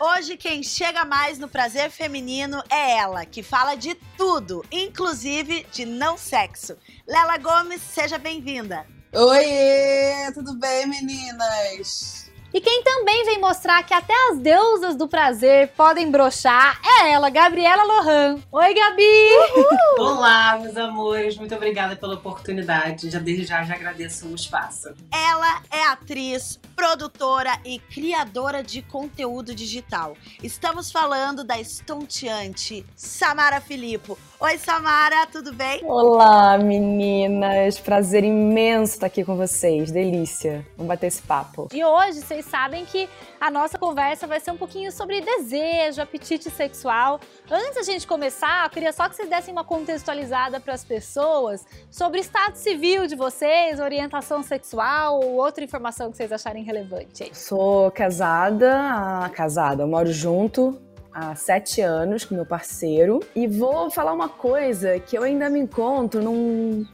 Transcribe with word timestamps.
Hoje 0.00 0.36
quem 0.36 0.62
chega 0.62 1.04
mais 1.04 1.40
no 1.40 1.48
prazer 1.48 1.90
feminino 1.90 2.62
é 2.70 2.98
ela, 2.98 3.26
que 3.26 3.42
fala 3.42 3.74
de 3.74 3.96
tudo, 4.16 4.64
inclusive 4.70 5.66
de 5.72 5.84
não 5.84 6.16
sexo. 6.16 6.76
Lela 7.04 7.36
Gomes, 7.36 7.82
seja 7.82 8.16
bem-vinda. 8.16 8.86
Oi, 9.12 10.32
tudo 10.34 10.54
bem, 10.54 10.86
meninas? 10.86 12.27
E 12.52 12.62
quem 12.62 12.82
também 12.82 13.26
vem 13.26 13.38
mostrar 13.38 13.82
que 13.82 13.92
até 13.92 14.14
as 14.30 14.38
deusas 14.38 14.96
do 14.96 15.06
prazer 15.06 15.68
podem 15.76 16.10
brochar 16.10 16.80
é 16.82 17.10
ela, 17.12 17.28
Gabriela 17.28 17.84
Lohan. 17.84 18.38
Oi, 18.50 18.74
Gabi! 18.74 19.28
Uhul. 19.54 20.06
Olá, 20.16 20.58
meus 20.58 20.74
amores. 20.74 21.36
Muito 21.36 21.54
obrigada 21.54 21.94
pela 21.94 22.14
oportunidade. 22.14 23.10
Já 23.10 23.18
desde 23.18 23.44
já, 23.44 23.62
já 23.64 23.74
agradeço 23.74 24.26
o 24.28 24.34
espaço. 24.34 24.94
Ela 25.12 25.62
é 25.70 25.82
atriz, 25.88 26.58
produtora 26.74 27.60
e 27.66 27.78
criadora 27.78 28.62
de 28.62 28.80
conteúdo 28.80 29.54
digital. 29.54 30.16
Estamos 30.42 30.90
falando 30.90 31.44
da 31.44 31.60
estonteante 31.60 32.82
Samara 32.96 33.60
Filippo. 33.60 34.18
Oi, 34.40 34.56
Samara, 34.56 35.26
tudo 35.26 35.52
bem? 35.52 35.80
Olá, 35.82 36.56
meninas. 36.58 37.80
Prazer 37.80 38.22
imenso 38.22 38.92
estar 38.92 39.08
aqui 39.08 39.24
com 39.24 39.34
vocês. 39.36 39.90
Delícia. 39.90 40.64
Vamos 40.76 40.86
bater 40.86 41.08
esse 41.08 41.20
papo. 41.20 41.66
E 41.74 41.84
hoje, 41.84 42.20
vocês 42.20 42.44
sabem 42.44 42.84
que 42.84 43.08
a 43.40 43.50
nossa 43.50 43.76
conversa 43.76 44.28
vai 44.28 44.38
ser 44.38 44.52
um 44.52 44.56
pouquinho 44.56 44.92
sobre 44.92 45.20
desejo, 45.20 46.00
apetite 46.00 46.48
sexual. 46.50 47.18
Antes 47.50 47.74
da 47.74 47.82
gente 47.82 48.06
começar, 48.06 48.66
eu 48.66 48.70
queria 48.70 48.92
só 48.92 49.08
que 49.08 49.16
vocês 49.16 49.28
dessem 49.28 49.50
uma 49.50 49.64
contextualizada 49.64 50.60
para 50.60 50.74
as 50.74 50.84
pessoas 50.84 51.66
sobre 51.90 52.20
o 52.20 52.22
estado 52.22 52.54
civil 52.54 53.08
de 53.08 53.16
vocês, 53.16 53.80
orientação 53.80 54.44
sexual 54.44 55.18
ou 55.18 55.34
outra 55.34 55.64
informação 55.64 56.12
que 56.12 56.16
vocês 56.16 56.30
acharem 56.30 56.62
relevante. 56.62 57.28
Sou 57.36 57.90
casada, 57.90 58.72
ah, 58.72 59.30
casada, 59.34 59.82
eu 59.82 59.88
moro 59.88 60.12
junto 60.12 60.80
há 61.12 61.34
sete 61.34 61.80
anos 61.80 62.24
com 62.24 62.34
meu 62.34 62.46
parceiro 62.46 63.20
e 63.34 63.46
vou 63.46 63.90
falar 63.90 64.12
uma 64.12 64.28
coisa 64.28 64.98
que 64.98 65.16
eu 65.16 65.22
ainda 65.22 65.48
me 65.48 65.58
encontro 65.60 66.22
num 66.22 66.84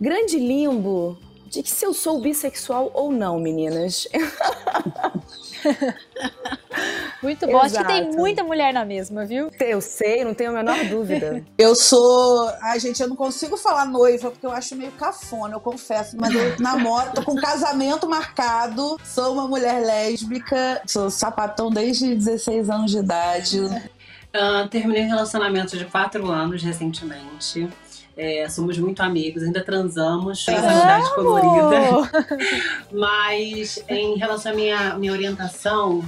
grande 0.00 0.38
limbo 0.38 1.18
de 1.48 1.62
que 1.62 1.70
se 1.70 1.84
eu 1.84 1.94
sou 1.94 2.20
bissexual 2.20 2.90
ou 2.94 3.10
não, 3.10 3.38
meninas. 3.38 4.06
Muito 7.22 7.46
bom. 7.46 7.64
Exato. 7.64 7.86
Acho 7.90 8.00
que 8.00 8.08
tem 8.08 8.16
muita 8.16 8.44
mulher 8.44 8.72
na 8.72 8.84
mesma, 8.84 9.24
viu? 9.24 9.50
Eu 9.58 9.80
sei, 9.80 10.24
não 10.24 10.34
tenho 10.34 10.50
a 10.50 10.52
menor 10.52 10.84
dúvida. 10.84 11.42
eu 11.58 11.74
sou. 11.74 12.50
Ai, 12.60 12.78
gente, 12.78 13.02
eu 13.02 13.08
não 13.08 13.16
consigo 13.16 13.56
falar 13.56 13.86
noiva 13.86 14.30
porque 14.30 14.46
eu 14.46 14.52
acho 14.52 14.76
meio 14.76 14.92
cafona, 14.92 15.54
eu 15.54 15.60
confesso. 15.60 16.16
Mas 16.18 16.32
eu 16.34 16.58
namoro, 16.60 17.12
tô 17.12 17.22
com 17.22 17.34
casamento 17.36 18.08
marcado, 18.08 18.98
sou 19.04 19.32
uma 19.32 19.48
mulher 19.48 19.84
lésbica, 19.84 20.80
sou 20.86 21.10
sapatão 21.10 21.70
desde 21.70 22.14
16 22.14 22.70
anos 22.70 22.90
de 22.90 22.98
idade. 22.98 23.60
Uh, 23.60 24.68
terminei 24.68 25.04
um 25.04 25.08
relacionamento 25.08 25.76
de 25.76 25.84
quatro 25.86 26.30
anos 26.30 26.62
recentemente. 26.62 27.68
É, 28.16 28.48
somos 28.48 28.76
muito 28.78 29.00
amigos, 29.00 29.44
ainda 29.44 29.62
transamos, 29.62 30.44
fez 30.44 30.58
amizade 30.58 31.14
colorida. 31.14 32.10
Mas 32.90 33.82
em 33.88 34.16
relação 34.16 34.50
à 34.50 34.54
minha, 34.56 34.98
minha 34.98 35.12
orientação, 35.12 36.04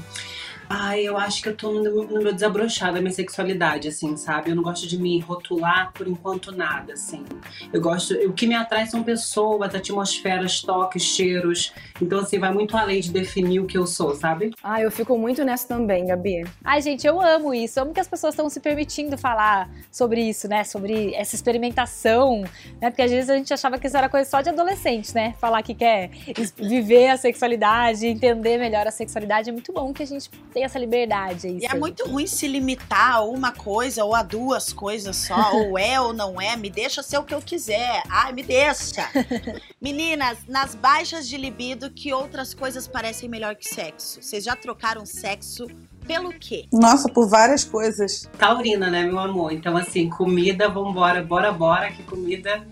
Ai, 0.73 1.01
eu 1.01 1.17
acho 1.17 1.43
que 1.43 1.49
eu 1.49 1.57
tô 1.57 1.73
no, 1.73 2.05
no 2.05 2.23
meu 2.23 2.33
desabrochado 2.33 2.95
da 2.95 3.01
minha 3.01 3.13
sexualidade, 3.13 3.89
assim, 3.89 4.17
sabe? 4.17 4.51
Eu 4.51 4.55
não 4.55 4.63
gosto 4.63 4.87
de 4.87 4.97
me 4.97 5.19
rotular 5.19 5.93
por 5.93 6.07
enquanto 6.07 6.53
nada, 6.53 6.93
assim. 6.93 7.25
Eu 7.73 7.81
gosto. 7.81 8.15
O 8.15 8.33
que 8.33 8.47
me 8.47 8.55
atrai 8.55 8.87
são 8.87 9.03
pessoas, 9.03 9.75
atmosferas, 9.75 10.63
toques, 10.63 11.03
cheiros. 11.03 11.73
Então, 12.01 12.21
assim, 12.21 12.39
vai 12.39 12.53
muito 12.53 12.77
além 12.77 13.01
de 13.01 13.11
definir 13.11 13.59
o 13.59 13.67
que 13.67 13.77
eu 13.77 13.85
sou, 13.85 14.15
sabe? 14.15 14.53
Ah, 14.63 14.81
eu 14.81 14.93
fico 14.93 15.19
muito 15.19 15.45
nessa 15.45 15.67
também, 15.67 16.07
Gabi. 16.07 16.47
Ai, 16.65 16.81
gente, 16.81 17.05
eu 17.05 17.21
amo 17.21 17.53
isso. 17.53 17.81
amo 17.81 17.93
que 17.93 17.99
as 17.99 18.07
pessoas 18.07 18.35
estão 18.35 18.49
se 18.49 18.61
permitindo 18.61 19.19
falar 19.19 19.69
sobre 19.91 20.23
isso, 20.23 20.47
né? 20.47 20.63
Sobre 20.63 21.13
essa 21.17 21.35
experimentação, 21.35 22.43
né? 22.81 22.91
Porque 22.91 23.03
às 23.03 23.11
vezes 23.11 23.29
a 23.29 23.37
gente 23.37 23.53
achava 23.53 23.77
que 23.77 23.89
isso 23.89 23.97
era 23.97 24.09
coisa 24.09 24.31
só 24.31 24.41
de 24.41 24.51
adolescente, 24.51 25.13
né? 25.13 25.35
Falar 25.41 25.65
que 25.65 25.75
quer 25.75 26.11
viver 26.57 27.09
a 27.09 27.17
sexualidade, 27.17 28.07
entender 28.07 28.57
melhor 28.57 28.87
a 28.87 28.93
sexualidade. 28.93 29.51
É 29.51 29.53
muito 29.53 29.73
bom 29.73 29.93
que 29.93 30.05
a 30.05 30.07
gente 30.07 30.31
tenha 30.53 30.60
tem 30.61 30.65
essa 30.65 30.79
liberdade. 30.79 31.49
É 31.49 31.51
e 31.53 31.67
é 31.67 31.75
muito 31.75 32.07
ruim 32.07 32.27
se 32.27 32.47
limitar 32.47 33.17
a 33.17 33.23
uma 33.23 33.53
coisa 33.53 34.05
ou 34.05 34.15
a 34.15 34.23
duas 34.23 34.73
coisas 34.73 35.17
só, 35.17 35.53
ou 35.57 35.79
é 35.79 35.99
ou 36.01 36.13
não 36.13 36.41
é, 36.41 36.57
me 36.57 36.69
deixa 36.69 37.03
ser 37.03 37.19
o 37.19 37.25
que 37.25 37.35
eu 37.35 37.41
quiser. 37.41 38.03
Ai, 38.09 38.33
me 38.33 38.43
deixa. 38.43 39.09
Meninas, 39.81 40.39
nas 40.47 40.75
baixas 40.75 41.27
de 41.27 41.37
libido, 41.37 41.91
que 41.91 42.13
outras 42.13 42.53
coisas 42.53 42.87
parecem 42.87 43.29
melhor 43.29 43.57
que 43.57 43.67
sexo? 43.67 44.23
Vocês 44.23 44.45
já 44.45 44.55
trocaram 44.55 45.07
sexo 45.07 45.67
pelo 46.07 46.33
quê? 46.33 46.67
Nossa, 46.73 47.09
por 47.09 47.29
várias 47.29 47.65
coisas. 47.65 48.29
Taurina, 48.39 48.91
né, 48.91 49.05
meu 49.05 49.19
amor? 49.19 49.53
Então, 49.53 49.77
assim, 49.77 50.11
comida, 50.11 50.69
vambora, 50.69 51.23
bora, 51.23 51.53
bora, 51.53 51.91
que 51.91 52.03
comida 52.03 52.67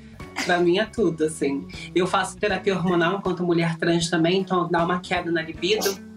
pra 0.44 0.58
mim 0.58 0.78
é 0.78 0.84
tudo, 0.84 1.24
assim. 1.24 1.66
Eu 1.94 2.06
faço 2.06 2.36
terapia 2.36 2.74
hormonal 2.74 3.16
enquanto 3.16 3.42
mulher 3.42 3.76
trans 3.78 4.10
também, 4.10 4.40
então 4.40 4.68
dá 4.68 4.84
uma 4.84 5.00
queda 5.00 5.30
na 5.30 5.40
libido. 5.40 6.07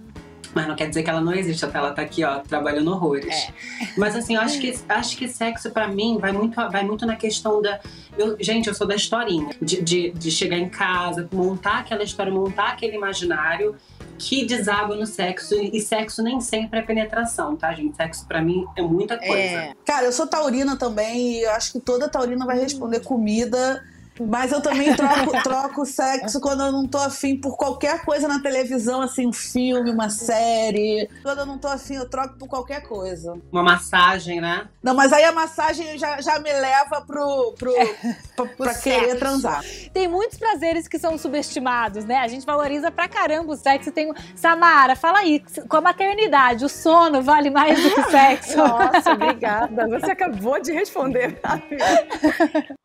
Mas 0.53 0.67
não 0.67 0.75
quer 0.75 0.89
dizer 0.89 1.03
que 1.03 1.09
ela 1.09 1.21
não 1.21 1.33
existe, 1.33 1.63
até 1.63 1.77
ela 1.77 1.91
tá 1.91 2.01
aqui, 2.01 2.23
ó, 2.23 2.39
trabalhando 2.39 2.91
horrores. 2.91 3.33
É. 3.33 3.53
Mas 3.97 4.15
assim, 4.15 4.35
eu 4.35 4.41
acho 4.41 4.59
que, 4.59 4.77
acho 4.89 5.17
que 5.17 5.27
sexo 5.27 5.71
para 5.71 5.87
mim 5.87 6.17
vai 6.19 6.31
muito, 6.31 6.55
vai 6.55 6.83
muito 6.83 7.05
na 7.05 7.15
questão 7.15 7.61
da. 7.61 7.79
Eu, 8.17 8.35
gente, 8.39 8.67
eu 8.67 8.73
sou 8.73 8.87
da 8.87 8.95
historinha. 8.95 9.49
De, 9.61 9.81
de, 9.81 10.11
de 10.11 10.31
chegar 10.31 10.57
em 10.57 10.69
casa, 10.69 11.27
montar 11.31 11.79
aquela 11.79 12.03
história, 12.03 12.31
montar 12.31 12.69
aquele 12.69 12.95
imaginário 12.95 13.75
que 14.17 14.45
deságua 14.45 14.95
no 14.95 15.05
sexo. 15.05 15.55
E 15.55 15.79
sexo 15.79 16.21
nem 16.21 16.39
sempre 16.39 16.79
é 16.79 16.81
penetração, 16.81 17.55
tá, 17.55 17.73
gente? 17.73 17.95
Sexo 17.95 18.27
para 18.27 18.41
mim 18.41 18.65
é 18.75 18.81
muita 18.81 19.17
coisa. 19.17 19.33
É. 19.33 19.73
Cara, 19.85 20.05
eu 20.05 20.11
sou 20.11 20.27
taurina 20.27 20.75
também 20.75 21.39
e 21.39 21.43
eu 21.43 21.51
acho 21.51 21.71
que 21.71 21.79
toda 21.79 22.09
taurina 22.09 22.45
vai 22.45 22.59
responder 22.59 22.99
comida 23.01 23.83
mas 24.19 24.51
eu 24.51 24.61
também 24.61 24.95
troco, 24.95 25.43
troco 25.43 25.85
sexo 25.85 26.39
quando 26.39 26.63
eu 26.63 26.71
não 26.71 26.87
tô 26.87 26.97
afim 26.97 27.37
por 27.37 27.57
qualquer 27.57 28.03
coisa 28.03 28.27
na 28.27 28.39
televisão, 28.39 29.01
assim, 29.01 29.27
um 29.27 29.33
filme, 29.33 29.89
uma 29.89 30.09
série. 30.09 31.09
Quando 31.23 31.39
eu 31.39 31.45
não 31.45 31.57
tô 31.57 31.67
afim, 31.67 31.95
eu 31.95 32.09
troco 32.09 32.37
por 32.37 32.47
qualquer 32.47 32.81
coisa. 32.81 33.39
Uma 33.51 33.63
massagem, 33.63 34.41
né? 34.41 34.67
Não, 34.83 34.93
mas 34.93 35.13
aí 35.13 35.23
a 35.23 35.31
massagem 35.31 35.97
já, 35.97 36.19
já 36.21 36.39
me 36.39 36.51
leva 36.51 37.01
pro, 37.01 37.53
pro, 37.57 37.75
é. 37.75 38.15
pra, 38.35 38.45
pra 38.45 38.73
querer 38.75 39.17
transar. 39.17 39.63
Tem 39.93 40.07
muitos 40.07 40.37
prazeres 40.37 40.87
que 40.87 40.99
são 40.99 41.17
subestimados, 41.17 42.05
né? 42.05 42.17
A 42.17 42.27
gente 42.27 42.45
valoriza 42.45 42.91
pra 42.91 43.07
caramba 43.07 43.53
o 43.53 43.55
sexo. 43.55 43.91
Tem... 43.91 44.11
Samara, 44.35 44.95
fala 44.95 45.19
aí, 45.19 45.43
com 45.67 45.77
a 45.77 45.81
maternidade, 45.81 46.65
o 46.65 46.69
sono 46.69 47.21
vale 47.21 47.49
mais 47.49 47.81
do 47.81 47.89
que 47.91 48.01
o 48.01 48.11
sexo? 48.11 48.57
Nossa, 48.61 49.13
obrigada. 49.13 49.87
Você 49.87 50.11
acabou 50.11 50.59
de 50.61 50.71
responder. 50.71 51.39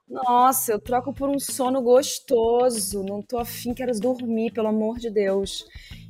Nossa, 0.09 0.73
eu 0.73 0.81
troco 0.81 1.13
por 1.13 1.29
um 1.29 1.39
sono 1.39 1.83
gostoso. 1.83 3.03
Não 3.03 3.21
tô 3.23 3.39
afim, 3.39 3.75
quero 3.75 3.93
dormir, 3.99 4.53
pelo 4.53 4.69
amor 4.69 4.99
de 4.99 5.11
Deus. 5.11 5.65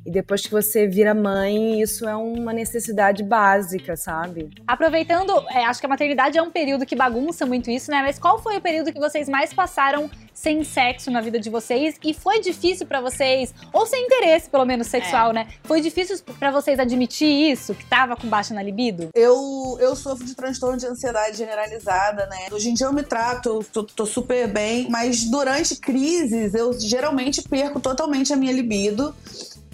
E 0.07 0.09
depois 0.09 0.41
que 0.41 0.49
você 0.49 0.87
vira 0.87 1.13
mãe, 1.13 1.81
isso 1.81 2.07
é 2.07 2.15
uma 2.15 2.53
necessidade 2.53 3.21
básica, 3.21 3.97
sabe? 3.97 4.49
Aproveitando, 4.65 5.33
é, 5.49 5.65
acho 5.65 5.81
que 5.81 5.85
a 5.85 5.89
maternidade 5.89 6.37
é 6.37 6.41
um 6.41 6.49
período 6.49 6.85
que 6.85 6.95
bagunça 6.95 7.45
muito 7.45 7.69
isso, 7.69 7.91
né? 7.91 8.01
Mas 8.01 8.17
qual 8.17 8.41
foi 8.41 8.55
o 8.55 8.61
período 8.61 8.93
que 8.93 8.99
vocês 8.99 9.27
mais 9.27 9.53
passaram 9.53 10.09
sem 10.33 10.63
sexo 10.63 11.11
na 11.11 11.19
vida 11.19 11.37
de 11.37 11.49
vocês? 11.49 11.97
E 12.01 12.13
foi 12.13 12.39
difícil 12.39 12.87
para 12.87 13.01
vocês, 13.01 13.53
ou 13.73 13.85
sem 13.85 14.05
interesse, 14.05 14.49
pelo 14.49 14.63
menos 14.63 14.87
sexual, 14.87 15.31
é. 15.31 15.33
né? 15.33 15.47
Foi 15.65 15.81
difícil 15.81 16.17
para 16.39 16.51
vocês 16.51 16.79
admitir 16.79 17.51
isso, 17.51 17.75
que 17.75 17.83
tava 17.83 18.15
com 18.15 18.29
baixa 18.29 18.53
na 18.53 18.63
libido? 18.63 19.09
Eu, 19.13 19.77
eu 19.81 19.93
sofro 19.93 20.25
de 20.25 20.33
transtorno 20.35 20.77
de 20.77 20.85
ansiedade 20.85 21.35
generalizada, 21.35 22.27
né? 22.27 22.47
Hoje 22.49 22.69
em 22.69 22.73
dia 22.73 22.87
eu 22.87 22.93
me 22.93 23.03
trato, 23.03 23.49
eu 23.49 23.61
tô, 23.61 23.83
tô 23.83 24.05
super 24.05 24.47
bem, 24.47 24.89
mas 24.89 25.25
durante 25.25 25.75
crises 25.75 26.53
eu 26.53 26.71
geralmente 26.79 27.41
perco 27.41 27.81
totalmente 27.81 28.31
a 28.31 28.37
minha 28.37 28.53
libido. 28.53 29.13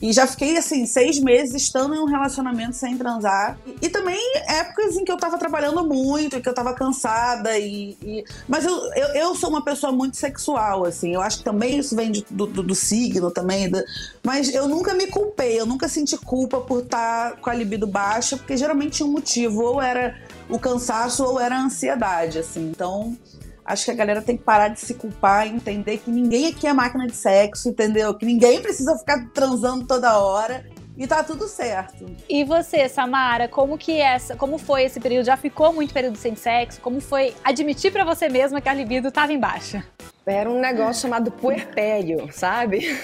E 0.04 0.12
já 0.12 0.28
fiquei, 0.28 0.58
assim, 0.58 0.86
seis 0.86 1.18
meses 1.18 1.56
estando 1.56 1.96
em 1.96 1.98
um 1.98 2.04
relacionamento 2.04 2.76
sem 2.76 2.98
transar. 2.98 3.58
E, 3.66 3.86
e 3.86 3.90
também 3.90 4.20
épocas 4.50 4.98
em 4.98 5.06
que 5.06 5.10
eu 5.10 5.16
tava 5.16 5.38
trabalhando 5.38 5.82
muito, 5.88 6.36
em 6.36 6.42
que 6.42 6.50
eu 6.50 6.54
tava 6.54 6.74
cansada. 6.74 7.58
E, 7.58 7.98
e... 8.04 8.26
Mas 8.46 8.66
eu, 8.66 8.74
eu, 8.96 9.08
eu, 9.16 9.36
sou 9.36 9.50
uma 9.50 9.64
pessoa 9.64 9.94
muito 9.94 10.18
sexual, 10.18 10.84
assim. 10.84 11.14
Eu 11.14 11.22
acho 11.22 11.38
que 11.38 11.46
também 11.46 11.78
isso 11.78 11.96
vem 11.96 12.12
de, 12.12 12.26
do, 12.30 12.46
do, 12.46 12.62
do, 12.62 12.76
signo 12.76 13.32
também. 13.32 13.70
Do... 13.70 13.82
Mas 14.22 14.54
eu 14.54 14.68
nunca 14.68 14.94
me 14.94 15.08
culpei, 15.08 15.58
eu 15.58 15.66
nunca 15.66 15.88
senti 15.88 16.18
culpa 16.18 16.60
por 16.60 16.84
estar 16.84 17.32
tá 17.32 17.38
com 17.38 17.50
a 17.50 17.54
libido 17.54 17.88
baixa, 17.88 18.36
porque 18.36 18.58
geralmente 18.58 18.98
tinha 18.98 19.08
um 19.08 19.12
motivo. 19.14 19.64
Ou 19.64 19.82
era 19.82 20.20
o 20.50 20.60
cansaço 20.60 21.24
ou 21.24 21.40
era 21.40 21.56
a 21.56 21.64
ansiedade, 21.64 22.40
assim. 22.40 22.70
Então 22.70 23.18
Acho 23.66 23.86
que 23.86 23.92
a 23.92 23.96
galera 23.96 24.22
tem 24.22 24.36
que 24.36 24.44
parar 24.44 24.68
de 24.68 24.80
se 24.80 24.94
culpar 24.94 25.48
e 25.48 25.52
entender 25.52 25.98
que 25.98 26.12
ninguém 26.12 26.48
aqui 26.48 26.68
é 26.68 26.74
máquina 26.74 27.08
de 27.08 27.16
sexo, 27.16 27.70
entendeu? 27.70 28.14
Que 28.14 28.26
ninguém 28.26 28.62
precisa 28.62 28.98
ficar 28.98 29.30
transando 29.34 29.86
toda 29.86 30.18
hora. 30.18 30.66
E 30.96 31.08
tá 31.08 31.24
tudo 31.24 31.48
certo. 31.48 32.06
E 32.30 32.44
você, 32.44 32.88
Samara, 32.88 33.48
como 33.48 33.78
que 33.78 34.00
essa, 34.00 34.36
como 34.36 34.60
foi 34.60 34.84
esse 34.84 35.00
período? 35.00 35.26
Já 35.26 35.36
ficou 35.36 35.74
muito 35.74 35.92
período 35.94 36.18
sem 36.18 36.36
sexo? 36.36 36.80
Como 36.82 37.02
foi 37.02 37.34
admitir 37.44 37.92
para 37.92 38.04
você 38.04 38.30
mesma 38.30 38.62
que 38.62 38.70
a 38.70 38.74
libido 38.74 39.12
tava 39.12 39.34
em 39.34 39.40
baixa? 39.40 39.84
Era 40.26 40.50
um 40.50 40.60
negócio 40.60 41.02
chamado 41.02 41.32
puerpério, 41.32 42.30
sabe? 42.32 42.96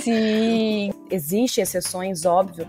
Sim. 0.00 0.92
Existem 1.08 1.62
exceções, 1.62 2.24
óbvio. 2.24 2.66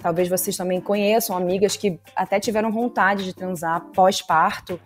Talvez 0.00 0.28
vocês 0.28 0.56
também 0.56 0.80
conheçam 0.80 1.36
amigas 1.36 1.76
que 1.76 1.98
até 2.14 2.38
tiveram 2.38 2.70
vontade 2.70 3.24
de 3.24 3.34
transar 3.34 3.80
pós-parto 3.92 4.80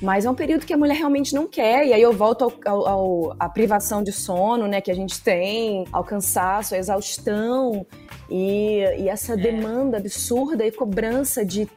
mas 0.00 0.24
é 0.24 0.30
um 0.30 0.34
período 0.34 0.64
que 0.64 0.72
a 0.72 0.76
mulher 0.76 0.96
realmente 0.96 1.34
não 1.34 1.46
quer, 1.46 1.86
e 1.86 1.92
aí 1.92 2.02
eu 2.02 2.12
volto 2.12 2.42
ao, 2.42 2.52
ao, 2.64 2.88
ao, 2.88 3.36
à 3.38 3.48
privação 3.48 4.02
de 4.02 4.12
sono, 4.12 4.66
né, 4.68 4.80
que 4.80 4.90
a 4.90 4.94
gente 4.94 5.20
tem, 5.20 5.84
ao 5.92 6.04
cansaço, 6.04 6.74
à 6.74 6.78
exaustão, 6.78 7.86
e, 8.30 8.80
e 8.98 9.08
essa 9.08 9.34
é. 9.34 9.36
demanda 9.36 9.96
absurda 9.96 10.64
e 10.64 10.70
cobrança 10.70 11.44
de, 11.44 11.68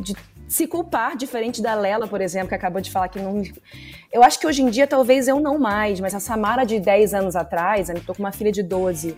de 0.00 0.16
se 0.48 0.66
culpar, 0.66 1.16
diferente 1.16 1.62
da 1.62 1.74
Lela, 1.74 2.06
por 2.06 2.20
exemplo, 2.20 2.48
que 2.48 2.54
acabou 2.54 2.80
de 2.80 2.90
falar 2.90 3.08
que 3.08 3.18
não. 3.18 3.42
Eu 4.12 4.22
acho 4.22 4.38
que 4.38 4.46
hoje 4.46 4.62
em 4.62 4.70
dia 4.70 4.86
talvez 4.86 5.26
eu 5.26 5.40
não 5.40 5.58
mais, 5.58 6.00
mas 6.00 6.14
a 6.14 6.20
Samara 6.20 6.64
de 6.64 6.78
10 6.78 7.14
anos 7.14 7.36
atrás, 7.36 7.88
eu 7.88 8.00
tô 8.04 8.14
com 8.14 8.22
uma 8.22 8.32
filha 8.32 8.52
de 8.52 8.62
12 8.62 9.16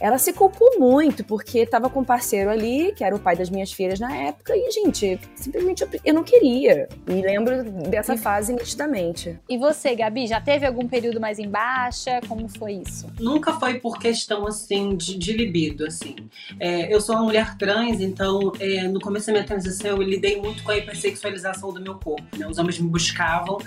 ela 0.00 0.18
se 0.18 0.32
culpou 0.32 0.78
muito, 0.78 1.24
porque 1.24 1.60
estava 1.60 1.90
com 1.90 2.00
um 2.00 2.04
parceiro 2.04 2.50
ali, 2.50 2.92
que 2.92 3.02
era 3.02 3.14
o 3.14 3.18
pai 3.18 3.36
das 3.36 3.50
minhas 3.50 3.72
filhas 3.72 3.98
na 3.98 4.14
época, 4.14 4.56
e, 4.56 4.70
gente, 4.70 5.18
simplesmente 5.34 5.82
eu, 5.82 5.88
eu 6.04 6.14
não 6.14 6.22
queria. 6.22 6.88
Me 7.06 7.20
lembro 7.20 7.64
dessa 7.88 8.14
e, 8.14 8.18
fase 8.18 8.52
nitidamente. 8.52 9.38
E 9.48 9.58
você, 9.58 9.94
Gabi, 9.94 10.26
já 10.26 10.40
teve 10.40 10.66
algum 10.66 10.86
período 10.86 11.20
mais 11.20 11.38
em 11.38 11.48
baixa? 11.48 12.20
Como 12.28 12.48
foi 12.48 12.74
isso? 12.74 13.06
Nunca 13.18 13.58
foi 13.58 13.80
por 13.80 13.98
questão, 13.98 14.46
assim, 14.46 14.96
de, 14.96 15.18
de 15.18 15.32
libido, 15.32 15.86
assim. 15.86 16.16
É, 16.60 16.92
eu 16.92 17.00
sou 17.00 17.16
uma 17.16 17.24
mulher 17.24 17.56
trans, 17.56 18.00
então, 18.00 18.52
é, 18.60 18.82
no 18.88 19.00
começo 19.00 19.26
da 19.26 19.32
minha 19.32 19.44
transição, 19.44 19.90
eu 19.90 20.02
lidei 20.02 20.40
muito 20.40 20.62
com 20.62 20.70
a 20.70 20.76
hipersexualização 20.76 21.72
do 21.72 21.80
meu 21.80 21.96
corpo, 21.96 22.36
né? 22.36 22.46
Os 22.46 22.58
homens 22.58 22.78
me 22.78 22.88
buscavam, 22.88 23.58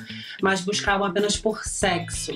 mas 0.41 0.61
buscavam 0.61 1.05
apenas 1.05 1.37
por 1.37 1.63
sexo. 1.65 2.33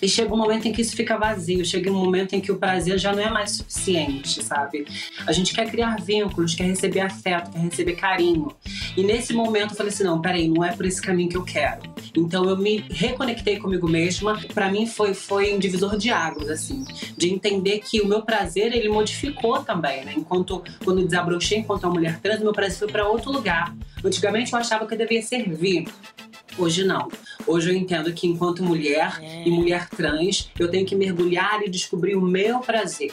E 0.00 0.08
chega 0.08 0.32
um 0.32 0.36
momento 0.36 0.66
em 0.66 0.72
que 0.72 0.82
isso 0.82 0.96
fica 0.96 1.16
vazio, 1.16 1.64
chega 1.64 1.90
um 1.90 1.94
momento 1.94 2.34
em 2.34 2.40
que 2.40 2.50
o 2.52 2.56
prazer 2.56 2.98
já 2.98 3.12
não 3.12 3.22
é 3.22 3.30
mais 3.30 3.52
suficiente, 3.52 4.42
sabe? 4.42 4.86
A 5.26 5.32
gente 5.32 5.54
quer 5.54 5.70
criar 5.70 5.96
vínculos, 6.00 6.54
quer 6.54 6.64
receber 6.64 7.00
afeto, 7.00 7.50
quer 7.50 7.58
receber 7.58 7.92
carinho. 7.92 8.54
E 8.96 9.02
nesse 9.02 9.32
momento 9.32 9.70
eu 9.70 9.76
falei 9.76 9.92
assim: 9.92 10.04
não, 10.04 10.20
peraí, 10.20 10.48
não 10.48 10.64
é 10.64 10.72
por 10.72 10.86
esse 10.86 11.00
caminho 11.00 11.28
que 11.28 11.36
eu 11.36 11.44
quero. 11.44 11.82
Então 12.16 12.44
eu 12.48 12.56
me 12.56 12.84
reconectei 12.90 13.58
comigo 13.58 13.88
mesma. 13.88 14.40
Para 14.54 14.70
mim 14.70 14.86
foi, 14.86 15.14
foi 15.14 15.54
um 15.54 15.58
divisor 15.58 15.96
de 15.96 16.10
águas, 16.10 16.48
assim, 16.48 16.84
de 17.16 17.32
entender 17.32 17.80
que 17.80 18.00
o 18.00 18.06
meu 18.06 18.22
prazer 18.22 18.74
ele 18.74 18.88
modificou 18.88 19.62
também, 19.62 20.04
né? 20.04 20.14
Enquanto 20.16 20.62
quando 20.84 21.04
desabrochei 21.04 21.58
enquanto 21.58 21.84
uma 21.84 21.94
mulher 21.94 22.20
trans, 22.20 22.40
meu 22.40 22.52
prazer 22.52 22.78
foi 22.78 22.88
para 22.88 23.08
outro 23.08 23.30
lugar. 23.30 23.74
Antigamente 24.04 24.52
eu 24.52 24.58
achava 24.58 24.86
que 24.86 24.94
eu 24.94 24.98
devia 24.98 25.22
servir 25.22 25.86
Hoje 26.60 26.84
não. 26.84 27.08
Hoje 27.46 27.70
eu 27.70 27.74
entendo 27.74 28.12
que 28.12 28.26
enquanto 28.26 28.62
mulher 28.62 29.18
é. 29.22 29.48
e 29.48 29.50
mulher 29.50 29.88
trans, 29.88 30.50
eu 30.58 30.70
tenho 30.70 30.84
que 30.84 30.94
mergulhar 30.94 31.62
e 31.62 31.70
descobrir 31.70 32.16
o 32.16 32.20
meu 32.20 32.58
prazer. 32.58 33.10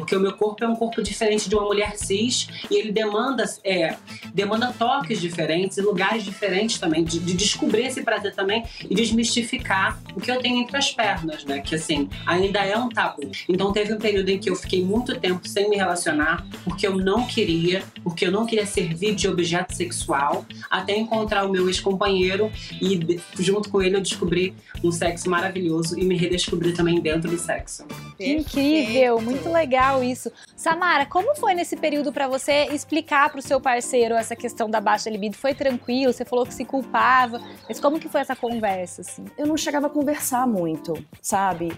Porque 0.00 0.16
o 0.16 0.20
meu 0.20 0.32
corpo 0.32 0.64
é 0.64 0.66
um 0.68 0.74
corpo 0.74 1.02
diferente 1.02 1.48
de 1.48 1.54
uma 1.54 1.64
mulher 1.64 1.96
cis 1.96 2.48
e 2.70 2.74
ele 2.74 2.90
demanda, 2.90 3.44
é, 3.62 3.96
demanda 4.32 4.74
toques 4.76 5.20
diferentes 5.20 5.76
e 5.76 5.82
lugares 5.82 6.24
diferentes 6.24 6.78
também, 6.78 7.04
de, 7.04 7.18
de, 7.18 7.34
descobrir 7.34 7.86
esse 7.86 8.02
prazer 8.02 8.34
também 8.34 8.64
e 8.88 8.94
desmistificar 8.94 10.00
o 10.16 10.20
que 10.20 10.30
eu 10.30 10.40
tenho 10.40 10.58
entre 10.58 10.76
as 10.76 10.90
pernas, 10.90 11.44
né? 11.44 11.60
Que 11.60 11.74
assim, 11.74 12.08
ainda 12.26 12.60
é 12.60 12.76
um 12.76 12.88
tabu. 12.88 13.30
Então 13.48 13.72
teve 13.72 13.92
um 13.92 13.98
período 13.98 14.30
em 14.30 14.38
que 14.38 14.48
eu 14.48 14.56
fiquei 14.56 14.82
muito 14.82 15.18
tempo 15.20 15.46
sem 15.46 15.68
me 15.68 15.76
relacionar 15.76 16.46
porque 16.64 16.86
eu 16.86 16.96
não 16.96 17.26
queria, 17.26 17.82
porque 18.02 18.26
eu 18.26 18.32
não 18.32 18.46
queria 18.46 18.66
servir 18.66 19.14
de 19.14 19.28
objeto 19.28 19.74
sexual, 19.74 20.46
até 20.70 20.96
encontrar 20.96 21.44
o 21.44 21.50
meu 21.50 21.68
ex-companheiro 21.68 22.50
e 22.80 23.20
junto 23.38 23.68
com 23.68 23.82
ele 23.82 23.96
eu 23.96 24.00
descobri 24.00 24.54
um 24.82 24.90
sexo 24.90 25.28
maravilhoso 25.28 25.98
e 25.98 26.04
me 26.04 26.16
redescobri 26.16 26.72
também 26.72 27.00
dentro 27.00 27.30
do 27.30 27.38
sexo. 27.38 27.84
Incrível, 28.18 29.20
muito 29.20 29.50
legal 29.50 29.89
legal 29.90 30.02
isso. 30.04 30.30
Samara, 30.56 31.06
como 31.06 31.34
foi 31.34 31.54
nesse 31.54 31.76
período 31.76 32.12
para 32.12 32.28
você 32.28 32.66
explicar 32.72 33.30
para 33.30 33.40
o 33.40 33.42
seu 33.42 33.60
parceiro 33.60 34.14
essa 34.14 34.36
questão 34.36 34.70
da 34.70 34.80
baixa 34.80 35.10
libido? 35.10 35.36
Foi 35.36 35.54
tranquilo? 35.54 36.12
Você 36.12 36.24
falou 36.24 36.46
que 36.46 36.54
se 36.54 36.64
culpava, 36.64 37.40
mas 37.68 37.80
como 37.80 37.98
que 37.98 38.08
foi 38.08 38.20
essa 38.20 38.36
conversa 38.36 39.00
assim? 39.00 39.24
Eu 39.36 39.46
não 39.46 39.56
chegava 39.56 39.88
a 39.88 39.90
conversar 39.90 40.46
muito, 40.46 40.94
sabe? 41.20 41.72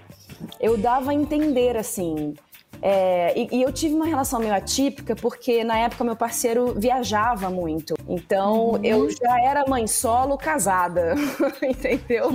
Eu 0.61 0.77
dava 0.77 1.13
a 1.13 1.15
entender 1.15 1.77
assim, 1.77 2.35
é, 2.85 3.33
e, 3.39 3.59
e, 3.59 3.63
eu 3.63 3.73
tive 3.73 3.95
uma 3.95 4.07
relação 4.07 4.41
meio 4.41 4.53
atípica 4.53 5.15
porque 5.15 5.63
na 5.63 5.79
época 5.79 6.03
meu 6.03 6.17
parceiro 6.17 6.75
viajava 6.77 7.49
muito. 7.49 7.95
Então 8.09 8.71
uhum. 8.71 8.81
eu 8.83 9.09
já 9.09 9.41
era 9.41 9.65
mãe 9.69 9.87
solo 9.87 10.37
casada, 10.37 11.15
entendeu? 11.63 12.31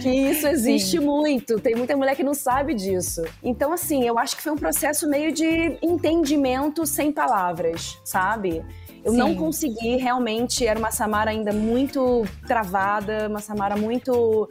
que 0.00 0.08
isso 0.08 0.46
existe 0.46 0.98
Sim. 0.98 1.04
muito. 1.04 1.58
Tem 1.58 1.74
muita 1.74 1.96
mulher 1.96 2.14
que 2.14 2.22
não 2.22 2.32
sabe 2.34 2.74
disso. 2.74 3.24
Então, 3.42 3.72
assim, 3.72 4.04
eu 4.04 4.16
acho 4.16 4.36
que 4.36 4.42
foi 4.42 4.52
um 4.52 4.56
processo 4.56 5.08
meio 5.08 5.32
de 5.32 5.76
entendimento 5.82 6.86
sem 6.86 7.10
palavras, 7.10 7.98
sabe? 8.04 8.64
Eu 9.04 9.12
Sim. 9.12 9.18
não 9.18 9.34
consegui 9.34 9.96
realmente, 9.96 10.64
era 10.64 10.78
uma 10.78 10.92
Samara 10.92 11.30
ainda 11.30 11.52
muito 11.52 12.24
travada, 12.46 13.26
uma 13.28 13.40
Samara 13.40 13.76
muito 13.76 14.48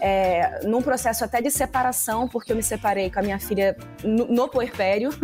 é, 0.00 0.60
num 0.64 0.82
processo 0.82 1.24
até 1.24 1.40
de 1.40 1.50
separação, 1.50 2.28
porque 2.28 2.52
eu 2.52 2.56
me 2.56 2.62
separei 2.62 3.10
com 3.10 3.20
a 3.20 3.22
minha 3.22 3.38
filha 3.38 3.76
no, 4.02 4.26
no 4.26 4.48
puerpério. 4.48 5.10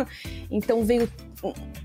Então 0.52 0.84
veio 0.84 1.08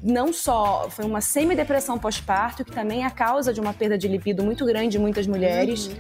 não 0.04 0.34
só 0.34 0.90
foi 0.90 1.06
uma 1.06 1.22
semi-depressão 1.22 1.98
pós-parto, 1.98 2.66
que 2.66 2.72
também 2.72 3.04
é 3.04 3.06
a 3.06 3.12
causa 3.12 3.54
de 3.54 3.62
uma 3.62 3.74
perda 3.74 3.98
de 3.98 4.08
libido 4.08 4.44
muito 4.44 4.66
grande 4.66 4.98
em 4.98 5.00
muitas 5.00 5.28
mulheres. 5.28 5.88
Uhum. 5.88 5.94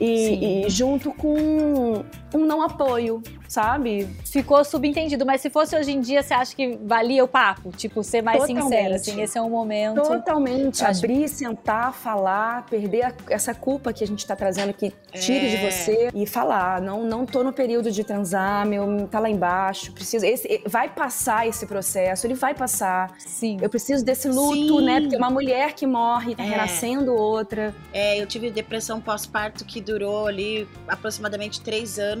E, 0.00 0.64
e, 0.66 0.70
junto 0.70 1.12
com 1.12 2.04
um 2.34 2.44
não 2.44 2.62
apoio, 2.62 3.22
sabe? 3.48 4.08
Ficou 4.24 4.64
subentendido, 4.64 5.24
mas 5.24 5.40
se 5.40 5.50
fosse 5.50 5.76
hoje 5.76 5.92
em 5.92 6.00
dia, 6.00 6.22
você 6.22 6.34
acha 6.34 6.54
que 6.54 6.78
valia 6.82 7.24
o 7.24 7.28
papo? 7.28 7.70
Tipo, 7.70 8.02
ser 8.04 8.22
mais 8.22 8.38
Totalmente. 8.38 8.62
sincera, 8.62 8.96
assim, 8.96 9.22
esse 9.22 9.38
é 9.38 9.42
um 9.42 9.50
momento. 9.50 10.02
Totalmente. 10.02 10.84
Abrir, 10.84 11.28
sentar, 11.28 11.92
falar, 11.92 12.66
perder 12.66 13.02
a, 13.06 13.14
essa 13.30 13.54
culpa 13.54 13.92
que 13.92 14.04
a 14.04 14.06
gente 14.06 14.26
tá 14.26 14.36
trazendo, 14.36 14.72
que 14.72 14.92
tire 15.12 15.46
é. 15.46 15.56
de 15.56 15.70
você 15.70 16.08
e 16.14 16.26
falar. 16.26 16.80
Não, 16.80 17.04
não 17.04 17.24
tô 17.24 17.42
no 17.42 17.52
período 17.52 17.90
de 17.90 18.04
transar, 18.04 18.66
meu, 18.66 19.08
tá 19.10 19.18
lá 19.18 19.30
embaixo, 19.30 19.92
preciso. 19.92 20.26
Esse, 20.26 20.62
vai 20.66 20.88
passar 20.88 21.46
esse 21.46 21.66
processo, 21.66 22.26
ele 22.26 22.34
vai 22.34 22.54
passar. 22.54 23.14
Sim. 23.18 23.58
Eu 23.62 23.70
preciso 23.70 24.04
desse 24.04 24.28
luto, 24.28 24.78
Sim. 24.78 24.84
né? 24.84 25.00
Porque 25.00 25.16
uma 25.16 25.30
mulher 25.30 25.72
que 25.72 25.86
morre, 25.86 26.34
tá 26.34 26.44
é. 26.44 26.48
renascendo 26.48 27.14
outra. 27.14 27.74
É, 27.92 28.20
eu 28.20 28.26
tive 28.26 28.50
depressão 28.50 29.00
pós-parto 29.00 29.64
que 29.64 29.80
durou 29.80 30.26
ali 30.26 30.68
aproximadamente 30.86 31.60
três 31.60 31.98
anos. 31.98 32.17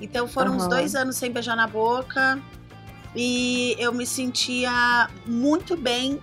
Então 0.00 0.28
foram 0.28 0.52
uhum. 0.52 0.58
uns 0.58 0.68
dois 0.68 0.94
anos 0.94 1.16
sem 1.16 1.30
beijar 1.30 1.56
na 1.56 1.66
boca. 1.66 2.40
E 3.14 3.74
eu 3.78 3.92
me 3.92 4.06
sentia 4.06 5.08
muito 5.26 5.76
bem 5.76 6.20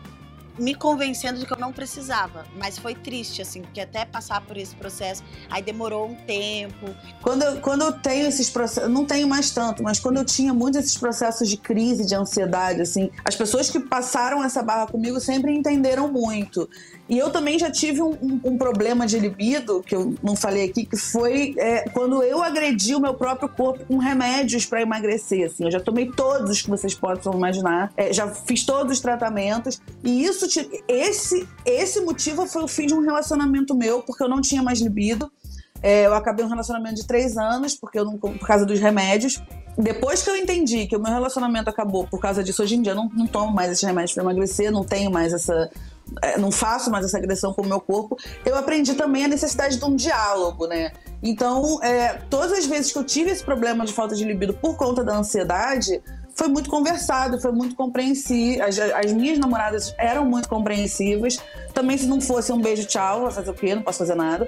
me 0.58 0.76
convencendo 0.76 1.40
de 1.40 1.46
que 1.46 1.54
eu 1.54 1.60
não 1.60 1.72
precisava. 1.72 2.46
Mas 2.56 2.78
foi 2.78 2.96
triste, 2.96 3.42
assim, 3.42 3.62
porque 3.62 3.82
até 3.82 4.06
passar 4.06 4.42
por 4.42 4.58
esse 4.58 4.76
processo, 4.76 5.24
aí 5.50 5.62
demorou 5.62 6.08
um 6.08 6.16
tempo. 6.16 6.94
Quando 7.22 7.44
eu, 7.44 7.62
quando 7.62 7.84
eu 7.84 7.92
tenho 7.94 8.28
esses 8.28 8.50
processos, 8.50 8.90
não 8.90 9.06
tenho 9.06 9.28
mais 9.28 9.52
tanto, 9.52 9.84
mas 9.84 10.00
quando 10.00 10.18
eu 10.18 10.26
tinha 10.26 10.54
muitos 10.54 10.80
esses 10.80 10.98
processos 10.98 11.50
de 11.50 11.58
crise, 11.58 12.06
de 12.06 12.16
ansiedade, 12.16 12.82
assim, 12.82 13.10
as 13.26 13.36
pessoas 13.36 13.70
que 13.70 13.80
passaram 13.80 14.44
essa 14.44 14.62
barra 14.62 14.88
comigo 14.88 15.20
sempre 15.20 15.54
entenderam 15.54 16.12
muito. 16.12 16.70
E 17.08 17.18
eu 17.18 17.30
também 17.30 17.60
já 17.60 17.70
tive 17.70 18.02
um, 18.02 18.12
um, 18.12 18.40
um 18.46 18.58
problema 18.58 19.06
de 19.06 19.20
libido, 19.20 19.84
que 19.86 19.94
eu 19.94 20.16
não 20.24 20.36
falei 20.36 20.66
aqui, 20.70 20.86
que 20.86 20.96
foi 20.96 21.54
é, 21.58 21.90
quando 21.90 22.24
eu 22.24 22.42
agredi 22.42 22.96
o 22.96 23.00
meu 23.00 23.14
próprio 23.14 23.50
corpo 23.50 23.86
com 23.86 23.98
remédios 23.98 24.66
para 24.66 24.82
emagrecer. 24.82 25.48
Assim. 25.48 25.66
Eu 25.66 25.72
já 25.72 25.80
tomei 25.80 26.10
todos 26.10 26.50
os 26.50 26.62
que 26.62 26.70
vocês 26.70 26.94
possam 26.94 27.34
imaginar, 27.34 27.92
é, 27.98 28.14
já 28.14 28.28
fiz 28.30 28.64
todos 28.66 28.94
os 28.94 29.00
tratamentos. 29.02 29.82
E 30.04 30.24
isso, 30.24 30.43
esse, 30.88 31.48
esse 31.66 32.02
motivo 32.02 32.46
foi 32.46 32.64
o 32.64 32.68
fim 32.68 32.86
de 32.88 32.94
um 32.94 33.02
relacionamento 33.02 33.76
meu, 33.76 34.02
porque 34.02 34.24
eu 34.24 34.30
não 34.30 34.42
tinha 34.42 34.62
mais 34.64 34.80
libido. 34.80 35.32
É, 35.82 36.06
eu 36.06 36.14
acabei 36.14 36.46
um 36.46 36.48
relacionamento 36.48 36.96
de 36.96 37.06
três 37.06 37.38
anos, 37.38 37.76
porque 37.76 38.00
eu 38.00 38.06
não, 38.06 38.18
por 38.18 38.48
causa 38.48 38.66
dos 38.66 38.80
remédios. 38.80 39.42
depois 39.78 40.24
que 40.24 40.30
eu 40.30 40.38
entendi 40.38 40.88
que 40.88 40.96
o 40.96 41.00
meu 41.02 41.12
relacionamento 41.12 41.70
acabou 41.70 42.08
por 42.08 42.22
causa 42.22 42.42
disso, 42.42 42.64
hoje 42.64 42.76
em 42.76 42.82
dia 42.82 42.94
eu 42.94 42.96
não, 42.96 43.10
não 43.10 43.28
tomo 43.28 43.52
mais 43.54 43.70
esses 43.70 43.84
remédios 43.84 44.14
para 44.14 44.24
emagrecer, 44.24 44.72
não 44.72 44.86
tenho 44.86 45.12
mais 45.12 45.34
essa. 45.34 45.70
é, 46.22 46.38
Não 46.38 46.52
faço 46.54 46.90
mais 46.90 47.06
essa 47.06 47.18
agressão 47.18 47.54
com 47.54 47.64
o 47.64 47.68
meu 47.68 47.82
corpo. 47.82 48.16
Eu 48.46 48.56
aprendi 48.56 48.94
também 48.94 49.26
a 49.26 49.28
necessidade 49.28 49.78
de 49.78 49.84
um 49.84 49.94
diálogo, 49.94 50.68
né? 50.68 50.94
Então, 51.22 51.84
é, 51.84 52.14
todas 52.30 52.54
as 52.54 52.66
vezes 52.66 52.94
que 52.94 52.98
eu 52.98 53.04
tive 53.04 53.32
esse 53.32 53.44
problema 53.44 53.86
de 53.86 53.92
falta 53.92 54.16
de 54.16 54.24
libido 54.24 54.54
por 54.54 54.78
conta 54.78 55.04
da 55.04 55.18
ansiedade, 55.18 56.02
foi 56.36 56.48
muito 56.48 56.70
conversado, 56.70 57.40
foi 57.40 57.52
muito 57.52 57.76
compreensível. 57.76 58.66
As, 58.66 58.80
as 58.80 59.14
minhas 59.14 59.38
namoradas 59.38 59.94
eram 59.98 60.26
muito 60.26 60.50
compreensivas. 60.50 61.40
Também, 61.74 61.98
se 61.98 62.06
não 62.06 62.20
fosse 62.20 62.52
um 62.52 62.60
beijo, 62.60 62.86
tchau, 62.86 63.22
vai 63.22 63.32
fazer 63.32 63.52
o 63.52 63.54
quê? 63.54 63.76
Não 63.76 63.82
posso 63.82 64.00
fazer 64.00 64.16
nada. 64.16 64.48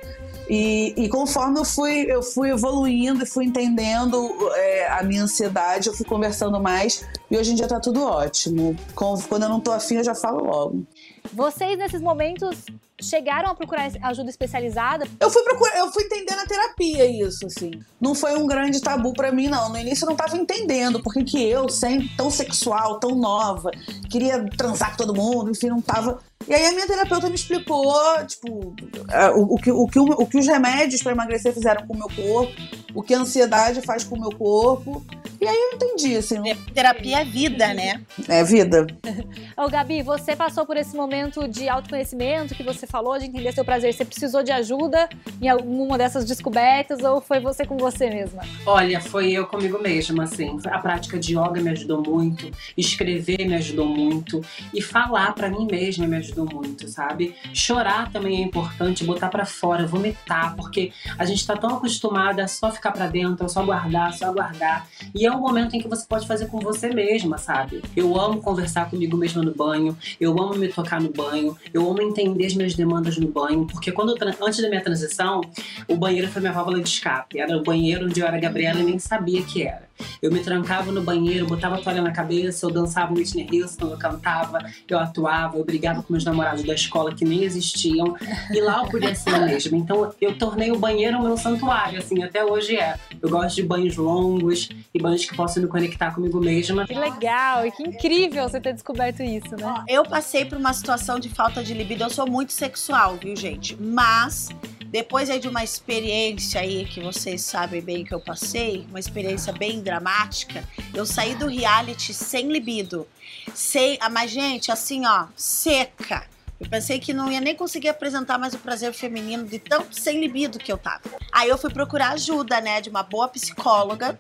E, 0.50 0.94
e 0.96 1.10
conforme 1.10 1.60
eu 1.60 1.66
fui, 1.66 2.06
eu 2.08 2.22
fui 2.22 2.50
evoluindo 2.52 3.24
e 3.24 3.26
fui 3.26 3.46
entendendo 3.46 4.30
é, 4.54 4.88
a 4.92 5.04
minha 5.04 5.24
ansiedade, 5.24 5.88
eu 5.88 5.94
fui 5.94 6.06
conversando 6.06 6.60
mais. 6.60 7.06
E 7.30 7.38
hoje 7.38 7.52
em 7.52 7.56
dia 7.56 7.68
tá 7.68 7.80
tudo 7.80 8.04
ótimo. 8.04 8.76
Quando 8.94 9.44
eu 9.44 9.50
não 9.50 9.60
tô 9.60 9.72
afim, 9.72 9.96
eu 9.96 10.04
já 10.04 10.16
falo 10.16 10.44
logo. 10.44 10.86
Vocês, 11.34 11.78
nesses 11.78 12.02
momentos, 12.02 12.64
chegaram 13.02 13.50
a 13.50 13.56
procurar 13.56 13.90
ajuda 14.04 14.30
especializada? 14.30 15.08
Eu 15.20 15.30
fui 15.30 15.44
procurar, 15.44 15.78
eu 15.80 15.92
fui 15.92 16.04
entender 16.04 16.36
na 16.36 16.46
terapia 16.46 17.06
isso, 17.06 17.46
assim. 17.46 17.72
Não 18.00 18.16
foi 18.16 18.36
um 18.36 18.48
grande 18.48 18.82
tabu 18.82 19.14
pra 19.14 19.32
mim, 19.32 19.48
não. 19.48 19.70
No 19.70 19.78
início 19.78 20.06
eu 20.06 20.10
não 20.10 20.16
tava 20.16 20.38
entendendo 20.38 21.02
porque 21.02 21.24
que 21.24 21.44
eu, 21.44 21.68
sem 21.70 22.08
tão 22.16 22.30
sexual, 22.30 23.00
tão 23.00 23.12
nova, 23.16 23.72
queria 24.10 24.46
transar 24.58 24.92
com 24.92 24.98
todo 24.98 25.16
mundo, 25.16 25.52
enfim, 25.52 25.68
não 25.68 25.82
tava. 25.82 26.20
E 26.48 26.54
aí 26.54 26.66
a 26.68 26.72
minha 26.74 26.86
terapeuta 26.88 27.28
me 27.28 27.36
explicou, 27.36 27.94
tipo, 28.28 28.76
é, 29.12 29.30
o, 29.32 29.54
o 29.54 29.58
que, 29.58 29.72
o, 29.72 29.88
que, 29.88 30.00
o- 30.00 30.22
o 30.22 30.28
que 30.28 30.38
os 30.38 30.46
remédios 30.46 31.02
pra 31.02 31.12
emagrecer 31.12 31.54
fizeram 31.54 31.88
com 31.88 31.94
o 31.94 31.98
meu 31.98 32.08
corpo, 32.10 32.54
o 32.94 33.02
que 33.02 33.14
a 33.16 33.20
ansiedade 33.20 33.82
faz 33.82 34.04
com 34.04 34.16
o 34.16 34.20
meu 34.20 34.30
corpo. 34.32 35.04
E 35.42 35.48
aí 35.48 35.56
eu 35.56 35.74
entendi, 35.76 36.16
assim, 36.16 36.38
Terapia 36.74 37.22
é 37.22 37.26
vida, 37.26 37.74
né? 37.74 38.02
é 38.30 38.44
vida. 38.44 38.86
Ô, 39.58 39.68
Gabi, 39.70 40.02
você 40.02 40.36
passou 40.36 40.66
por 40.66 40.78
esse 40.78 40.96
momento 40.96 41.48
de 41.48 41.68
autoconhecimento 41.68 42.56
que 42.56 42.64
você 42.64 42.85
falou, 42.86 43.18
de 43.18 43.26
entender 43.26 43.52
seu 43.54 43.66
prazer. 43.66 43.94
Você 43.94 44.06
precisou 44.06 44.44
de 44.44 44.52
ajuda 44.52 45.10
em 45.42 45.50
alguma 45.50 45.98
dessas 45.98 46.26
descobertas 46.26 47.04
ou 47.04 47.22
foi 47.22 47.40
você 47.40 47.66
com 47.66 47.78
você 47.78 48.10
mesma? 48.10 48.44
Olha, 48.66 49.00
foi 49.02 49.32
eu 49.32 49.46
comigo 49.46 49.82
mesma, 49.82 50.24
assim. 50.24 50.58
A 50.66 50.80
prática 50.80 51.20
de 51.20 51.38
yoga 51.38 51.62
me 51.62 51.70
ajudou 51.70 52.02
muito, 52.02 52.52
escrever 52.78 53.46
me 53.46 53.56
ajudou 53.56 53.86
muito 53.86 54.42
e 54.74 54.82
falar 54.82 55.34
pra 55.34 55.50
mim 55.50 55.68
mesma 55.70 56.08
me 56.08 56.18
ajudou 56.18 56.48
muito, 56.52 56.88
sabe? 56.88 57.36
Chorar 57.54 58.12
também 58.12 58.38
é 58.38 58.42
importante, 58.42 59.04
botar 59.04 59.30
pra 59.30 59.46
fora, 59.46 59.86
vomitar, 59.86 60.56
porque 60.56 60.92
a 61.18 61.26
gente 61.26 61.46
tá 61.46 61.56
tão 61.56 61.78
acostumada 61.78 62.44
a 62.44 62.48
só 62.48 62.72
ficar 62.72 62.92
pra 62.92 63.08
dentro, 63.08 63.48
só 63.50 63.64
guardar, 63.64 64.14
só 64.14 64.32
guardar. 64.32 64.88
E 65.14 65.26
é 65.26 65.32
um 65.32 65.40
momento 65.40 65.76
em 65.76 65.82
que 65.82 65.88
você 65.88 66.06
pode 66.08 66.28
fazer 66.28 66.48
com 66.48 66.60
você 66.60 66.90
mesma, 66.90 67.38
sabe? 67.38 67.82
Eu 67.96 68.20
amo 68.20 68.42
conversar 68.42 68.90
comigo 68.90 69.18
mesma 69.18 69.42
no 69.42 69.54
banho, 69.54 69.98
eu 70.20 70.32
amo 70.32 70.56
me 70.56 70.68
tocar 70.68 71.02
no 71.02 71.10
banho, 71.10 71.58
eu 71.74 71.90
amo 71.90 72.02
entender 72.02 72.46
as 72.46 72.56
minhas 72.56 72.75
demandas 72.76 73.18
no 73.18 73.28
banho, 73.28 73.66
porque 73.66 73.92
quando 73.92 74.16
antes 74.42 74.62
da 74.62 74.70
minha 74.70 74.82
transição, 74.82 75.42
o 75.88 75.96
banheiro 75.96 76.28
foi 76.28 76.42
minha 76.42 76.54
válvula 76.54 76.80
de 76.80 76.88
escape. 76.88 77.40
Era 77.40 77.58
o 77.58 77.64
banheiro 77.64 78.06
onde 78.06 78.20
eu 78.20 78.28
era 78.28 78.40
Gabriela 78.40 78.80
e 78.80 78.84
nem 78.84 79.00
sabia 79.00 79.42
que 79.44 79.64
era. 79.64 79.86
Eu 80.22 80.32
me 80.32 80.40
trancava 80.40 80.92
no 80.92 81.02
banheiro, 81.02 81.46
botava 81.46 81.76
a 81.76 81.82
toalha 81.82 82.02
na 82.02 82.12
cabeça, 82.12 82.66
eu 82.66 82.72
dançava 82.72 83.14
Whitney 83.14 83.48
Houston, 83.62 83.88
eu 83.88 83.98
cantava, 83.98 84.60
eu 84.88 85.00
atuava, 85.00 85.58
eu 85.58 85.66
brigava 85.66 86.02
com 86.02 86.14
meus 86.14 86.24
namorados 86.24 86.64
da 86.64 86.74
escola 86.74 87.14
que 87.14 87.24
nem 87.24 87.44
existiam. 87.44 88.16
E 88.52 88.60
lá 88.62 88.84
eu 88.84 88.90
podia 88.90 89.16
ser 89.16 89.34
eu 89.34 89.46
mesma. 89.46 89.78
Então 89.78 90.14
eu 90.20 90.38
tornei 90.38 90.72
o 90.72 90.78
banheiro 90.78 91.18
o 91.18 91.24
meu 91.24 91.38
santuário, 91.38 92.00
assim, 92.00 92.24
até 92.24 92.44
hoje 92.44 92.76
é. 92.78 92.98
Eu 93.22 93.30
gosto 93.30 93.56
de 93.56 93.64
banhos 93.64 93.96
longos 93.96 94.70
e 94.94 95.00
banhos 95.00 95.26
que 95.26 95.36
possam 95.36 95.64
me 95.64 95.70
conectar 95.70 96.12
comigo 96.12 96.40
mesma. 96.40 96.86
Que 96.86 96.94
legal 96.94 97.66
e 97.66 97.72
que 97.72 97.84
incrível 97.84 98.48
você 98.48 98.60
ter 98.60 98.74
descoberto 98.74 99.22
isso, 99.22 99.56
né? 99.56 99.84
Eu 99.88 100.04
passei 100.04 100.46
por 100.46 100.58
uma 100.58 100.74
situação 100.74 101.20
de 101.20 101.30
falta 101.30 101.64
de 101.64 101.74
libido. 101.74 102.04
Eu 102.04 102.10
sou 102.10 102.30
muito 102.30 102.52
sexual, 102.52 103.18
viu, 103.22 103.36
gente? 103.36 103.76
Mas 103.80 104.50
depois 104.96 105.30
aí 105.30 105.40
de 105.40 105.48
uma 105.50 105.64
experiência 105.64 106.62
aí 106.62 106.86
que 106.86 107.02
vocês 107.02 107.42
sabem 107.42 107.82
bem 107.82 108.06
que 108.06 108.14
eu 108.14 108.20
passei, 108.20 108.86
uma 108.90 109.00
experiência 109.00 109.52
bem 109.52 109.82
dramática, 109.86 110.68
eu 110.94 111.06
saí 111.06 111.36
do 111.36 111.48
reality 111.48 112.14
sem 112.14 112.52
libido. 112.52 113.08
Sei, 113.54 113.98
ah, 114.02 114.10
mas 114.10 114.32
gente, 114.32 114.72
assim, 114.72 115.06
ó, 115.06 115.28
seca. 115.38 116.28
Eu 116.60 116.70
pensei 116.70 117.00
que 117.00 117.14
não 117.14 117.32
ia 117.32 117.42
nem 117.42 117.56
conseguir 117.56 117.90
apresentar 117.90 118.38
mais 118.38 118.54
o 118.54 118.60
prazer 118.60 118.94
feminino 118.94 119.46
de 119.46 119.60
tão 119.60 119.86
sem 119.92 120.22
libido 120.22 120.58
que 120.58 120.72
eu 120.72 120.78
tava. 120.78 121.02
Aí 121.32 121.50
eu 121.50 121.58
fui 121.58 121.70
procurar 121.70 122.12
ajuda, 122.12 122.62
né, 122.62 122.80
de 122.80 122.90
uma 122.90 123.04
boa 123.04 123.28
psicóloga 123.28 124.18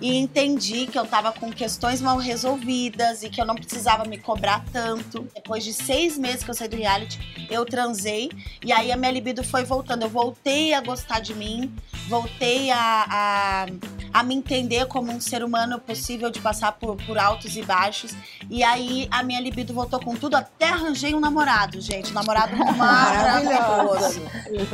e 0.00 0.16
entendi 0.16 0.86
que 0.86 0.98
eu 0.98 1.06
tava 1.06 1.32
com 1.32 1.50
questões 1.50 2.00
mal 2.00 2.18
resolvidas 2.18 3.22
e 3.22 3.30
que 3.30 3.40
eu 3.40 3.46
não 3.46 3.54
precisava 3.54 4.04
me 4.04 4.18
cobrar 4.18 4.64
tanto. 4.72 5.26
Depois 5.34 5.64
de 5.64 5.72
seis 5.72 6.18
meses 6.18 6.44
que 6.44 6.50
eu 6.50 6.54
saí 6.54 6.68
do 6.68 6.76
reality, 6.76 7.18
eu 7.50 7.64
transei 7.64 8.30
e 8.62 8.72
aí 8.72 8.92
a 8.92 8.96
minha 8.96 9.10
libido 9.10 9.42
foi 9.42 9.64
voltando. 9.64 10.02
Eu 10.02 10.08
voltei 10.08 10.74
a 10.74 10.80
gostar 10.80 11.20
de 11.20 11.34
mim, 11.34 11.74
voltei 12.08 12.70
a, 12.70 13.06
a, 13.08 13.66
a 14.12 14.22
me 14.22 14.34
entender 14.34 14.86
como 14.86 15.10
um 15.10 15.20
ser 15.20 15.42
humano 15.42 15.80
possível 15.80 16.30
de 16.30 16.40
passar 16.40 16.72
por, 16.72 16.96
por 16.96 17.16
altos 17.16 17.56
e 17.56 17.62
baixos. 17.62 18.14
E 18.50 18.62
aí 18.62 19.08
a 19.10 19.22
minha 19.22 19.40
libido 19.40 19.72
voltou 19.72 20.00
com 20.00 20.14
tudo, 20.14 20.34
até 20.36 20.68
arranjei 20.68 21.14
um 21.14 21.20
namorado, 21.20 21.53
gente. 21.80 22.10
Um 22.10 22.14
namorado 22.14 22.56
maravilhoso. 22.56 24.22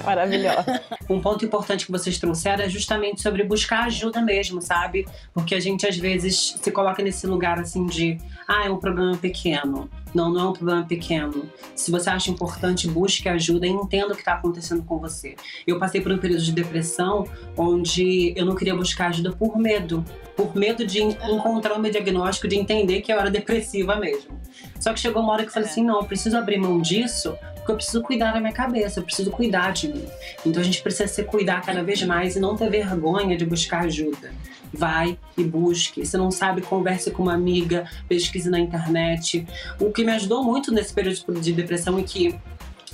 Maravilhosa. 0.04 0.82
Um 1.08 1.20
ponto 1.20 1.44
importante 1.44 1.87
que 1.87 1.92
vocês 1.92 2.18
trouxeram 2.18 2.64
é 2.64 2.68
justamente 2.68 3.20
sobre 3.22 3.44
buscar 3.44 3.84
ajuda 3.84 4.20
mesmo, 4.20 4.60
sabe? 4.60 5.06
Porque 5.32 5.54
a 5.54 5.60
gente 5.60 5.87
às 5.87 5.96
vezes 5.96 6.56
se 6.60 6.70
coloca 6.70 7.02
nesse 7.02 7.26
lugar 7.26 7.58
assim 7.58 7.87
de, 7.87 8.18
ah, 8.49 8.66
é 8.66 8.70
um 8.70 8.78
problema 8.78 9.16
pequeno. 9.16 9.88
Não, 10.14 10.30
não 10.32 10.40
é 10.40 10.48
um 10.48 10.52
problema 10.52 10.84
pequeno. 10.84 11.48
Se 11.74 11.90
você 11.90 12.10
acha 12.10 12.30
importante, 12.30 12.88
busque 12.88 13.28
ajuda 13.28 13.66
e 13.66 13.70
entenda 13.70 14.08
o 14.08 14.14
que 14.14 14.20
está 14.22 14.34
acontecendo 14.34 14.82
com 14.82 14.98
você. 14.98 15.36
Eu 15.66 15.78
passei 15.78 16.00
por 16.00 16.10
um 16.12 16.18
período 16.18 16.42
de 16.42 16.52
depressão 16.52 17.26
onde 17.56 18.32
eu 18.36 18.44
não 18.44 18.54
queria 18.54 18.74
buscar 18.74 19.08
ajuda 19.08 19.32
por 19.32 19.56
medo. 19.56 20.04
Por 20.36 20.56
medo 20.56 20.86
de 20.86 21.02
en- 21.02 21.16
encontrar 21.30 21.74
o 21.74 21.78
meu 21.80 21.90
diagnóstico, 21.90 22.48
de 22.48 22.56
entender 22.56 23.02
que 23.02 23.12
eu 23.12 23.20
era 23.20 23.30
depressiva 23.30 23.96
mesmo. 23.96 24.40
Só 24.80 24.92
que 24.92 25.00
chegou 25.00 25.22
uma 25.22 25.32
hora 25.32 25.42
que 25.42 25.48
eu 25.48 25.52
falei 25.52 25.68
assim: 25.68 25.84
não, 25.84 25.98
eu 26.00 26.04
preciso 26.04 26.36
abrir 26.36 26.58
mão 26.58 26.80
disso, 26.80 27.36
porque 27.56 27.72
eu 27.72 27.76
preciso 27.76 28.02
cuidar 28.02 28.32
da 28.32 28.40
minha 28.40 28.52
cabeça, 28.52 29.00
eu 29.00 29.04
preciso 29.04 29.30
cuidar 29.30 29.72
de 29.72 29.88
mim. 29.88 30.04
Então 30.44 30.60
a 30.60 30.64
gente 30.64 30.82
precisa 30.82 31.06
se 31.06 31.22
cuidar 31.24 31.60
cada 31.62 31.82
vez 31.82 32.02
mais 32.02 32.36
e 32.36 32.40
não 32.40 32.56
ter 32.56 32.70
vergonha 32.70 33.36
de 33.36 33.44
buscar 33.44 33.84
ajuda. 33.84 34.32
Vai 34.72 35.18
e 35.36 35.44
busque. 35.44 36.04
Se 36.06 36.16
não 36.16 36.30
sabe, 36.30 36.62
converse 36.62 37.10
com 37.10 37.22
uma 37.24 37.34
amiga, 37.34 37.88
pesquise 38.08 38.48
na 38.48 38.58
internet. 38.58 39.46
O 39.80 39.90
que 39.90 40.04
me 40.04 40.12
ajudou 40.12 40.44
muito 40.44 40.72
nesse 40.72 40.92
período 40.92 41.40
de 41.40 41.52
depressão 41.52 41.98
e 41.98 42.04
que 42.04 42.38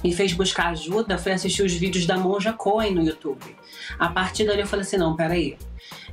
me 0.02 0.14
fez 0.14 0.32
buscar 0.32 0.68
ajuda 0.68 1.18
foi 1.18 1.32
assistir 1.32 1.62
os 1.62 1.72
vídeos 1.72 2.06
da 2.06 2.16
Monja 2.16 2.52
Cohen 2.52 2.94
no 2.94 3.02
YouTube. 3.02 3.44
A 3.98 4.08
partir 4.08 4.44
dali 4.44 4.60
eu 4.60 4.66
falei 4.66 4.84
assim: 4.84 4.96
não, 4.96 5.16
peraí. 5.16 5.56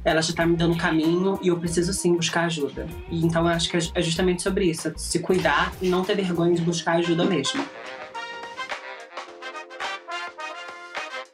Ela 0.05 0.21
já 0.21 0.33
tá 0.33 0.45
me 0.45 0.57
dando 0.57 0.75
caminho 0.77 1.39
e 1.41 1.47
eu 1.47 1.57
preciso 1.57 1.93
sim 1.93 2.13
buscar 2.13 2.45
ajuda. 2.45 2.85
Então 3.09 3.43
eu 3.43 3.53
acho 3.53 3.69
que 3.69 3.77
é 3.77 4.01
justamente 4.01 4.41
sobre 4.41 4.65
isso: 4.65 4.91
se 4.97 5.19
cuidar 5.19 5.73
e 5.81 5.87
não 5.87 6.03
ter 6.03 6.15
vergonha 6.15 6.55
de 6.55 6.61
buscar 6.61 6.97
ajuda 6.97 7.23
mesmo. 7.23 7.63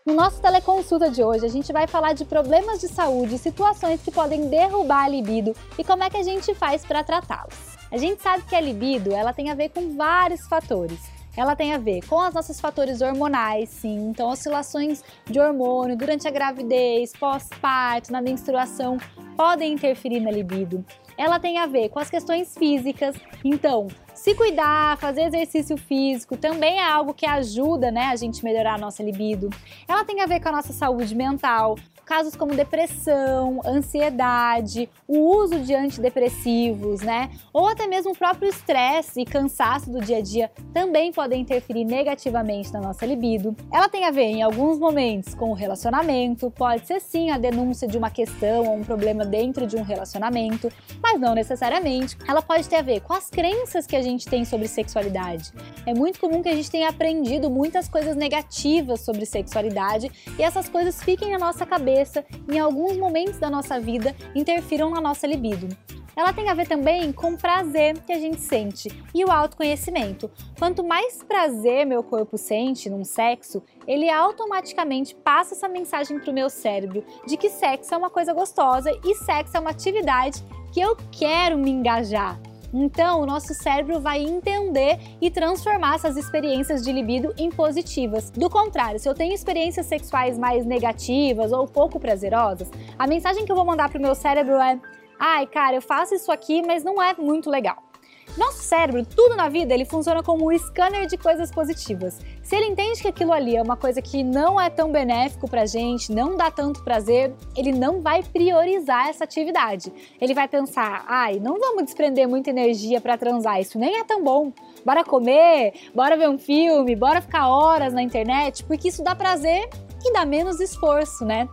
No 0.10 0.16
nosso 0.16 0.42
teleconsulta 0.42 1.08
de 1.12 1.24
hoje, 1.24 1.46
a 1.46 1.50
gente 1.50 1.72
vai 1.72 1.86
falar 1.86 2.14
de 2.14 2.26
problemas 2.26 2.80
de 2.80 2.88
saúde, 2.88 3.38
situações 3.38 4.02
que 4.02 4.10
podem 4.10 4.50
derrubar 4.50 5.04
a 5.04 5.08
libido 5.08 5.56
e 5.78 5.84
como 5.84 6.04
é 6.04 6.10
que 6.10 6.18
a 6.18 6.24
gente 6.24 6.52
faz 6.56 6.84
para 6.84 7.04
tratá-los. 7.04 7.78
A 7.92 7.96
gente 7.96 8.20
sabe 8.20 8.44
que 8.44 8.56
a 8.56 8.60
libido, 8.60 9.14
ela 9.14 9.34
tem 9.34 9.52
a 9.52 9.54
ver 9.54 9.70
com 9.70 9.96
vários 9.96 10.48
fatores. 10.48 11.00
Ela 11.38 11.56
tem 11.56 11.76
a 11.76 11.78
ver 11.78 12.04
com 12.08 12.16
os 12.16 12.34
nossos 12.34 12.60
fatores 12.60 13.02
hormonais, 13.02 13.70
sim. 13.70 14.10
Então, 14.10 14.30
oscilações 14.30 15.04
de 15.28 15.40
hormônio 15.40 15.96
durante 15.96 16.28
a 16.28 16.32
gravidez, 16.32 17.14
pós-parto, 17.14 18.12
na 18.12 18.20
menstruação, 18.20 18.98
podem 19.40 19.72
interferir 19.72 20.20
na 20.20 20.30
libido. 20.30 20.84
Ela 21.18 21.40
tem 21.40 21.60
a 21.60 21.66
ver 21.66 21.88
com 21.88 21.98
as 21.98 22.10
questões 22.10 22.58
físicas. 22.58 23.16
Então, 23.42 23.88
se 24.14 24.36
cuidar, 24.36 24.98
fazer 24.98 25.22
exercício 25.22 25.78
físico 25.78 26.36
também 26.36 26.78
é 26.78 26.84
algo 26.84 27.14
que 27.14 27.26
ajuda, 27.26 27.90
né, 27.90 28.08
a 28.08 28.18
gente 28.18 28.44
melhorar 28.44 28.74
a 28.74 28.78
nossa 28.78 29.02
libido. 29.02 29.50
Ela 29.88 30.04
tem 30.04 30.20
a 30.20 30.26
ver 30.26 30.42
com 30.42 30.50
a 30.50 30.52
nossa 30.52 30.74
saúde 30.74 31.16
mental, 31.16 31.78
casos 32.10 32.36
como 32.36 32.56
depressão, 32.56 33.62
ansiedade, 33.64 34.90
o 35.08 35.20
uso 35.20 35.60
de 35.60 35.76
antidepressivos, 35.76 37.02
né? 37.02 37.30
Ou 37.54 37.68
até 37.68 37.86
mesmo 37.86 38.14
o 38.14 38.18
próprio 38.18 38.50
estresse 38.50 39.22
e 39.22 39.26
cansaço 39.26 39.92
do 39.92 40.02
dia 40.02 40.18
a 40.18 40.22
dia 40.22 40.52
também 40.74 41.14
podem 41.14 41.40
interferir 41.40 41.86
negativamente 41.86 42.74
na 42.74 42.82
nossa 42.82 43.06
libido. 43.06 43.56
Ela 43.72 43.88
tem 43.88 44.06
a 44.06 44.12
ver 44.12 44.24
em 44.24 44.42
alguns 44.42 44.80
momentos 44.80 45.36
com 45.36 45.52
o 45.52 45.54
relacionamento, 45.54 46.50
pode 46.50 46.88
ser 46.88 47.00
sim 47.00 47.30
a 47.30 47.38
denúncia 47.38 47.88
de 47.88 47.96
uma 47.96 48.10
questão 48.10 48.66
ou 48.66 48.76
um 48.76 48.84
problema 48.84 49.24
dentro 49.30 49.66
de 49.66 49.76
um 49.78 49.84
relacionamento, 49.84 50.72
mas 51.02 51.20
não 51.20 51.34
necessariamente. 51.34 52.18
Ela 52.28 52.42
pode 52.42 52.68
ter 52.68 52.78
a 52.78 52.82
ver 52.82 53.02
com 53.02 53.14
as 53.14 53.30
crenças 53.30 53.86
que 53.86 53.96
a 53.96 54.02
gente 54.02 54.26
tem 54.26 54.44
sobre 54.44 54.68
sexualidade. 54.68 55.54
É 55.86 55.94
muito 55.94 56.20
comum 56.20 56.42
que 56.42 56.50
a 56.50 56.56
gente 56.56 56.72
tenha 56.72 56.90
aprendido 56.90 57.50
muitas 57.50 57.88
coisas 57.88 58.16
negativas 58.16 59.02
sobre 59.02 59.26
sexualidade 59.26 60.12
e 60.38 60.44
essas 60.44 60.68
coisas 60.68 61.02
fiquem 61.02 61.32
na 61.32 61.38
nossa 61.38 61.66
cabeça 61.66 62.26
em 62.52 62.60
alguns 62.60 62.98
momentos 62.98 63.38
da 63.40 63.50
nossa 63.50 63.80
vida 63.80 64.16
interfiram 64.36 64.90
na 64.90 65.00
nossa 65.00 65.28
libido. 65.28 65.68
Ela 66.16 66.34
tem 66.34 66.50
a 66.50 66.54
ver 66.54 66.68
também 66.68 67.12
com 67.12 67.32
o 67.32 67.38
prazer 67.38 67.98
que 68.02 68.12
a 68.12 68.20
gente 68.20 68.42
sente 68.42 68.90
e 69.14 69.24
o 69.24 69.32
autoconhecimento. 69.32 70.30
Quanto 70.58 70.84
mais 70.84 71.24
prazer 71.24 71.86
meu 71.86 72.04
corpo 72.04 72.38
sente 72.38 72.90
num 72.90 73.04
sexo, 73.04 73.64
ele 73.88 74.10
automaticamente 74.10 75.16
passa 75.16 75.54
essa 75.54 75.68
mensagem 75.68 76.20
para 76.20 76.32
o 76.32 76.34
meu 76.34 76.50
cérebro 76.50 77.04
de 77.26 77.38
que 77.38 77.50
sexo 77.50 77.94
é 77.94 77.98
uma 77.98 78.10
coisa 78.10 78.34
gostosa 78.34 78.92
e 79.04 79.16
sexo 79.16 79.58
é 79.58 79.60
uma 79.60 79.72
atividade 79.72 80.44
que 80.72 80.82
eu 80.82 80.96
quero 81.12 81.58
me 81.58 81.72
engajar. 81.72 82.40
Então, 82.74 83.22
o 83.22 83.26
nosso 83.26 83.54
cérebro 83.54 84.00
vai 84.00 84.22
entender 84.22 85.00
e 85.20 85.32
transformar 85.32 85.96
essas 85.96 86.16
experiências 86.16 86.84
de 86.84 86.92
libido 86.92 87.34
em 87.38 87.50
positivas. 87.50 88.30
Do 88.30 88.50
contrário, 88.50 89.00
se 89.00 89.10
eu 89.10 89.16
tenho 89.16 89.34
experiências 89.34 89.88
sexuais 89.88 90.38
mais 90.38 90.66
negativas 90.66 91.52
ou 91.52 91.68
pouco 91.68 92.00
prazerosas, 92.00 92.70
a 92.98 93.08
mensagem 93.08 93.44
que 93.44 93.52
eu 93.52 93.56
vou 93.56 93.66
mandar 93.66 93.90
para 93.90 93.98
o 93.98 94.02
meu 94.02 94.14
cérebro 94.14 94.56
é: 94.56 94.80
ai, 95.20 95.46
cara, 95.46 95.76
eu 95.76 95.82
faço 95.82 96.16
isso 96.16 96.32
aqui, 96.32 96.62
mas 96.66 96.84
não 96.84 97.02
é 97.02 97.14
muito 97.14 97.50
legal. 97.50 97.90
Nosso 98.38 98.62
cérebro, 98.64 99.06
tudo 99.06 99.36
na 99.36 99.50
vida, 99.50 99.74
ele 99.74 99.86
funciona 99.86 100.22
como 100.22 100.50
um 100.50 100.58
scanner 100.58 101.08
de 101.08 101.18
coisas 101.18 101.52
positivas. 101.52 102.20
Se 102.44 102.56
ele 102.56 102.68
entende 102.68 103.02
que 103.02 103.08
aquilo 103.08 103.34
ali 103.34 103.56
é 103.56 103.62
uma 103.62 103.76
coisa 103.76 104.02
que 104.02 104.24
não 104.24 104.60
é 104.60 104.70
tão 104.70 104.92
benéfico 104.92 105.50
pra 105.50 105.66
gente, 105.66 106.12
não 106.12 106.38
dá 106.38 106.50
tanto 106.50 106.84
prazer, 106.84 107.34
ele 107.56 107.72
não 107.72 108.02
vai 108.02 108.24
priorizar 108.24 109.10
essa 109.10 109.24
atividade. 109.24 109.92
Ele 110.22 110.34
vai 110.34 110.48
pensar: 110.48 111.04
"Ai, 111.08 111.40
não 111.40 111.60
vamos 111.60 111.84
desprender 111.84 112.28
muita 112.28 112.50
energia 112.52 113.02
para 113.02 113.18
transar, 113.18 113.60
isso 113.60 113.78
nem 113.80 113.98
é 114.00 114.04
tão 114.04 114.24
bom. 114.24 114.54
Bora 114.86 115.04
comer, 115.04 115.74
bora 115.94 116.16
ver 116.16 116.30
um 116.30 116.38
filme, 116.38 116.96
bora 116.96 117.22
ficar 117.22 117.50
horas 117.50 117.94
na 117.94 118.02
internet, 118.02 118.64
porque 118.64 118.90
isso 118.90 119.04
dá 119.04 119.16
prazer 119.16 119.68
e 120.04 120.14
dá 120.14 120.26
menos 120.26 120.60
esforço, 120.60 121.26
né?" 121.26 121.48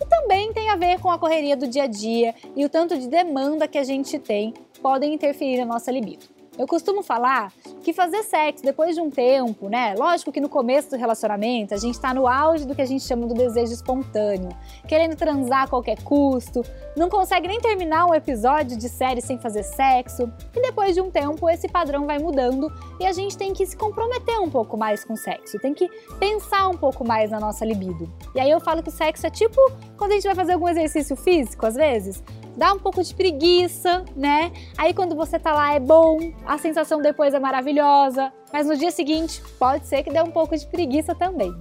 E 0.00 0.06
também 0.06 0.52
tem 0.52 0.70
a 0.70 0.76
ver 0.76 1.00
com 1.00 1.10
a 1.10 1.18
correria 1.18 1.56
do 1.56 1.66
dia 1.66 1.84
a 1.84 1.86
dia 1.86 2.34
e 2.54 2.64
o 2.64 2.68
tanto 2.68 2.98
de 2.98 3.08
demanda 3.08 3.66
que 3.66 3.78
a 3.78 3.84
gente 3.84 4.18
tem 4.18 4.54
podem 4.82 5.14
interferir 5.14 5.58
na 5.58 5.66
nossa 5.66 5.90
libido. 5.90 6.37
Eu 6.58 6.66
costumo 6.66 7.04
falar 7.04 7.52
que 7.84 7.92
fazer 7.92 8.24
sexo 8.24 8.64
depois 8.64 8.96
de 8.96 9.00
um 9.00 9.08
tempo, 9.08 9.68
né? 9.68 9.94
Lógico 9.96 10.32
que 10.32 10.40
no 10.40 10.48
começo 10.48 10.90
do 10.90 10.96
relacionamento 10.96 11.72
a 11.72 11.76
gente 11.76 11.94
está 11.94 12.12
no 12.12 12.26
auge 12.26 12.66
do 12.66 12.74
que 12.74 12.82
a 12.82 12.84
gente 12.84 13.04
chama 13.04 13.28
do 13.28 13.34
desejo 13.34 13.72
espontâneo, 13.72 14.48
querendo 14.88 15.14
transar 15.14 15.62
a 15.62 15.68
qualquer 15.68 16.02
custo, 16.02 16.62
não 16.96 17.08
consegue 17.08 17.46
nem 17.46 17.60
terminar 17.60 18.06
um 18.06 18.14
episódio 18.14 18.76
de 18.76 18.88
série 18.88 19.20
sem 19.20 19.38
fazer 19.38 19.62
sexo, 19.62 20.30
e 20.52 20.60
depois 20.60 20.96
de 20.96 21.00
um 21.00 21.10
tempo 21.10 21.48
esse 21.48 21.68
padrão 21.68 22.06
vai 22.06 22.18
mudando 22.18 22.72
e 22.98 23.06
a 23.06 23.12
gente 23.12 23.38
tem 23.38 23.52
que 23.52 23.64
se 23.64 23.76
comprometer 23.76 24.40
um 24.40 24.50
pouco 24.50 24.76
mais 24.76 25.04
com 25.04 25.12
o 25.12 25.16
sexo, 25.16 25.60
tem 25.60 25.72
que 25.72 25.88
pensar 26.18 26.66
um 26.66 26.76
pouco 26.76 27.06
mais 27.06 27.30
na 27.30 27.38
nossa 27.38 27.64
libido. 27.64 28.12
E 28.34 28.40
aí 28.40 28.50
eu 28.50 28.58
falo 28.58 28.82
que 28.82 28.88
o 28.88 28.92
sexo 28.92 29.24
é 29.24 29.30
tipo 29.30 29.60
quando 29.96 30.10
a 30.10 30.14
gente 30.14 30.26
vai 30.26 30.34
fazer 30.34 30.54
algum 30.54 30.68
exercício 30.68 31.14
físico, 31.14 31.64
às 31.64 31.76
vezes, 31.76 32.22
dá 32.58 32.72
um 32.72 32.78
pouco 32.78 33.02
de 33.02 33.14
preguiça, 33.14 34.04
né? 34.16 34.52
Aí 34.76 34.92
quando 34.92 35.14
você 35.14 35.38
tá 35.38 35.54
lá 35.54 35.74
é 35.74 35.80
bom, 35.80 36.18
a 36.44 36.58
sensação 36.58 37.00
depois 37.00 37.32
é 37.32 37.38
maravilhosa, 37.38 38.32
mas 38.52 38.66
no 38.66 38.76
dia 38.76 38.90
seguinte 38.90 39.40
pode 39.60 39.86
ser 39.86 40.02
que 40.02 40.10
dê 40.10 40.20
um 40.20 40.32
pouco 40.32 40.56
de 40.56 40.66
preguiça 40.66 41.14
também. 41.14 41.54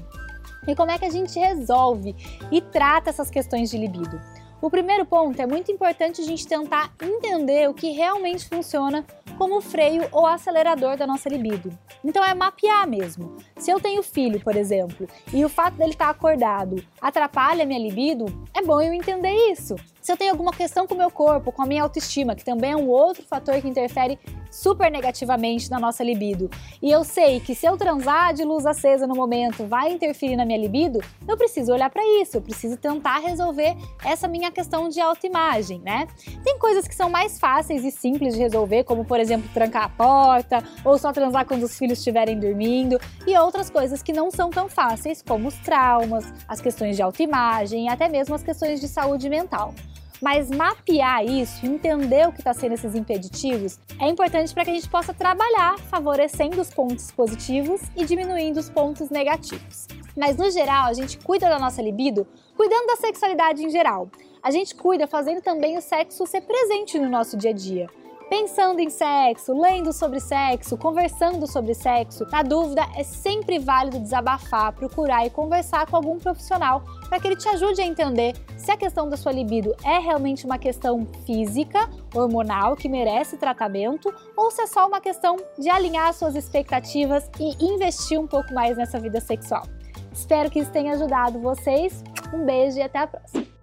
E 0.67 0.75
como 0.75 0.89
é 0.89 0.97
que 0.97 1.05
a 1.05 1.11
gente 1.11 1.37
resolve 1.37 2.15
e 2.51 2.59
trata 2.59 3.11
essas 3.11 3.29
questões 3.29 3.69
de 3.69 3.77
libido? 3.77 4.19
O 4.59 4.71
primeiro 4.71 5.05
ponto 5.05 5.39
é 5.39 5.45
muito 5.45 5.71
importante 5.71 6.19
a 6.19 6.25
gente 6.25 6.47
tentar 6.47 6.91
entender 6.99 7.69
o 7.69 7.75
que 7.75 7.91
realmente 7.91 8.49
funciona 8.49 9.05
como 9.37 9.61
freio 9.61 10.09
ou 10.11 10.25
acelerador 10.25 10.97
da 10.97 11.05
nossa 11.05 11.29
libido. 11.29 11.71
Então 12.03 12.25
é 12.25 12.33
mapear 12.33 12.87
mesmo. 12.87 13.37
Se 13.55 13.69
eu 13.69 13.79
tenho 13.79 14.01
filho, 14.01 14.39
por 14.39 14.55
exemplo, 14.55 15.07
e 15.31 15.45
o 15.45 15.49
fato 15.49 15.75
dele 15.75 15.91
estar 15.91 16.09
acordado 16.09 16.83
atrapalha 16.99 17.67
minha 17.67 17.79
libido, 17.79 18.25
é 18.51 18.63
bom 18.63 18.81
eu 18.81 18.93
entender 18.93 19.51
isso. 19.51 19.75
Se 20.07 20.13
eu 20.13 20.15
tenho 20.15 20.31
alguma 20.31 20.53
questão 20.53 20.87
com 20.87 20.93
o 20.93 20.97
meu 20.97 21.11
corpo, 21.11 21.51
com 21.51 21.61
a 21.61 21.65
minha 21.65 21.83
autoestima, 21.83 22.33
que 22.33 22.45
também 22.45 22.71
é 22.71 22.77
um 22.77 22.87
outro 22.87 23.23
fator 23.23 23.59
que 23.59 23.67
interfere 23.67 24.17
super 24.49 24.89
negativamente 24.89 25.69
na 25.69 25.81
nossa 25.81 26.01
libido, 26.01 26.49
e 26.81 26.89
eu 26.89 27.03
sei 27.03 27.41
que 27.41 27.53
se 27.53 27.65
eu 27.65 27.75
transar 27.75 28.33
de 28.33 28.45
luz 28.45 28.65
acesa 28.65 29.05
no 29.05 29.13
momento 29.13 29.67
vai 29.67 29.91
interferir 29.91 30.37
na 30.37 30.45
minha 30.45 30.57
libido, 30.57 31.01
eu 31.27 31.35
preciso 31.35 31.73
olhar 31.73 31.89
para 31.89 32.01
isso, 32.21 32.37
eu 32.37 32.41
preciso 32.41 32.77
tentar 32.77 33.19
resolver 33.19 33.75
essa 34.01 34.29
minha 34.29 34.49
questão 34.49 34.87
de 34.87 35.01
autoimagem, 35.01 35.81
né? 35.81 36.07
Tem 36.41 36.57
coisas 36.57 36.87
que 36.87 36.95
são 36.95 37.09
mais 37.09 37.37
fáceis 37.37 37.83
e 37.83 37.91
simples 37.91 38.33
de 38.33 38.39
resolver, 38.39 38.85
como 38.85 39.03
por 39.03 39.19
exemplo 39.19 39.49
trancar 39.53 39.83
a 39.83 39.89
porta 39.89 40.63
ou 40.85 40.97
só 40.97 41.11
transar 41.11 41.45
quando 41.45 41.63
os 41.63 41.77
filhos 41.77 41.97
estiverem 41.97 42.39
dormindo, 42.39 42.97
e 43.27 43.37
outras 43.37 43.69
coisas 43.69 44.01
que 44.01 44.13
não 44.13 44.31
são 44.31 44.51
tão 44.51 44.69
fáceis, 44.69 45.21
como 45.21 45.49
os 45.49 45.55
traumas, 45.55 46.33
as 46.47 46.61
questões 46.61 46.95
de 46.95 47.01
autoimagem 47.01 47.89
até 47.89 48.07
mesmo 48.07 48.33
as 48.33 48.41
questões 48.41 48.79
de 48.79 48.87
saúde 48.87 49.29
mental. 49.29 49.73
Mas 50.21 50.49
mapear 50.49 51.23
isso, 51.23 51.65
entender 51.65 52.27
o 52.27 52.31
que 52.31 52.39
está 52.39 52.53
sendo 52.53 52.73
esses 52.73 52.95
impeditivos, 52.95 53.79
é 53.99 54.07
importante 54.07 54.53
para 54.53 54.65
que 54.65 54.71
a 54.71 54.73
gente 54.73 54.89
possa 54.89 55.13
trabalhar 55.13 55.77
favorecendo 55.77 56.59
os 56.59 56.69
pontos 56.69 57.11
positivos 57.11 57.81
e 57.95 58.05
diminuindo 58.05 58.57
os 58.57 58.69
pontos 58.69 59.09
negativos. 59.09 59.87
Mas 60.15 60.35
no 60.35 60.49
geral, 60.49 60.85
a 60.85 60.93
gente 60.93 61.17
cuida 61.19 61.47
da 61.49 61.59
nossa 61.59 61.81
libido 61.81 62.27
cuidando 62.55 62.87
da 62.87 62.95
sexualidade 62.95 63.63
em 63.63 63.69
geral. 63.69 64.09
A 64.41 64.49
gente 64.49 64.73
cuida 64.73 65.05
fazendo 65.05 65.41
também 65.41 65.77
o 65.77 65.81
sexo 65.81 66.25
ser 66.25 66.41
presente 66.41 66.97
no 66.97 67.07
nosso 67.07 67.37
dia 67.37 67.51
a 67.51 67.53
dia 67.53 67.87
pensando 68.29 68.79
em 68.79 68.89
sexo, 68.89 69.53
lendo 69.53 69.91
sobre 69.93 70.19
sexo, 70.19 70.77
conversando 70.77 71.47
sobre 71.47 71.73
sexo. 71.73 72.25
Na 72.31 72.43
dúvida, 72.43 72.85
é 72.95 73.03
sempre 73.03 73.59
válido 73.59 73.99
desabafar, 73.99 74.73
procurar 74.73 75.25
e 75.25 75.29
conversar 75.29 75.87
com 75.87 75.95
algum 75.95 76.17
profissional 76.17 76.83
para 77.07 77.19
que 77.19 77.27
ele 77.27 77.35
te 77.35 77.47
ajude 77.47 77.81
a 77.81 77.85
entender 77.85 78.35
se 78.57 78.71
a 78.71 78.77
questão 78.77 79.09
da 79.09 79.17
sua 79.17 79.31
libido 79.31 79.75
é 79.83 79.97
realmente 79.97 80.45
uma 80.45 80.57
questão 80.57 81.07
física, 81.25 81.89
hormonal, 82.13 82.75
que 82.75 82.89
merece 82.89 83.37
tratamento, 83.37 84.13
ou 84.35 84.51
se 84.51 84.61
é 84.61 84.67
só 84.67 84.87
uma 84.87 84.99
questão 84.99 85.37
de 85.57 85.69
alinhar 85.69 86.13
suas 86.13 86.35
expectativas 86.35 87.29
e 87.39 87.65
investir 87.65 88.19
um 88.19 88.27
pouco 88.27 88.53
mais 88.53 88.77
nessa 88.77 88.99
vida 88.99 89.21
sexual. 89.21 89.63
Espero 90.11 90.49
que 90.49 90.59
isso 90.59 90.71
tenha 90.71 90.93
ajudado 90.93 91.39
vocês. 91.39 92.03
Um 92.33 92.43
beijo 92.43 92.77
e 92.77 92.81
até 92.81 92.99
a 92.99 93.07
próxima. 93.07 93.56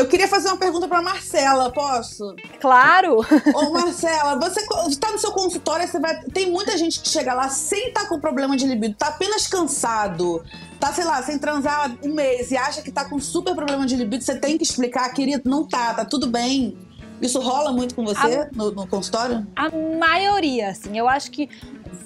Eu 0.00 0.08
queria 0.08 0.26
fazer 0.26 0.48
uma 0.48 0.56
pergunta 0.56 0.88
para 0.88 1.02
Marcela, 1.02 1.70
posso? 1.70 2.34
Claro! 2.58 3.18
Ô, 3.54 3.70
Marcela, 3.70 4.36
você 4.36 4.62
está 4.88 5.12
no 5.12 5.18
seu 5.18 5.30
consultório, 5.30 5.86
você 5.86 6.00
vai. 6.00 6.22
Tem 6.32 6.50
muita 6.50 6.74
gente 6.78 7.00
que 7.00 7.08
chega 7.10 7.34
lá 7.34 7.50
sem 7.50 7.88
estar 7.88 8.04
tá 8.04 8.08
com 8.08 8.18
problema 8.18 8.56
de 8.56 8.66
libido, 8.66 8.94
tá 8.94 9.08
apenas 9.08 9.46
cansado, 9.46 10.42
tá, 10.80 10.90
sei 10.90 11.04
lá, 11.04 11.22
sem 11.22 11.38
transar 11.38 11.94
um 12.02 12.14
mês 12.14 12.50
e 12.50 12.56
acha 12.56 12.80
que 12.80 12.90
tá 12.90 13.04
com 13.04 13.20
super 13.20 13.54
problema 13.54 13.84
de 13.84 13.94
libido, 13.94 14.24
você 14.24 14.34
tem 14.34 14.56
que 14.56 14.64
explicar, 14.64 15.06
querido, 15.10 15.42
não 15.44 15.68
tá, 15.68 15.92
tá 15.92 16.04
tudo 16.06 16.26
bem. 16.26 16.78
Isso 17.20 17.38
rola 17.38 17.70
muito 17.70 17.94
com 17.94 18.02
você 18.02 18.38
a, 18.38 18.48
no, 18.54 18.70
no 18.70 18.86
consultório? 18.86 19.46
A 19.54 19.68
maioria, 19.98 20.70
assim. 20.70 20.96
Eu 20.96 21.06
acho 21.06 21.30
que 21.30 21.50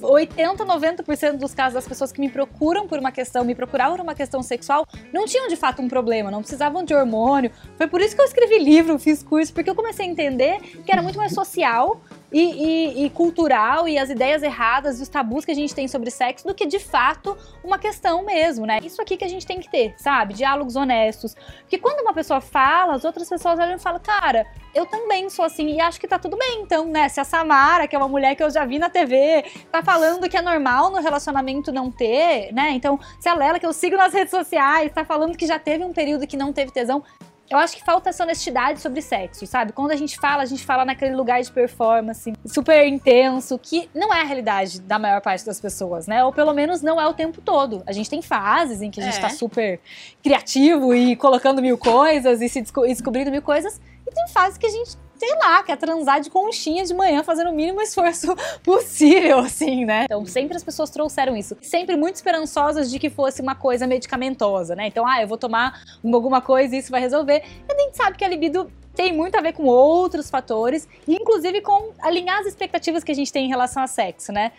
80, 0.00 0.64
90% 0.64 1.38
dos 1.38 1.54
casos 1.54 1.74
das 1.74 1.86
pessoas 1.88 2.12
que 2.12 2.20
me 2.20 2.28
procuram 2.28 2.86
por 2.86 2.98
uma 2.98 3.12
questão, 3.12 3.44
me 3.44 3.54
procuravam 3.54 3.96
por 3.96 4.02
uma 4.02 4.14
questão 4.14 4.42
sexual, 4.42 4.86
não 5.12 5.24
tinham 5.24 5.48
de 5.48 5.56
fato 5.56 5.80
um 5.82 5.88
problema, 5.88 6.30
não 6.30 6.40
precisavam 6.40 6.84
de 6.84 6.94
hormônio. 6.94 7.50
Foi 7.76 7.86
por 7.86 8.00
isso 8.00 8.14
que 8.14 8.20
eu 8.20 8.26
escrevi 8.26 8.58
livro, 8.58 8.98
fiz 8.98 9.22
curso, 9.22 9.52
porque 9.52 9.70
eu 9.70 9.74
comecei 9.74 10.06
a 10.06 10.08
entender 10.08 10.58
que 10.84 10.92
era 10.92 11.02
muito 11.02 11.18
mais 11.18 11.32
social 11.32 12.00
e, 12.34 12.40
e, 12.40 13.04
e, 13.04 13.10
cultural 13.10 13.88
e 13.88 13.96
as 13.96 14.10
ideias 14.10 14.42
erradas 14.42 14.98
e 14.98 15.02
os 15.04 15.08
tabus 15.08 15.44
que 15.44 15.52
a 15.52 15.54
gente 15.54 15.72
tem 15.72 15.86
sobre 15.86 16.10
sexo 16.10 16.44
do 16.44 16.52
que 16.52 16.66
de 16.66 16.80
fato 16.80 17.38
uma 17.62 17.78
questão 17.78 18.24
mesmo, 18.24 18.66
né? 18.66 18.80
Isso 18.82 19.00
aqui 19.00 19.16
que 19.16 19.24
a 19.24 19.28
gente 19.28 19.46
tem 19.46 19.60
que 19.60 19.70
ter, 19.70 19.94
sabe? 19.96 20.34
Diálogos 20.34 20.74
honestos. 20.74 21.36
Porque 21.60 21.78
quando 21.78 22.00
uma 22.00 22.12
pessoa 22.12 22.40
fala, 22.40 22.94
as 22.94 23.04
outras 23.04 23.28
pessoas 23.28 23.56
olham 23.60 23.76
e 23.76 23.78
falam, 23.78 24.00
cara, 24.00 24.44
eu 24.74 24.84
também 24.84 25.30
sou 25.30 25.44
assim 25.44 25.76
e 25.76 25.80
acho 25.80 26.00
que 26.00 26.08
tá 26.08 26.18
tudo 26.18 26.36
bem, 26.36 26.60
então, 26.60 26.86
né? 26.86 27.08
Se 27.08 27.20
a 27.20 27.24
Samara, 27.24 27.86
que 27.86 27.94
é 27.94 27.98
uma 27.98 28.08
mulher 28.08 28.34
que 28.34 28.42
eu 28.42 28.50
já 28.50 28.64
vi 28.64 28.80
na 28.80 28.90
TV, 28.90 29.44
tá 29.70 29.80
falando 29.80 30.28
que 30.28 30.36
é 30.36 30.42
normal 30.42 30.90
no 30.90 31.00
relacionamento 31.00 31.70
não 31.70 31.88
ter, 31.88 32.52
né? 32.52 32.72
Então, 32.72 32.98
se 33.20 33.28
a 33.28 33.34
Lela, 33.34 33.60
que 33.60 33.66
eu 33.66 33.72
sigo 33.72 33.96
nas 33.96 34.12
redes 34.12 34.32
sociais, 34.32 34.90
tá 34.92 35.04
falando 35.04 35.36
que 35.36 35.46
já 35.46 35.60
teve 35.60 35.84
um 35.84 35.92
período 35.92 36.26
que 36.26 36.36
não 36.36 36.52
teve 36.52 36.72
tesão, 36.72 37.00
eu 37.50 37.58
acho 37.58 37.76
que 37.76 37.84
falta 37.84 38.10
essa 38.10 38.24
honestidade 38.24 38.80
sobre 38.80 39.02
sexo, 39.02 39.46
sabe? 39.46 39.72
Quando 39.72 39.90
a 39.90 39.96
gente 39.96 40.18
fala, 40.18 40.42
a 40.42 40.46
gente 40.46 40.64
fala 40.64 40.84
naquele 40.84 41.14
lugar 41.14 41.42
de 41.42 41.52
performance 41.52 42.32
super 42.46 42.86
intenso, 42.86 43.58
que 43.58 43.88
não 43.94 44.12
é 44.12 44.22
a 44.22 44.24
realidade 44.24 44.80
da 44.80 44.98
maior 44.98 45.20
parte 45.20 45.44
das 45.44 45.60
pessoas, 45.60 46.06
né? 46.06 46.24
Ou 46.24 46.32
pelo 46.32 46.54
menos 46.54 46.80
não 46.82 47.00
é 47.00 47.06
o 47.06 47.12
tempo 47.12 47.40
todo. 47.40 47.82
A 47.86 47.92
gente 47.92 48.08
tem 48.08 48.22
fases 48.22 48.80
em 48.80 48.90
que 48.90 49.00
a 49.00 49.04
gente 49.04 49.18
é. 49.18 49.20
tá 49.20 49.28
super 49.28 49.80
criativo 50.22 50.94
e 50.94 51.14
colocando 51.16 51.60
mil 51.60 51.76
coisas 51.76 52.40
e 52.40 52.48
se 52.48 52.60
desco 52.62 52.82
descobrindo 52.82 53.30
mil 53.30 53.42
coisas, 53.42 53.80
e 54.06 54.10
tem 54.10 54.28
fases 54.28 54.56
que 54.56 54.66
a 54.66 54.70
gente 54.70 54.96
sei 55.16 55.34
lá, 55.36 55.62
quer 55.62 55.76
transar 55.76 56.20
de 56.20 56.30
conchinha 56.30 56.84
de 56.84 56.94
manhã, 56.94 57.22
fazendo 57.22 57.50
o 57.50 57.54
mínimo 57.54 57.80
esforço 57.80 58.34
possível, 58.62 59.38
assim, 59.38 59.84
né? 59.84 60.04
Então, 60.04 60.24
sempre 60.26 60.56
as 60.56 60.64
pessoas 60.64 60.90
trouxeram 60.90 61.36
isso. 61.36 61.56
Sempre 61.62 61.96
muito 61.96 62.16
esperançosas 62.16 62.90
de 62.90 62.98
que 62.98 63.10
fosse 63.10 63.40
uma 63.40 63.54
coisa 63.54 63.86
medicamentosa, 63.86 64.74
né? 64.74 64.86
Então, 64.86 65.06
ah, 65.06 65.22
eu 65.22 65.28
vou 65.28 65.38
tomar 65.38 65.82
alguma 66.04 66.40
coisa 66.40 66.74
e 66.74 66.78
isso 66.78 66.90
vai 66.90 67.00
resolver. 67.00 67.42
E 67.68 67.72
a 67.72 67.78
gente 67.78 67.96
sabe 67.96 68.16
que 68.16 68.24
a 68.24 68.28
libido 68.28 68.70
tem 68.94 69.12
muito 69.12 69.36
a 69.36 69.40
ver 69.40 69.52
com 69.52 69.64
outros 69.64 70.30
fatores, 70.30 70.88
inclusive 71.06 71.60
com 71.60 71.92
alinhar 72.00 72.38
as 72.38 72.46
expectativas 72.46 73.02
que 73.02 73.10
a 73.10 73.14
gente 73.14 73.32
tem 73.32 73.46
em 73.46 73.48
relação 73.48 73.82
a 73.82 73.86
sexo, 73.86 74.32
né? 74.32 74.52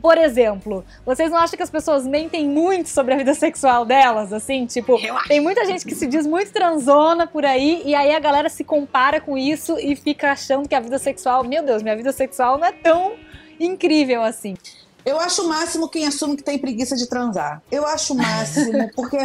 Por 0.00 0.16
exemplo, 0.16 0.84
vocês 1.04 1.30
não 1.30 1.38
acham 1.38 1.56
que 1.56 1.62
as 1.62 1.70
pessoas 1.70 2.06
mentem 2.06 2.48
muito 2.48 2.88
sobre 2.88 3.14
a 3.14 3.16
vida 3.16 3.34
sexual 3.34 3.84
delas? 3.84 4.32
Assim, 4.32 4.66
tipo, 4.66 4.98
tem 5.28 5.40
muita 5.40 5.64
gente 5.66 5.84
que 5.84 5.94
se 5.94 6.06
diz 6.06 6.26
muito 6.26 6.52
transona 6.52 7.26
por 7.26 7.44
aí, 7.44 7.82
e 7.84 7.94
aí 7.94 8.14
a 8.14 8.18
galera 8.18 8.48
se 8.48 8.64
compara 8.64 9.20
com 9.20 9.36
isso 9.36 9.78
e 9.78 9.94
fica 9.94 10.32
achando 10.32 10.68
que 10.68 10.74
a 10.74 10.80
vida 10.80 10.98
sexual, 10.98 11.44
meu 11.44 11.62
Deus, 11.62 11.82
minha 11.82 11.96
vida 11.96 12.12
sexual 12.12 12.58
não 12.58 12.66
é 12.66 12.72
tão 12.72 13.14
incrível 13.58 14.22
assim. 14.22 14.56
Eu 15.04 15.18
acho 15.18 15.42
o 15.42 15.48
máximo 15.48 15.88
quem 15.88 16.06
assume 16.06 16.36
que 16.36 16.42
tem 16.42 16.58
preguiça 16.58 16.94
de 16.94 17.08
transar. 17.08 17.62
Eu 17.70 17.86
acho 17.86 18.12
o 18.12 18.16
máximo, 18.16 18.90
porque. 18.94 19.16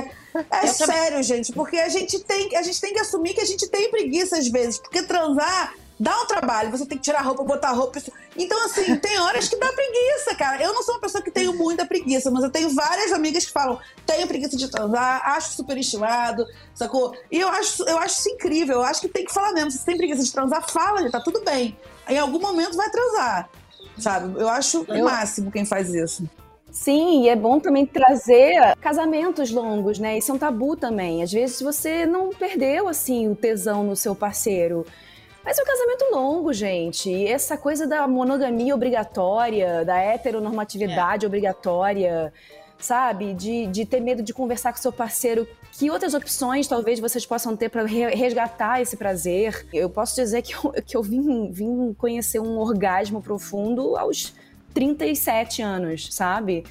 É 0.51 0.67
sério, 0.67 1.21
gente, 1.23 1.51
porque 1.53 1.77
a 1.77 1.89
gente, 1.89 2.19
tem, 2.19 2.55
a 2.57 2.61
gente 2.61 2.79
tem 2.79 2.93
que 2.93 2.99
assumir 2.99 3.33
que 3.33 3.41
a 3.41 3.45
gente 3.45 3.69
tem 3.69 3.89
preguiça 3.89 4.37
às 4.37 4.47
vezes. 4.47 4.79
Porque 4.79 5.03
transar 5.03 5.73
dá 5.99 6.21
um 6.21 6.25
trabalho, 6.25 6.71
você 6.71 6.85
tem 6.85 6.97
que 6.97 7.03
tirar 7.03 7.19
a 7.19 7.21
roupa, 7.21 7.43
botar 7.43 7.69
a 7.69 7.73
roupa. 7.73 7.99
Então, 8.37 8.65
assim, 8.65 8.95
tem 8.99 9.19
horas 9.19 9.47
que 9.47 9.57
dá 9.57 9.71
preguiça, 9.71 10.35
cara. 10.35 10.61
Eu 10.61 10.73
não 10.73 10.83
sou 10.83 10.95
uma 10.95 11.01
pessoa 11.01 11.23
que 11.23 11.31
tenho 11.31 11.53
muita 11.53 11.85
preguiça, 11.85 12.29
mas 12.29 12.43
eu 12.43 12.49
tenho 12.49 12.69
várias 12.69 13.11
amigas 13.11 13.45
que 13.45 13.51
falam: 13.51 13.79
tenho 14.05 14.27
preguiça 14.27 14.57
de 14.57 14.69
transar, 14.69 15.21
acho 15.29 15.53
super 15.53 15.77
estimado, 15.77 16.45
sacou? 16.73 17.15
E 17.31 17.39
eu 17.39 17.49
acho, 17.49 17.83
eu 17.83 17.97
acho 17.97 18.19
isso 18.19 18.29
incrível. 18.29 18.75
Eu 18.75 18.83
acho 18.83 19.01
que 19.01 19.07
tem 19.07 19.25
que 19.25 19.33
falar 19.33 19.53
mesmo. 19.53 19.71
Se 19.71 19.79
você 19.79 19.85
tem 19.85 19.97
preguiça 19.97 20.23
de 20.23 20.31
transar, 20.31 20.69
fala, 20.69 21.09
tá 21.09 21.21
tudo 21.21 21.43
bem. 21.43 21.77
Em 22.07 22.17
algum 22.17 22.39
momento 22.39 22.75
vai 22.75 22.89
transar, 22.89 23.49
sabe? 23.97 24.39
Eu 24.39 24.49
acho 24.49 24.85
eu... 24.87 25.01
o 25.01 25.05
máximo 25.05 25.51
quem 25.51 25.65
faz 25.65 25.93
isso. 25.93 26.23
Sim, 26.75 27.23
e 27.23 27.29
é 27.29 27.37
bom 27.37 27.57
também 27.57 27.85
trazer 27.85 28.75
casamentos 28.81 29.49
longos, 29.49 29.97
né? 29.97 30.17
Isso 30.17 30.29
é 30.29 30.35
um 30.35 30.37
tabu 30.37 30.75
também. 30.75 31.23
Às 31.23 31.31
vezes 31.31 31.61
você 31.61 32.05
não 32.05 32.31
perdeu, 32.31 32.89
assim, 32.89 33.29
o 33.29 33.35
tesão 33.35 33.81
no 33.85 33.95
seu 33.95 34.13
parceiro. 34.13 34.85
Mas 35.45 35.59
é 35.59 35.61
um 35.61 35.65
casamento 35.65 36.05
longo, 36.11 36.51
gente. 36.51 37.07
E 37.07 37.27
essa 37.27 37.55
coisa 37.55 37.85
da 37.85 38.07
monogamia 38.07 38.73
obrigatória, 38.73 39.85
da 39.85 39.95
heteronormatividade 39.95 41.23
é. 41.23 41.27
obrigatória, 41.27 42.33
sabe? 42.79 43.31
De, 43.35 43.67
de 43.67 43.85
ter 43.85 43.99
medo 43.99 44.23
de 44.23 44.33
conversar 44.33 44.73
com 44.73 44.79
seu 44.79 44.91
parceiro. 44.91 45.47
Que 45.71 45.91
outras 45.91 46.15
opções 46.15 46.67
talvez 46.67 46.99
vocês 46.99 47.27
possam 47.27 47.55
ter 47.55 47.69
para 47.69 47.85
resgatar 47.85 48.81
esse 48.81 48.97
prazer? 48.97 49.67
Eu 49.71 49.87
posso 49.87 50.15
dizer 50.15 50.41
que 50.41 50.55
eu, 50.55 50.71
que 50.83 50.97
eu 50.97 51.03
vim, 51.03 51.51
vim 51.51 51.93
conhecer 51.93 52.39
um 52.39 52.57
orgasmo 52.57 53.21
profundo 53.21 53.95
aos 53.95 54.33
37 54.73 55.61
anos, 55.61 56.11
sabe? 56.11 56.63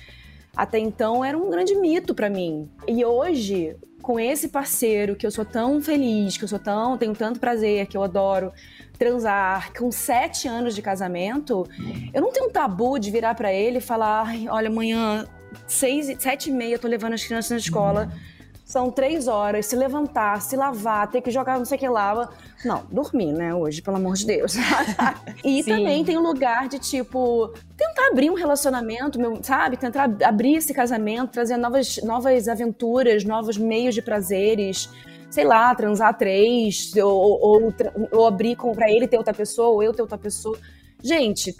Até 0.56 0.80
então 0.80 1.24
era 1.24 1.38
um 1.38 1.48
grande 1.48 1.76
mito 1.76 2.12
para 2.12 2.28
mim. 2.28 2.68
E 2.88 3.04
hoje, 3.04 3.76
com 4.04 4.20
esse 4.20 4.48
parceiro 4.48 5.16
que 5.16 5.26
eu 5.26 5.30
sou 5.30 5.46
tão 5.46 5.80
feliz, 5.80 6.36
que 6.36 6.44
eu 6.44 6.48
sou 6.48 6.58
tão, 6.58 6.98
tenho 6.98 7.14
tanto 7.14 7.40
prazer, 7.40 7.86
que 7.86 7.96
eu 7.96 8.02
adoro 8.02 8.52
transar, 8.98 9.72
com 9.72 9.90
sete 9.90 10.46
anos 10.46 10.74
de 10.74 10.82
casamento, 10.82 11.66
eu 12.12 12.20
não 12.20 12.30
tenho 12.30 12.46
um 12.46 12.50
tabu 12.50 12.98
de 12.98 13.10
virar 13.10 13.34
para 13.34 13.50
ele 13.52 13.78
e 13.78 13.80
falar, 13.80 14.28
olha, 14.50 14.68
amanhã 14.68 15.26
seis, 15.66 16.14
sete 16.18 16.50
e 16.50 16.52
meia 16.52 16.74
eu 16.74 16.78
tô 16.78 16.86
levando 16.86 17.14
as 17.14 17.24
crianças 17.24 17.50
na 17.50 17.56
escola. 17.56 18.12
São 18.64 18.90
três 18.90 19.28
horas, 19.28 19.66
se 19.66 19.76
levantar, 19.76 20.40
se 20.40 20.56
lavar, 20.56 21.10
ter 21.10 21.20
que 21.20 21.30
jogar 21.30 21.58
não 21.58 21.66
sei 21.66 21.76
o 21.76 21.78
que 21.78 21.88
lá. 21.88 22.30
Não, 22.64 22.82
dormir, 22.90 23.32
né, 23.32 23.54
hoje, 23.54 23.82
pelo 23.82 23.96
amor 23.96 24.14
de 24.14 24.26
Deus. 24.26 24.54
e 25.44 25.62
Sim. 25.62 25.70
também 25.70 26.02
tem 26.02 26.16
um 26.16 26.22
lugar 26.22 26.66
de, 26.66 26.78
tipo, 26.78 27.52
tentar 27.76 28.08
abrir 28.10 28.30
um 28.30 28.34
relacionamento, 28.34 29.20
meu, 29.20 29.38
sabe? 29.42 29.76
Tentar 29.76 30.10
abrir 30.24 30.54
esse 30.54 30.72
casamento, 30.72 31.30
trazer 31.30 31.58
novas, 31.58 31.98
novas 32.02 32.48
aventuras, 32.48 33.22
novos 33.22 33.58
meios 33.58 33.94
de 33.94 34.00
prazeres 34.00 34.88
sei 35.30 35.44
lá, 35.44 35.74
transar 35.74 36.16
três, 36.16 36.94
ou, 36.94 37.40
ou, 37.42 37.74
ou 38.12 38.24
abrir 38.24 38.56
para 38.56 38.88
ele 38.88 39.08
ter 39.08 39.18
outra 39.18 39.34
pessoa, 39.34 39.66
ou 39.66 39.82
eu 39.82 39.92
ter 39.92 40.00
outra 40.00 40.16
pessoa. 40.16 40.56
Gente, 41.02 41.56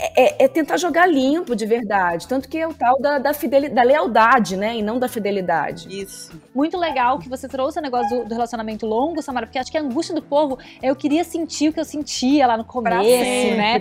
é, 0.00 0.44
é, 0.44 0.48
tentar 0.48 0.78
jogar 0.78 1.06
limpo 1.06 1.54
de 1.54 1.66
verdade. 1.66 2.26
Tanto 2.26 2.48
que 2.48 2.56
é 2.56 2.66
o 2.66 2.72
tal 2.72 2.98
da, 3.00 3.18
da, 3.18 3.34
fidelidade, 3.34 3.74
da 3.74 3.82
lealdade, 3.82 4.56
né? 4.56 4.76
E 4.76 4.82
não 4.82 4.98
da 4.98 5.08
fidelidade. 5.08 5.88
Isso. 5.90 6.32
Muito 6.54 6.78
legal 6.78 7.18
que 7.18 7.28
você 7.28 7.46
trouxe 7.46 7.78
o 7.78 7.82
negócio 7.82 8.18
do, 8.18 8.28
do, 8.28 8.34
relacionamento 8.34 8.86
longo, 8.86 9.20
Samara, 9.20 9.46
porque 9.46 9.58
acho 9.58 9.70
que 9.70 9.76
a 9.76 9.82
angústia 9.82 10.14
do 10.14 10.22
povo 10.22 10.58
é 10.80 10.90
eu 10.90 10.96
queria 10.96 11.22
sentir 11.22 11.68
o 11.68 11.72
que 11.72 11.80
eu 11.80 11.84
sentia 11.84 12.46
lá 12.46 12.56
no 12.56 12.64
começo, 12.64 13.56
né? 13.56 13.78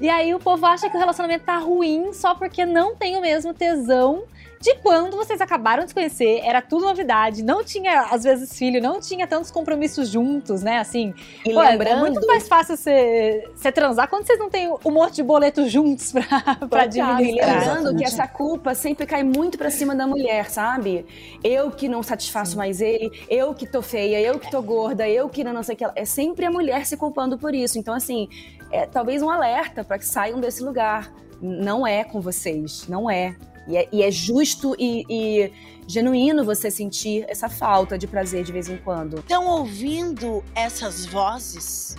E 0.00 0.08
aí 0.08 0.34
o 0.34 0.40
povo 0.40 0.66
acha 0.66 0.90
que 0.90 0.96
o 0.96 0.98
relacionamento 0.98 1.44
tá 1.44 1.58
ruim 1.58 2.12
só 2.12 2.34
porque 2.34 2.66
não 2.66 2.96
tem 2.96 3.16
o 3.16 3.20
mesmo 3.20 3.54
tesão 3.54 4.24
de 4.60 4.74
quando 4.76 5.16
vocês 5.16 5.40
acabaram 5.40 5.84
de 5.84 5.88
se 5.88 5.94
conhecer, 5.94 6.40
era 6.44 6.60
tudo 6.60 6.84
novidade, 6.84 7.42
não 7.42 7.64
tinha, 7.64 8.02
às 8.10 8.24
vezes, 8.24 8.58
filho, 8.58 8.80
não 8.82 9.00
tinha 9.00 9.26
tantos 9.26 9.50
compromissos 9.50 10.10
juntos, 10.10 10.62
né? 10.62 10.78
Assim, 10.78 11.14
e 11.46 11.54
pô, 11.54 11.60
lembrando... 11.60 11.96
é 11.96 12.00
muito 12.00 12.26
mais 12.26 12.46
fácil 12.46 12.76
você, 12.76 13.42
transar 13.74 14.06
quando 14.08 14.26
vocês 14.26 14.38
não 14.38 14.50
têm 14.50 14.70
um 14.84 14.90
monte 14.90 15.14
de 15.14 15.22
boleto 15.22 15.66
juntos 15.66 16.12
pra, 16.12 16.56
pra 16.68 16.82
administrar. 16.82 17.58
lembrando 17.58 17.96
que 17.96 18.04
essa 18.04 18.28
culpa 18.28 18.74
sempre 18.74 19.06
cai 19.06 19.22
muito 19.24 19.56
pra 19.56 19.70
cima 19.70 19.94
da 19.94 20.06
mulher, 20.06 20.50
sabe? 20.50 21.06
Eu 21.42 21.70
que 21.70 21.88
não 21.88 22.02
satisfaço 22.02 22.52
Sim. 22.52 22.58
mais 22.58 22.82
ele, 22.82 23.10
eu 23.30 23.54
que 23.54 23.66
tô 23.66 23.80
feia, 23.80 24.20
eu 24.20 24.38
que 24.38 24.50
tô 24.50 24.60
gorda, 24.60 25.08
eu 25.08 25.26
que 25.30 25.42
não, 25.42 25.54
não 25.54 25.62
sei 25.62 25.74
o 25.74 25.78
que. 25.78 25.86
É 25.96 26.04
sempre 26.04 26.44
a 26.44 26.50
mulher 26.50 26.84
se 26.84 26.98
culpando 26.98 27.38
por 27.38 27.54
isso. 27.54 27.78
Então, 27.78 27.94
assim, 27.94 28.28
é 28.70 28.84
talvez 28.84 29.22
um 29.22 29.30
alerta 29.30 29.82
para 29.82 29.98
que 29.98 30.04
saiam 30.04 30.38
desse 30.38 30.62
lugar. 30.62 31.10
Não 31.40 31.86
é 31.86 32.04
com 32.04 32.20
vocês, 32.20 32.86
não 32.86 33.10
é. 33.10 33.34
E 33.66 33.76
é, 33.76 33.88
e 33.92 34.02
é 34.02 34.10
justo 34.10 34.74
e, 34.78 35.04
e, 35.08 35.52
genuíno 35.86 36.44
você 36.44 36.70
sentir 36.70 37.24
essa 37.28 37.48
falta 37.48 37.98
de 37.98 38.06
prazer 38.06 38.44
de 38.44 38.52
vez 38.52 38.68
em 38.68 38.76
quando. 38.76 39.18
Estão 39.18 39.46
ouvindo 39.46 40.42
essas 40.54 41.06
vozes? 41.06 41.96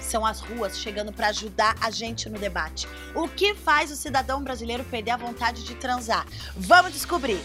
São 0.00 0.24
as 0.26 0.40
ruas 0.40 0.78
chegando 0.78 1.12
para 1.12 1.28
ajudar 1.28 1.76
a 1.80 1.90
gente 1.90 2.28
no 2.28 2.38
debate. 2.38 2.88
O 3.14 3.28
que 3.28 3.54
faz 3.54 3.90
o 3.90 3.96
cidadão 3.96 4.42
brasileiro 4.42 4.82
perder 4.84 5.12
a 5.12 5.16
vontade 5.16 5.62
de 5.62 5.74
transar? 5.74 6.26
Vamos 6.56 6.92
descobrir! 6.92 7.38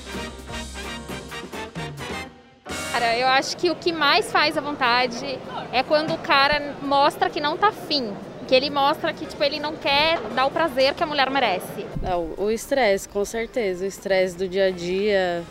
Cara, 2.92 3.18
eu 3.18 3.28
acho 3.28 3.58
que 3.58 3.70
o 3.70 3.76
que 3.76 3.92
mais 3.92 4.32
faz 4.32 4.58
a 4.58 4.62
vontade 4.62 5.38
é 5.72 5.84
quando 5.84 6.14
o 6.14 6.18
cara 6.18 6.78
mostra 6.82 7.30
que 7.30 7.42
não 7.42 7.58
tá 7.58 7.68
afim 7.68 8.14
que 8.48 8.54
ele 8.54 8.70
mostra 8.70 9.12
que 9.12 9.26
tipo 9.26 9.44
ele 9.44 9.60
não 9.60 9.76
quer 9.76 10.20
dar 10.36 10.46
o 10.46 10.52
prazer 10.52 10.94
que 10.94 11.04
a 11.04 11.06
mulher 11.06 11.30
merece. 11.30 11.86
Não, 12.02 12.30
o 12.38 12.52
estresse, 12.52 13.08
com 13.10 13.26
certeza, 13.26 13.86
o 13.86 13.88
estresse 13.88 14.36
do 14.36 14.48
dia 14.48 14.68
a 14.68 14.72
dia, 14.72 15.44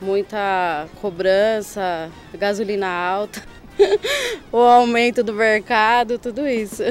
muita 0.00 0.86
cobrança, 1.00 2.10
gasolina 2.34 2.88
alta, 2.88 3.42
o 4.52 4.58
aumento 4.58 5.22
do 5.22 5.32
mercado, 5.32 6.18
tudo 6.18 6.46
isso. 6.46 6.82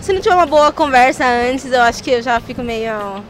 Se 0.00 0.12
não 0.12 0.20
tiver 0.20 0.34
uma 0.34 0.46
boa 0.46 0.72
conversa 0.72 1.24
antes, 1.24 1.70
eu 1.70 1.82
acho 1.82 2.02
que 2.02 2.10
eu 2.10 2.22
já 2.22 2.40
fico 2.40 2.62
meio 2.62 3.22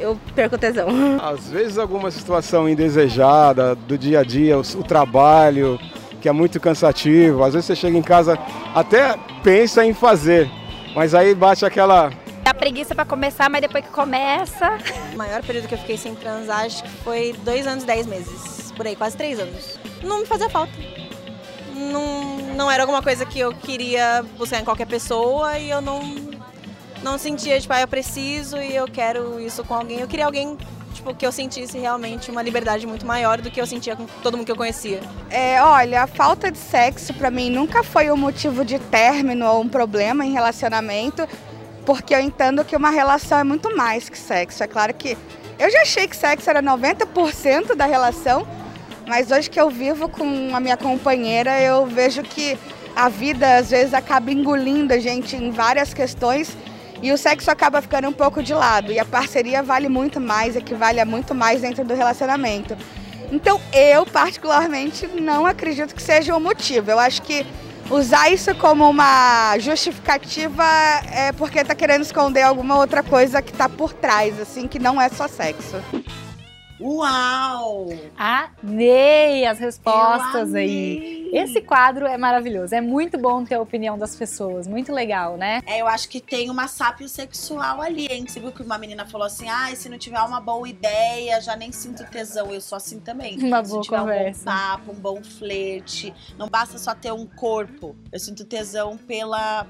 eu 0.00 0.18
perco 0.34 0.56
tesão. 0.56 0.88
Às 1.22 1.50
vezes 1.50 1.76
alguma 1.76 2.10
situação 2.10 2.66
indesejada 2.66 3.74
do 3.74 3.98
dia 3.98 4.20
a 4.20 4.24
dia, 4.24 4.56
o, 4.56 4.60
o 4.60 4.82
trabalho, 4.82 5.78
que 6.20 6.28
é 6.28 6.32
muito 6.32 6.60
cansativo. 6.60 7.42
Às 7.42 7.54
vezes 7.54 7.66
você 7.66 7.76
chega 7.76 7.96
em 7.96 8.02
casa, 8.02 8.38
até 8.74 9.16
pensa 9.42 9.84
em 9.84 9.94
fazer, 9.94 10.50
mas 10.94 11.14
aí 11.14 11.34
bate 11.34 11.64
aquela. 11.64 12.12
A 12.44 12.54
preguiça 12.54 12.94
para 12.94 13.04
começar, 13.04 13.48
mas 13.48 13.62
depois 13.62 13.84
que 13.84 13.90
começa. 13.90 14.78
O 15.12 15.16
maior 15.16 15.42
período 15.42 15.68
que 15.68 15.74
eu 15.74 15.78
fiquei 15.78 15.96
sem 15.96 16.14
transar 16.14 16.64
acho 16.64 16.82
que 16.82 16.90
foi 17.02 17.34
dois 17.44 17.66
anos, 17.66 17.84
dez 17.84 18.06
meses. 18.06 18.72
Por 18.76 18.86
aí, 18.86 18.96
quase 18.96 19.16
três 19.16 19.38
anos. 19.38 19.78
Não 20.02 20.20
me 20.20 20.26
fazia 20.26 20.48
falta. 20.48 20.72
Não, 21.74 22.36
não 22.56 22.70
era 22.70 22.82
alguma 22.82 23.02
coisa 23.02 23.24
que 23.24 23.38
eu 23.38 23.52
queria 23.52 24.24
buscar 24.36 24.60
em 24.60 24.64
qualquer 24.64 24.86
pessoa 24.86 25.58
e 25.58 25.70
eu 25.70 25.80
não, 25.80 26.00
não 27.02 27.16
sentia, 27.16 27.58
tipo, 27.60 27.72
ah, 27.72 27.80
eu 27.80 27.88
preciso 27.88 28.58
e 28.58 28.74
eu 28.74 28.86
quero 28.86 29.40
isso 29.40 29.64
com 29.64 29.74
alguém. 29.74 30.00
Eu 30.00 30.08
queria 30.08 30.26
alguém 30.26 30.58
tipo, 30.92 31.14
que 31.14 31.26
eu 31.26 31.32
sentisse 31.32 31.78
realmente 31.78 32.30
uma 32.30 32.42
liberdade 32.42 32.86
muito 32.86 33.06
maior 33.06 33.40
do 33.40 33.50
que 33.50 33.60
eu 33.60 33.66
sentia 33.66 33.96
com 33.96 34.06
todo 34.22 34.36
mundo 34.36 34.46
que 34.46 34.52
eu 34.52 34.56
conhecia. 34.56 35.00
É, 35.30 35.62
olha, 35.62 36.02
a 36.02 36.06
falta 36.06 36.50
de 36.50 36.58
sexo 36.58 37.14
para 37.14 37.30
mim 37.30 37.50
nunca 37.50 37.82
foi 37.82 38.10
um 38.10 38.16
motivo 38.16 38.64
de 38.64 38.78
término 38.78 39.46
ou 39.46 39.62
um 39.62 39.68
problema 39.68 40.24
em 40.24 40.32
relacionamento, 40.32 41.26
porque 41.86 42.14
eu 42.14 42.20
entendo 42.20 42.64
que 42.64 42.76
uma 42.76 42.90
relação 42.90 43.38
é 43.38 43.44
muito 43.44 43.74
mais 43.76 44.08
que 44.08 44.18
sexo. 44.18 44.62
É 44.62 44.66
claro 44.66 44.92
que 44.94 45.16
eu 45.58 45.70
já 45.70 45.82
achei 45.82 46.06
que 46.06 46.16
sexo 46.16 46.48
era 46.48 46.62
90% 46.62 47.74
da 47.74 47.86
relação, 47.86 48.46
mas 49.06 49.30
hoje 49.30 49.50
que 49.50 49.60
eu 49.60 49.70
vivo 49.70 50.08
com 50.08 50.54
a 50.54 50.60
minha 50.60 50.76
companheira, 50.76 51.60
eu 51.60 51.86
vejo 51.86 52.22
que 52.22 52.58
a 52.94 53.08
vida 53.08 53.56
às 53.56 53.70
vezes 53.70 53.94
acaba 53.94 54.30
engolindo 54.30 54.92
a 54.92 54.98
gente 54.98 55.36
em 55.36 55.50
várias 55.50 55.94
questões 55.94 56.56
e 57.02 57.12
o 57.12 57.18
sexo 57.18 57.50
acaba 57.50 57.80
ficando 57.80 58.08
um 58.08 58.12
pouco 58.12 58.42
de 58.42 58.54
lado. 58.54 58.92
E 58.92 58.98
a 58.98 59.04
parceria 59.04 59.62
vale 59.62 59.88
muito 59.88 60.20
mais, 60.20 60.56
equivale 60.56 61.00
a 61.00 61.04
muito 61.04 61.34
mais 61.34 61.60
dentro 61.60 61.84
do 61.84 61.94
relacionamento. 61.94 62.76
Então 63.32 63.60
eu, 63.72 64.04
particularmente, 64.06 65.06
não 65.06 65.46
acredito 65.46 65.94
que 65.94 66.02
seja 66.02 66.36
o 66.36 66.40
motivo. 66.40 66.90
Eu 66.90 66.98
acho 66.98 67.22
que 67.22 67.46
usar 67.88 68.30
isso 68.30 68.54
como 68.54 68.88
uma 68.88 69.58
justificativa 69.58 70.64
é 71.12 71.32
porque 71.32 71.64
tá 71.64 71.74
querendo 71.74 72.02
esconder 72.02 72.42
alguma 72.42 72.76
outra 72.76 73.02
coisa 73.02 73.40
que 73.40 73.52
tá 73.52 73.68
por 73.68 73.92
trás, 73.92 74.40
assim, 74.40 74.66
que 74.66 74.78
não 74.78 75.00
é 75.00 75.08
só 75.08 75.28
sexo. 75.28 75.76
Uau! 76.80 77.88
Amei 78.16 79.46
as 79.46 79.58
respostas 79.58 80.50
Eu 80.50 80.56
aí. 80.56 81.30
Esse 81.32 81.60
quadro 81.60 82.06
é 82.06 82.16
maravilhoso. 82.16 82.74
É 82.74 82.80
muito 82.80 83.18
bom 83.18 83.44
ter 83.44 83.54
a 83.54 83.60
opinião 83.60 83.98
das 83.98 84.16
pessoas. 84.16 84.66
Muito 84.66 84.92
legal, 84.92 85.36
né? 85.36 85.60
É, 85.66 85.80
eu 85.80 85.86
acho 85.86 86.08
que 86.08 86.20
tem 86.20 86.50
uma 86.50 86.66
sápio 86.66 87.08
sexual 87.08 87.80
ali, 87.80 88.06
hein? 88.06 88.24
Você 88.26 88.40
viu 88.40 88.50
que 88.50 88.62
uma 88.62 88.78
menina 88.78 89.06
falou 89.06 89.26
assim: 89.26 89.48
ah, 89.48 89.70
se 89.74 89.88
não 89.88 89.98
tiver 89.98 90.20
uma 90.20 90.40
boa 90.40 90.68
ideia, 90.68 91.40
já 91.40 91.54
nem 91.54 91.70
sinto 91.70 92.04
tesão. 92.06 92.50
Eu 92.50 92.60
sou 92.60 92.76
assim 92.76 92.98
também. 92.98 93.38
Uma 93.38 93.64
se 93.64 93.70
boa 93.70 93.82
tiver 93.82 93.98
conversa. 93.98 94.40
um 94.40 94.44
bom 94.44 94.50
papo, 94.50 94.92
um 94.92 94.94
bom 95.00 95.22
flerte. 95.22 96.14
Não 96.36 96.48
basta 96.48 96.78
só 96.78 96.94
ter 96.94 97.12
um 97.12 97.26
corpo. 97.26 97.94
Eu 98.10 98.18
sinto 98.18 98.44
tesão 98.44 98.96
pela. 98.96 99.66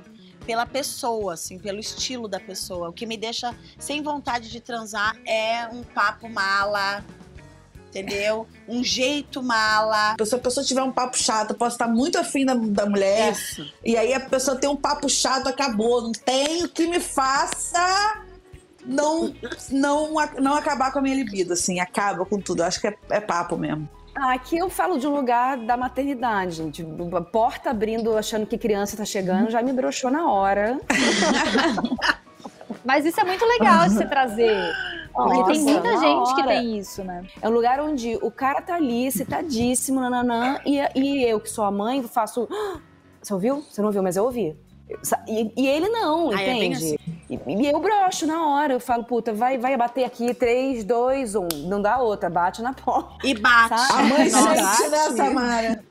Pela 0.46 0.66
pessoa, 0.66 1.34
assim, 1.34 1.58
pelo 1.58 1.78
estilo 1.78 2.26
da 2.26 2.40
pessoa. 2.40 2.88
O 2.88 2.92
que 2.92 3.06
me 3.06 3.16
deixa 3.16 3.54
sem 3.78 4.02
vontade 4.02 4.50
de 4.50 4.60
transar 4.60 5.16
é 5.26 5.68
um 5.68 5.82
papo 5.82 6.28
mala, 6.28 7.04
entendeu? 7.88 8.46
Um 8.66 8.82
jeito 8.82 9.42
mala. 9.42 10.16
Se 10.24 10.34
a 10.34 10.38
pessoa 10.38 10.64
tiver 10.64 10.82
um 10.82 10.92
papo 10.92 11.16
chato, 11.16 11.50
eu 11.50 11.56
posso 11.56 11.74
estar 11.74 11.88
muito 11.88 12.18
afim 12.18 12.44
da, 12.44 12.54
da 12.54 12.86
mulher. 12.86 13.32
Isso. 13.32 13.70
E 13.84 13.96
aí 13.96 14.14
a 14.14 14.20
pessoa 14.20 14.56
tem 14.56 14.68
um 14.68 14.76
papo 14.76 15.08
chato, 15.08 15.46
acabou. 15.46 16.02
Não 16.02 16.12
tem 16.12 16.64
o 16.64 16.68
que 16.68 16.86
me 16.86 17.00
faça 17.00 18.24
não, 18.84 19.34
não, 19.70 20.14
não 20.38 20.54
acabar 20.54 20.92
com 20.92 20.98
a 20.98 21.02
minha 21.02 21.14
libido, 21.14 21.52
assim. 21.52 21.80
Acaba 21.80 22.24
com 22.24 22.40
tudo. 22.40 22.62
Eu 22.62 22.66
acho 22.66 22.80
que 22.80 22.86
é, 22.86 22.96
é 23.10 23.20
papo 23.20 23.56
mesmo. 23.56 23.88
Ah, 24.22 24.34
aqui 24.34 24.58
eu 24.58 24.68
falo 24.68 24.98
de 24.98 25.06
um 25.06 25.14
lugar 25.16 25.56
da 25.56 25.78
maternidade, 25.78 26.56
gente. 26.56 26.86
A 27.16 27.20
porta 27.22 27.70
abrindo, 27.70 28.14
achando 28.18 28.44
que 28.44 28.58
criança 28.58 28.94
tá 28.94 29.04
chegando, 29.06 29.48
já 29.50 29.62
me 29.62 29.72
broxou 29.72 30.10
na 30.10 30.30
hora. 30.30 30.78
Mas 32.84 33.06
isso 33.06 33.18
é 33.18 33.24
muito 33.24 33.44
legal 33.46 33.88
de 33.88 33.94
você 33.94 34.04
trazer. 34.06 34.74
Porque 35.14 35.44
tem 35.44 35.60
Nossa, 35.60 35.60
muita 35.62 35.92
na 35.92 35.96
gente 36.00 36.34
que 36.34 36.40
hora. 36.42 36.48
tem 36.48 36.78
isso, 36.78 37.02
né? 37.02 37.24
É 37.40 37.48
um 37.48 37.52
lugar 37.52 37.80
onde 37.80 38.16
o 38.22 38.30
cara 38.30 38.60
tá 38.60 38.74
ali, 38.74 39.06
excitadíssimo, 39.06 39.98
nananã, 40.00 40.60
e, 40.66 40.78
e 40.94 41.24
eu, 41.24 41.40
que 41.40 41.48
sou 41.48 41.64
a 41.64 41.70
mãe, 41.70 42.02
faço. 42.02 42.46
"Ah, 42.50 42.78
Você 43.22 43.32
ouviu? 43.34 43.62
Você 43.68 43.80
não 43.80 43.88
ouviu, 43.88 44.02
mas 44.02 44.16
eu 44.16 44.24
ouvi. 44.24 44.54
E, 45.28 45.52
e 45.56 45.66
ele 45.66 45.88
não, 45.88 46.30
Ah, 46.30 46.42
é 46.42 46.52
entende? 46.52 46.98
E, 47.30 47.38
e 47.46 47.70
eu 47.70 47.78
broxo 47.78 48.26
na 48.26 48.44
hora, 48.48 48.72
eu 48.72 48.80
falo, 48.80 49.04
puta, 49.04 49.32
vai, 49.32 49.56
vai 49.56 49.76
bater 49.76 50.04
aqui, 50.04 50.34
3, 50.34 50.82
2, 50.82 51.36
1. 51.36 51.48
Não 51.68 51.80
dá 51.80 51.98
outra, 51.98 52.28
bate 52.28 52.60
na 52.60 52.72
porta. 52.72 53.24
E 53.24 53.34
bate. 53.34 53.68
Sabe? 53.68 53.92
A 53.92 54.02
mãe 54.02 54.28
sente, 54.28 54.88
né, 54.90 54.98
Samara? 55.16 55.84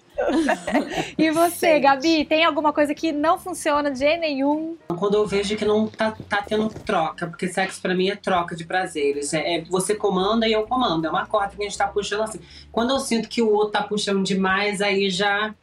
E 1.17 1.31
você, 1.31 1.79
Gabi, 1.79 2.25
tem 2.25 2.43
alguma 2.43 2.73
coisa 2.73 2.93
que 2.93 3.13
não 3.13 3.39
funciona 3.39 3.89
de 3.89 3.99
jeito 3.99 4.19
nenhum? 4.19 4.75
Quando 4.87 5.15
eu 5.15 5.25
vejo 5.25 5.55
que 5.55 5.63
não 5.63 5.87
tá, 5.87 6.13
tá 6.27 6.41
tendo 6.45 6.67
troca, 6.67 7.25
porque 7.27 7.47
sexo 7.47 7.81
pra 7.81 7.95
mim 7.95 8.09
é 8.09 8.17
troca 8.17 8.53
de 8.53 8.65
prazeres. 8.65 9.33
É, 9.33 9.55
é 9.55 9.61
você 9.63 9.95
comanda 9.95 10.45
e 10.45 10.51
eu 10.51 10.63
comando. 10.63 11.05
É 11.05 11.09
uma 11.09 11.25
corda 11.25 11.55
que 11.55 11.61
a 11.61 11.65
gente 11.65 11.77
tá 11.77 11.87
puxando 11.87 12.23
assim. 12.23 12.39
Quando 12.69 12.89
eu 12.89 12.99
sinto 12.99 13.29
que 13.29 13.41
o 13.41 13.49
outro 13.49 13.71
tá 13.71 13.83
puxando 13.83 14.23
demais, 14.23 14.81
aí 14.81 15.09
já, 15.09 15.55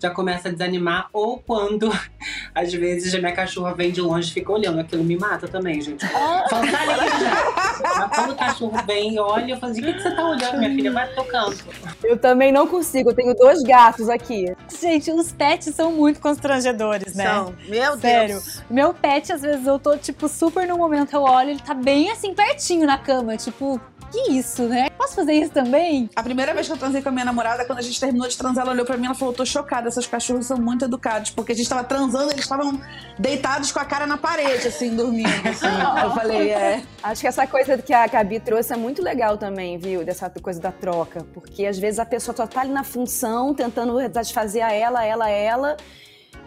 já 0.00 0.10
começa 0.10 0.48
a 0.48 0.52
desanimar. 0.52 1.08
Ou 1.12 1.38
quando, 1.38 1.90
às 2.54 2.72
vezes, 2.72 3.14
a 3.14 3.18
minha 3.18 3.32
cachorra 3.32 3.74
vem 3.74 3.90
de 3.90 4.00
longe 4.00 4.30
e 4.30 4.34
fica 4.34 4.50
olhando. 4.52 4.80
Aquilo 4.80 5.04
me 5.04 5.16
mata 5.16 5.46
também, 5.46 5.80
gente. 5.80 6.06
Fala, 6.06 6.42
tá 6.48 6.58
ali 6.58 7.08
já. 7.20 7.70
Mas 7.98 8.16
quando 8.16 8.32
o 8.32 8.36
cachorro 8.36 8.82
vem 8.86 9.14
e 9.14 9.18
olha, 9.18 9.52
eu 9.52 9.58
falo 9.58 9.72
assim: 9.72 9.82
o 9.82 9.84
que, 9.84 9.92
que 9.92 10.02
você 10.02 10.10
tá 10.10 10.28
olhando, 10.28 10.58
minha 10.58 10.70
filha? 10.70 10.92
Vai 10.92 11.14
tocando. 11.14 11.56
Eu 12.02 12.16
também 12.16 12.50
não 12.50 12.66
consigo, 12.66 13.10
eu 13.10 13.14
tenho 13.14 13.34
dois 13.34 13.62
gatos 13.62 14.08
aqui. 14.08 14.52
Gente, 14.80 15.10
os 15.10 15.32
pets 15.32 15.74
são 15.74 15.92
muito 15.92 16.20
constrangedores, 16.20 17.14
né? 17.14 17.24
São. 17.24 17.54
Meu 17.68 17.98
Sério. 17.98 18.34
Deus. 18.34 18.62
Meu 18.70 18.94
pet, 18.94 19.32
às 19.32 19.42
vezes, 19.42 19.66
eu 19.66 19.78
tô, 19.78 19.96
tipo, 19.96 20.28
super 20.28 20.66
no 20.66 20.78
momento, 20.78 21.14
eu 21.14 21.22
olho, 21.22 21.50
ele 21.50 21.60
tá 21.60 21.74
bem 21.74 22.10
assim, 22.10 22.34
pertinho 22.34 22.86
na 22.86 22.98
cama. 22.98 23.36
Tipo, 23.36 23.80
que 24.10 24.32
isso, 24.32 24.64
né? 24.64 24.90
Posso 24.90 25.14
fazer 25.14 25.32
isso 25.32 25.52
também? 25.52 26.10
A 26.14 26.22
primeira 26.22 26.52
vez 26.52 26.66
que 26.66 26.72
eu 26.72 26.76
transei 26.76 27.00
com 27.00 27.08
a 27.08 27.12
minha 27.12 27.24
namorada, 27.24 27.64
quando 27.64 27.78
a 27.78 27.82
gente 27.82 27.98
terminou 27.98 28.28
de 28.28 28.36
transar, 28.36 28.64
ela 28.64 28.72
olhou 28.72 28.84
pra 28.84 28.96
mim 28.96 29.04
e 29.04 29.06
ela 29.06 29.14
falou: 29.14 29.32
tô 29.32 29.44
chocada, 29.46 29.88
esses 29.88 30.06
cachorros 30.06 30.46
são 30.46 30.58
muito 30.58 30.84
educados. 30.84 31.30
Porque 31.30 31.52
a 31.52 31.54
gente 31.54 31.68
tava 31.68 31.84
transando, 31.84 32.30
eles 32.30 32.42
estavam 32.42 32.80
deitados 33.18 33.72
com 33.72 33.78
a 33.78 33.84
cara 33.84 34.06
na 34.06 34.16
parede, 34.16 34.68
assim, 34.68 34.94
dormindo. 34.94 35.28
assim. 35.48 35.66
Eu 36.02 36.10
falei, 36.12 36.50
é. 36.50 36.82
Acho 37.02 37.20
que 37.20 37.26
essa 37.26 37.46
coisa 37.46 37.78
que 37.78 37.92
a 37.92 38.06
Gabi 38.06 38.40
trouxe 38.40 38.72
é 38.72 38.76
muito 38.76 39.02
legal 39.02 39.38
também, 39.38 39.78
viu? 39.78 40.04
Dessa 40.04 40.28
coisa 40.30 40.60
da 40.60 40.72
troca. 40.72 41.24
Porque 41.32 41.66
às 41.66 41.78
vezes 41.78 41.98
a 41.98 42.04
pessoa 42.04 42.36
só 42.36 42.46
tá 42.46 42.60
ali 42.62 42.72
na 42.72 42.84
função, 42.84 43.54
tentando 43.54 43.98
satisfazer 44.12 44.64
a 44.64 44.72
ela, 44.72 45.04
ela, 45.04 45.28
ela. 45.28 45.76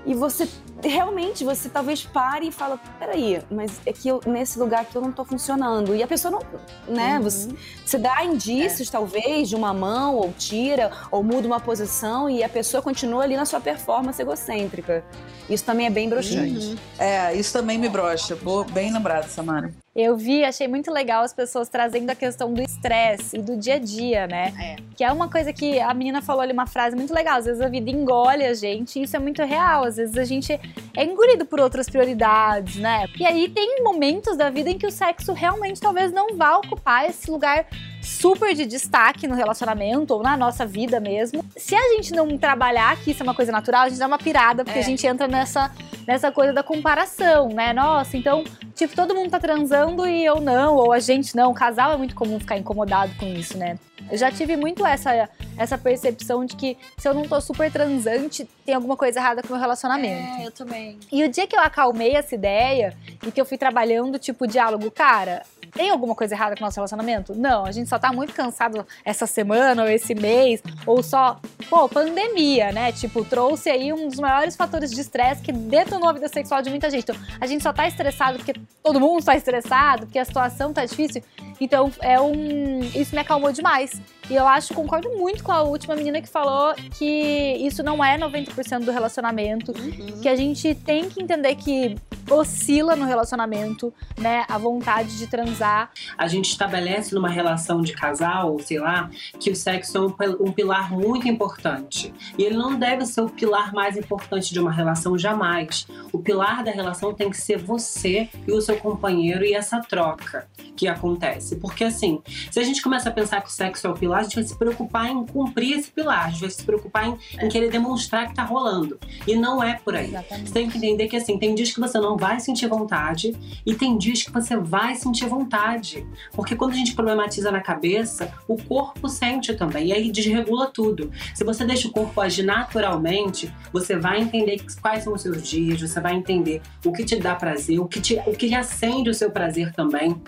E 0.05 0.13
você 0.13 0.47
realmente, 0.83 1.43
você 1.43 1.69
talvez 1.69 2.03
pare 2.03 2.47
e 2.47 2.51
fala: 2.51 2.79
peraí, 2.99 3.41
mas 3.49 3.79
é 3.85 3.93
que 3.93 4.07
eu, 4.07 4.21
nesse 4.25 4.59
lugar 4.59 4.81
aqui 4.81 4.95
eu 4.95 5.01
não 5.01 5.11
tô 5.11 5.23
funcionando. 5.25 5.95
E 5.95 6.03
a 6.03 6.07
pessoa 6.07 6.31
não. 6.31 6.93
Né? 6.93 7.19
Você, 7.23 7.49
você 7.85 7.97
dá 7.97 8.23
indícios, 8.23 8.89
talvez, 8.89 9.49
de 9.49 9.55
uma 9.55 9.73
mão, 9.73 10.15
ou 10.15 10.31
tira, 10.37 10.91
ou 11.11 11.23
muda 11.23 11.47
uma 11.47 11.59
posição, 11.59 12.29
e 12.29 12.43
a 12.43 12.49
pessoa 12.49 12.81
continua 12.81 13.23
ali 13.23 13.35
na 13.35 13.45
sua 13.45 13.59
performance 13.59 14.21
egocêntrica. 14.21 15.03
Isso 15.49 15.65
também 15.65 15.85
é 15.87 15.89
bem 15.89 16.07
broxante. 16.07 16.77
É, 16.97 17.33
isso 17.35 17.51
também 17.51 17.77
me 17.77 17.89
brocha. 17.89 18.35
Boa- 18.35 18.63
Bem 18.63 18.93
lembrado, 18.93 19.27
Samara. 19.27 19.71
Eu 19.95 20.17
vi, 20.17 20.43
achei 20.43 20.67
muito 20.67 20.89
legal 20.89 21.21
as 21.23 21.33
pessoas 21.33 21.69
trazendo 21.69 22.09
a 22.09 22.15
questão 22.15 22.51
do 22.51 22.61
estresse 22.61 23.37
e 23.37 23.41
do 23.41 23.55
dia 23.55 23.75
a 23.75 23.79
dia, 23.79 24.25
né? 24.25 24.51
É. 24.59 24.75
Que 24.95 25.03
é 25.03 25.11
uma 25.11 25.29
coisa 25.29 25.53
que 25.53 25.79
a 25.79 25.93
menina 25.93 26.19
falou 26.21 26.41
ali, 26.41 26.51
uma 26.53 26.65
frase 26.65 26.95
muito 26.95 27.13
legal. 27.13 27.37
Às 27.37 27.45
vezes 27.45 27.61
a 27.61 27.67
vida 27.67 27.91
engole 27.91 28.43
a 28.43 28.53
gente 28.55 28.97
e 28.99 29.03
isso 29.03 29.15
é 29.15 29.19
muito 29.19 29.43
real. 29.43 29.83
Às 29.83 29.97
vezes 29.97 30.17
a 30.17 30.23
gente 30.23 30.59
é 30.95 31.03
engolido 31.03 31.45
por 31.45 31.59
outras 31.59 31.89
prioridades, 31.89 32.75
né? 32.75 33.05
E 33.19 33.25
aí 33.25 33.49
tem 33.49 33.83
momentos 33.83 34.37
da 34.37 34.49
vida 34.49 34.69
em 34.69 34.77
que 34.77 34.87
o 34.87 34.91
sexo 34.91 35.33
realmente 35.33 35.79
talvez 35.79 36.11
não 36.11 36.35
vá 36.37 36.57
ocupar 36.57 37.09
esse 37.09 37.29
lugar 37.29 37.65
super 38.03 38.53
de 38.53 38.65
destaque 38.65 39.27
no 39.27 39.35
relacionamento 39.35 40.13
ou 40.13 40.21
na 40.21 40.35
nossa 40.37 40.65
vida 40.65 40.99
mesmo. 40.99 41.43
Se 41.55 41.73
a 41.75 41.89
gente 41.95 42.13
não 42.13 42.37
trabalhar 42.37 42.95
que 42.97 43.11
isso 43.11 43.23
é 43.23 43.25
uma 43.25 43.33
coisa 43.33 43.51
natural, 43.51 43.83
a 43.83 43.89
gente 43.89 43.97
dá 43.99 44.07
uma 44.07 44.17
pirada, 44.17 44.63
porque 44.63 44.79
É. 44.79 44.81
a 44.81 44.85
gente 44.85 45.05
entra 45.07 45.27
nessa, 45.27 45.71
nessa 46.07 46.31
coisa 46.31 46.51
da 46.53 46.61
comparação, 46.63 47.47
né? 47.49 47.73
Nossa, 47.73 48.17
então, 48.17 48.43
tipo, 48.75 48.95
todo 48.95 49.15
mundo 49.15 49.29
tá 49.31 49.39
transando 49.39 50.05
e 50.07 50.23
eu 50.25 50.39
não, 50.41 50.75
ou 50.75 50.91
a 50.91 50.99
gente 50.99 51.35
não. 51.35 51.51
O 51.51 51.53
casal 51.53 51.93
é 51.93 51.97
muito 51.97 52.13
comum 52.15 52.39
ficar 52.39 52.57
incomodado 52.57 53.13
com 53.15 53.25
isso, 53.25 53.57
né? 53.57 53.77
Eu 54.11 54.17
já 54.17 54.29
tive 54.29 54.57
muito 54.57 54.85
essa, 54.85 55.29
essa 55.57 55.77
percepção 55.77 56.43
de 56.45 56.57
que 56.57 56.77
se 56.97 57.07
eu 57.07 57.13
não 57.13 57.23
tô 57.23 57.39
super 57.39 57.71
transante, 57.71 58.45
tem 58.65 58.75
alguma 58.75 58.97
coisa 58.97 59.17
errada 59.17 59.41
com 59.41 59.47
o 59.47 59.51
meu 59.51 59.59
relacionamento. 59.61 60.41
É, 60.41 60.45
eu 60.47 60.51
também. 60.51 60.99
E 61.09 61.23
o 61.23 61.29
dia 61.29 61.47
que 61.47 61.55
eu 61.55 61.61
acalmei 61.61 62.13
essa 62.15 62.35
ideia 62.35 62.93
e 63.25 63.31
que 63.31 63.39
eu 63.39 63.45
fui 63.45 63.57
trabalhando, 63.57 64.19
tipo, 64.19 64.45
diálogo, 64.45 64.91
cara, 64.91 65.43
tem 65.71 65.89
alguma 65.89 66.13
coisa 66.15 66.35
errada 66.35 66.53
com 66.55 66.61
o 66.61 66.65
nosso 66.65 66.75
relacionamento? 66.75 67.33
Não, 67.33 67.65
a 67.65 67.71
gente 67.71 67.87
só 67.93 67.99
tá 67.99 68.11
muito 68.11 68.33
cansado 68.33 68.85
essa 69.05 69.27
semana 69.27 69.83
ou 69.83 69.87
esse 69.87 70.15
mês, 70.15 70.63
ou 70.85 71.03
só, 71.03 71.39
pô, 71.69 71.87
pandemia, 71.87 72.71
né? 72.71 72.91
Tipo, 72.91 73.23
trouxe 73.23 73.69
aí 73.69 73.93
um 73.93 74.07
dos 74.07 74.19
maiores 74.19 74.55
fatores 74.55 74.89
de 74.89 74.99
estresse 74.99 75.43
que 75.43 75.51
detonou 75.51 76.09
a 76.09 76.13
vida 76.13 76.27
sexual 76.27 76.61
de 76.63 76.71
muita 76.71 76.89
gente. 76.89 77.03
Então, 77.03 77.15
a 77.39 77.45
gente 77.45 77.61
só 77.61 77.71
tá 77.71 77.87
estressado 77.87 78.37
porque 78.37 78.59
todo 78.81 78.99
mundo 78.99 79.23
tá 79.23 79.35
estressado, 79.35 80.07
porque 80.07 80.17
a 80.17 80.25
situação 80.25 80.73
tá 80.73 80.83
difícil. 80.83 81.21
Então, 81.61 81.91
é 82.01 82.19
um. 82.19 82.79
Isso 82.95 83.13
me 83.13 83.21
acalmou 83.21 83.51
demais. 83.51 84.01
E 84.29 84.35
eu 84.35 84.47
acho, 84.47 84.73
concordo 84.73 85.09
muito 85.17 85.43
com 85.43 85.51
a 85.51 85.61
última 85.61 85.95
menina 85.95 86.21
que 86.21 86.29
falou 86.29 86.73
que 86.97 87.57
isso 87.59 87.83
não 87.83 88.03
é 88.03 88.17
90% 88.17 88.85
do 88.85 88.91
relacionamento, 88.91 89.73
que 90.21 90.29
a 90.29 90.35
gente 90.35 90.73
tem 90.75 91.09
que 91.09 91.21
entender 91.21 91.55
que 91.55 91.95
oscila 92.29 92.95
no 92.95 93.05
relacionamento, 93.05 93.93
né, 94.17 94.45
a 94.47 94.57
vontade 94.57 95.17
de 95.17 95.27
transar. 95.27 95.91
a 96.17 96.27
gente 96.27 96.49
estabelece 96.49 97.13
numa 97.13 97.29
relação 97.29 97.81
de 97.81 97.93
casal, 97.93 98.57
sei 98.59 98.79
lá, 98.79 99.09
que 99.39 99.51
o 99.51 99.55
sexo 99.55 99.97
é 99.97 100.01
um, 100.01 100.47
um 100.47 100.51
pilar 100.51 100.91
muito 100.91 101.27
importante. 101.27 102.13
E 102.37 102.43
ele 102.43 102.55
não 102.55 102.75
deve 102.75 103.05
ser 103.05 103.21
o 103.21 103.29
pilar 103.29 103.73
mais 103.73 103.97
importante 103.97 104.53
de 104.53 104.59
uma 104.59 104.71
relação 104.71 105.17
jamais. 105.17 105.87
O 106.11 106.19
pilar 106.19 106.63
da 106.63 106.71
relação 106.71 107.13
tem 107.13 107.29
que 107.29 107.37
ser 107.37 107.57
você 107.57 108.29
e 108.47 108.51
o 108.51 108.61
seu 108.61 108.77
companheiro 108.77 109.43
e 109.43 109.53
essa 109.53 109.79
troca 109.81 110.47
que 110.75 110.87
acontece. 110.87 111.57
Porque 111.57 111.83
assim, 111.83 112.21
se 112.51 112.59
a 112.59 112.63
gente 112.63 112.81
começa 112.81 113.09
a 113.09 113.11
pensar 113.11 113.41
que 113.41 113.49
o 113.49 113.51
sexo 113.51 113.87
é 113.87 113.89
o 113.89 113.93
pilar, 113.93 114.22
a 114.23 114.29
gente 114.29 114.35
vai 114.35 114.43
se 114.43 114.57
preocupar 114.57 115.09
em 115.09 115.25
cumprir 115.25 115.77
esse 115.77 115.91
pilar, 115.91 116.25
a 116.25 116.29
gente 116.29 116.41
vai 116.41 116.49
se 116.49 116.63
preocupar 116.63 117.07
em, 117.07 117.17
em 117.41 117.49
querer 117.49 117.69
demonstrar 117.69 118.27
que 118.27 118.35
tá 118.35 118.43
rolando. 118.43 118.99
E 119.27 119.35
não 119.35 119.63
é 119.63 119.75
por 119.75 119.95
aí. 119.95 120.09
Exatamente. 120.09 120.47
Você 120.47 120.53
tem 120.53 120.69
que 120.69 120.77
entender 120.77 121.07
que 121.07 121.15
assim, 121.15 121.37
tem 121.37 121.53
dias 121.55 121.71
que 121.71 121.79
você 121.79 121.99
não 121.99 122.17
vai 122.17 122.39
sentir 122.39 122.67
vontade 122.67 123.35
e 123.65 123.73
tem 123.73 123.97
dias 123.97 124.23
que 124.23 124.31
você 124.31 124.57
vai 124.57 124.95
sentir 124.95 125.27
vontade. 125.27 126.05
Porque 126.33 126.55
quando 126.55 126.71
a 126.71 126.75
gente 126.75 126.93
problematiza 126.93 127.51
na 127.51 127.61
cabeça, 127.61 128.31
o 128.47 128.61
corpo 128.61 129.07
sente 129.09 129.53
também. 129.53 129.87
E 129.87 129.93
aí 129.93 130.11
desregula 130.11 130.67
tudo. 130.67 131.11
Se 131.33 131.43
você 131.43 131.65
deixa 131.65 131.87
o 131.87 131.91
corpo 131.91 132.19
agir 132.21 132.43
naturalmente, 132.43 133.53
você 133.71 133.97
vai 133.97 134.21
entender 134.21 134.61
quais 134.81 135.03
são 135.03 135.13
os 135.13 135.21
seus 135.21 135.47
dias, 135.47 135.81
você 135.81 135.99
vai 135.99 136.13
entender 136.15 136.61
o 136.85 136.91
que 136.91 137.03
te 137.03 137.15
dá 137.15 137.35
prazer, 137.35 137.79
o 137.79 137.85
que, 137.85 137.99
te, 137.99 138.21
o 138.25 138.33
que 138.33 138.53
acende 138.53 139.09
o 139.09 139.13
seu 139.13 139.31
prazer 139.31 139.73
também. 139.73 140.21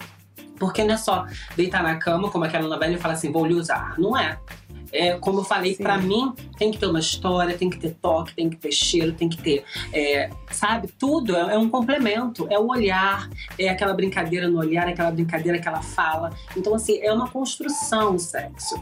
Porque 0.58 0.84
não 0.84 0.94
é 0.94 0.98
só 0.98 1.26
deitar 1.56 1.84
na 1.84 1.96
cama, 1.98 2.30
como 2.30 2.46
aquela 2.46 2.68
novela, 2.68 2.94
e 2.94 2.98
falar 2.98 3.15
assim, 3.15 3.32
vou 3.32 3.46
lhe 3.46 3.54
usar. 3.54 3.96
Não 3.98 4.18
é. 4.18 4.38
É, 4.91 5.18
como 5.18 5.39
eu 5.39 5.44
falei, 5.44 5.76
para 5.76 5.98
mim 5.98 6.34
tem 6.58 6.72
que 6.72 6.78
ter 6.78 6.86
uma 6.86 7.00
história, 7.00 7.58
tem 7.58 7.70
que 7.70 7.78
ter 7.78 7.96
toque, 8.02 8.34
tem 8.34 8.50
que 8.50 8.56
ter 8.56 8.72
cheiro, 8.72 9.12
tem 9.12 9.28
que 9.28 9.36
ter, 9.36 9.65
é, 9.91 10.30
sabe, 10.50 10.88
tudo 10.98 11.36
é, 11.36 11.54
é, 11.54 11.58
um 11.58 11.70
complemento. 11.70 12.48
É 12.50 12.58
o 12.58 12.68
olhar, 12.68 13.30
é 13.60 13.68
aquela 13.68 13.94
brincadeira 13.94 14.48
no 14.48 14.58
olhar, 14.58 14.88
é 14.88 14.91
aquela 14.94 15.12
brincadeira 15.12 15.60
que 15.60 15.68
ela 15.68 15.82
fala. 15.82 16.32
Então, 16.56 16.74
assim, 16.74 17.00
é 17.02 17.12
uma 17.12 17.30
construção 17.30 18.15
o 18.15 18.20
sexo. 18.20 18.76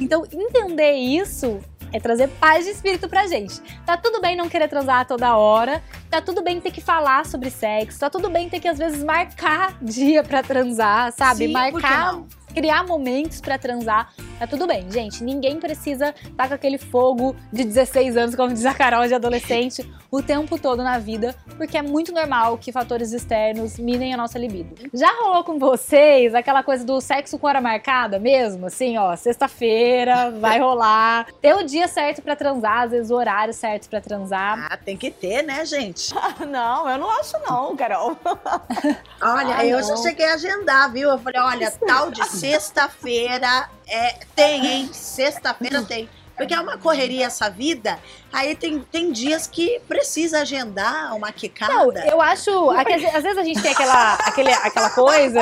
Então, 0.00 0.24
entender 0.32 0.94
isso 0.94 1.60
é 1.92 2.00
trazer 2.00 2.28
paz 2.40 2.64
de 2.64 2.70
espírito 2.70 3.08
pra 3.08 3.26
gente. 3.26 3.60
Tá 3.84 3.96
tudo 3.96 4.20
bem 4.20 4.36
não 4.36 4.48
querer 4.48 4.68
transar 4.68 5.06
toda 5.06 5.36
hora, 5.36 5.82
tá 6.10 6.20
tudo 6.20 6.42
bem 6.42 6.60
ter 6.60 6.70
que 6.70 6.80
falar 6.80 7.26
sobre 7.26 7.50
sexo, 7.50 8.00
tá 8.00 8.10
tudo 8.10 8.28
bem 8.30 8.48
ter 8.48 8.60
que 8.60 8.68
às 8.68 8.78
vezes 8.78 9.02
marcar 9.02 9.76
dia 9.82 10.22
para 10.22 10.42
transar, 10.42 11.12
sabe? 11.12 11.46
Sim, 11.46 11.52
marcar 11.52 12.22
criar 12.54 12.84
momentos 12.84 13.40
para 13.40 13.58
transar, 13.58 14.12
tá 14.38 14.46
tudo 14.46 14.66
bem, 14.66 14.90
gente. 14.90 15.22
Ninguém 15.24 15.58
precisa 15.58 16.10
estar 16.10 16.30
tá 16.36 16.48
com 16.48 16.54
aquele 16.54 16.78
fogo 16.78 17.34
de 17.52 17.64
16 17.64 18.16
anos, 18.16 18.34
como 18.34 18.52
diz 18.52 18.64
a 18.64 18.74
Carol, 18.74 19.06
de 19.06 19.14
adolescente, 19.14 19.88
o 20.10 20.22
tempo 20.22 20.58
todo 20.58 20.82
na 20.82 20.98
vida, 20.98 21.34
porque 21.56 21.76
é 21.76 21.82
muito 21.82 22.12
normal 22.12 22.56
que 22.56 22.72
fatores 22.72 23.12
externos 23.12 23.78
minem 23.78 24.14
a 24.14 24.16
nossa 24.16 24.38
libido. 24.38 24.74
Já 24.94 25.10
rolou 25.20 25.44
com 25.44 25.58
vocês 25.58 26.34
aquela 26.34 26.62
coisa 26.62 26.84
do 26.84 27.00
sexo 27.00 27.38
com 27.38 27.46
hora 27.46 27.60
marcada 27.60 28.18
mesmo? 28.18 28.66
Assim, 28.66 28.96
ó, 28.96 29.14
sexta-feira 29.16 30.30
vai 30.30 30.58
rolar, 30.58 31.26
ter 31.42 31.54
o 31.54 31.62
dia 31.62 31.88
certo 31.88 32.22
para 32.22 32.36
transar, 32.36 32.82
às 32.82 32.90
vezes 32.92 33.10
o 33.10 33.14
horário 33.14 33.52
certo 33.52 33.88
para 33.88 34.00
transar. 34.00 34.68
Ah, 34.70 34.76
tem 34.76 34.96
que 34.96 35.10
ter, 35.10 35.42
né, 35.42 35.64
gente? 35.64 36.14
não, 36.48 36.88
eu 36.88 36.98
não 36.98 37.10
acho 37.18 37.36
não, 37.48 37.76
Carol. 37.76 38.16
olha, 39.20 39.56
ah, 39.56 39.66
eu 39.66 39.80
não. 39.80 39.88
já 39.88 39.96
cheguei 39.96 40.26
a 40.26 40.34
agendar, 40.34 40.92
viu? 40.92 41.10
Eu 41.10 41.18
falei, 41.18 41.40
olha, 41.40 41.70
tal 41.70 42.10
de 42.10 42.24
sexta-feira 42.26 43.68
é, 43.88 44.18
tem, 44.34 44.66
hein? 44.66 44.90
Sexta-feira 44.92 45.82
tem. 45.82 46.08
Porque 46.36 46.54
é 46.54 46.60
uma 46.60 46.78
correria 46.78 47.26
essa 47.26 47.50
vida. 47.50 47.98
Aí 48.32 48.54
tem, 48.54 48.78
tem 48.78 49.10
dias 49.10 49.48
que 49.48 49.80
precisa 49.88 50.42
agendar 50.42 51.16
uma 51.16 51.32
quicada. 51.32 51.74
Não, 51.74 51.92
eu 52.04 52.20
acho. 52.20 52.70
Às 52.70 53.22
vezes 53.24 53.38
a 53.38 53.42
gente 53.42 53.60
tem 53.60 53.72
aquela, 53.72 54.14
aquele, 54.14 54.52
aquela 54.52 54.90
coisa. 54.90 55.40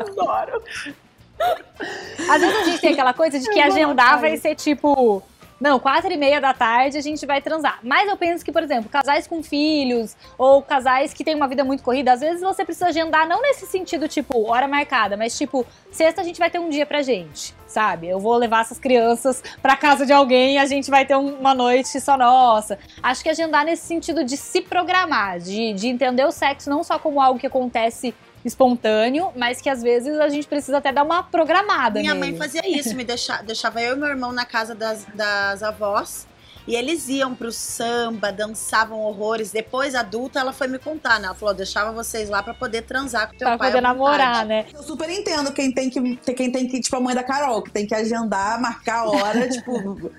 Adoro. 0.00 0.62
Às 2.30 2.40
vezes 2.40 2.56
a 2.56 2.64
gente 2.64 2.80
tem 2.80 2.92
aquela 2.92 3.12
coisa 3.12 3.38
de 3.38 3.50
que 3.50 3.60
agendar 3.60 4.18
vai 4.18 4.36
ser 4.38 4.54
tipo 4.54 5.22
não, 5.62 5.78
quatro 5.78 6.12
e 6.12 6.16
meia 6.16 6.40
da 6.40 6.52
tarde 6.52 6.98
a 6.98 7.00
gente 7.00 7.24
vai 7.24 7.40
transar. 7.40 7.78
Mas 7.84 8.08
eu 8.08 8.16
penso 8.16 8.44
que, 8.44 8.50
por 8.50 8.64
exemplo, 8.64 8.90
casais 8.90 9.28
com 9.28 9.44
filhos 9.44 10.16
ou 10.36 10.60
casais 10.60 11.14
que 11.14 11.22
têm 11.22 11.36
uma 11.36 11.46
vida 11.46 11.62
muito 11.62 11.84
corrida, 11.84 12.12
às 12.12 12.20
vezes 12.20 12.40
você 12.40 12.64
precisa 12.64 12.88
agendar, 12.88 13.28
não 13.28 13.40
nesse 13.40 13.64
sentido, 13.66 14.08
tipo, 14.08 14.50
hora 14.50 14.66
marcada, 14.66 15.16
mas 15.16 15.38
tipo, 15.38 15.64
sexta 15.92 16.20
a 16.20 16.24
gente 16.24 16.40
vai 16.40 16.50
ter 16.50 16.58
um 16.58 16.68
dia 16.68 16.84
pra 16.84 17.00
gente, 17.00 17.54
sabe? 17.64 18.08
Eu 18.08 18.18
vou 18.18 18.36
levar 18.36 18.62
essas 18.62 18.80
crianças 18.80 19.40
pra 19.62 19.76
casa 19.76 20.04
de 20.04 20.12
alguém 20.12 20.54
e 20.54 20.58
a 20.58 20.66
gente 20.66 20.90
vai 20.90 21.06
ter 21.06 21.14
uma 21.14 21.54
noite 21.54 22.00
só 22.00 22.18
nossa. 22.18 22.76
Acho 23.00 23.22
que 23.22 23.28
agendar 23.28 23.64
nesse 23.64 23.86
sentido 23.86 24.24
de 24.24 24.36
se 24.36 24.62
programar, 24.62 25.38
de, 25.38 25.74
de 25.74 25.86
entender 25.86 26.24
o 26.24 26.32
sexo 26.32 26.68
não 26.68 26.82
só 26.82 26.98
como 26.98 27.20
algo 27.20 27.38
que 27.38 27.46
acontece 27.46 28.12
espontâneo, 28.44 29.32
mas 29.36 29.60
que 29.60 29.68
às 29.68 29.82
vezes 29.82 30.18
a 30.18 30.28
gente 30.28 30.46
precisa 30.46 30.78
até 30.78 30.92
dar 30.92 31.02
uma 31.02 31.22
programada. 31.22 32.00
Minha 32.00 32.14
nele. 32.14 32.32
mãe 32.32 32.38
fazia 32.38 32.62
isso, 32.68 32.94
me 32.94 33.04
deixava, 33.04 33.42
deixava 33.42 33.80
eu 33.80 33.96
e 33.96 33.98
meu 33.98 34.08
irmão 34.08 34.32
na 34.32 34.44
casa 34.44 34.74
das, 34.74 35.06
das 35.14 35.62
avós. 35.62 36.26
E 36.66 36.76
eles 36.76 37.08
iam 37.08 37.34
pro 37.34 37.50
samba, 37.50 38.30
dançavam 38.30 39.00
horrores. 39.00 39.50
Depois, 39.50 39.96
adulta, 39.96 40.38
ela 40.38 40.52
foi 40.52 40.68
me 40.68 40.78
contar, 40.78 41.18
né? 41.18 41.26
Ela 41.26 41.34
falou: 41.34 41.52
deixava 41.52 41.90
vocês 41.90 42.28
lá 42.28 42.40
para 42.42 42.54
poder 42.54 42.82
transar 42.82 43.28
com 43.28 43.36
teu 43.36 43.48
pra 43.48 43.58
pai. 43.58 43.58
Pra 43.58 43.66
poder 43.66 43.80
namorar, 43.80 44.46
né? 44.46 44.66
Eu 44.72 44.82
super 44.82 45.10
entendo 45.10 45.52
quem 45.52 45.72
tem 45.72 45.90
que. 45.90 46.16
Quem 46.32 46.52
tem 46.52 46.68
que, 46.68 46.80
tipo, 46.80 46.94
a 46.94 47.00
mãe 47.00 47.14
da 47.14 47.24
Carol, 47.24 47.62
que 47.62 47.70
tem 47.70 47.84
que 47.84 47.94
agendar, 47.94 48.60
marcar 48.60 49.00
a 49.00 49.10
hora, 49.10 49.48
tipo 49.50 50.12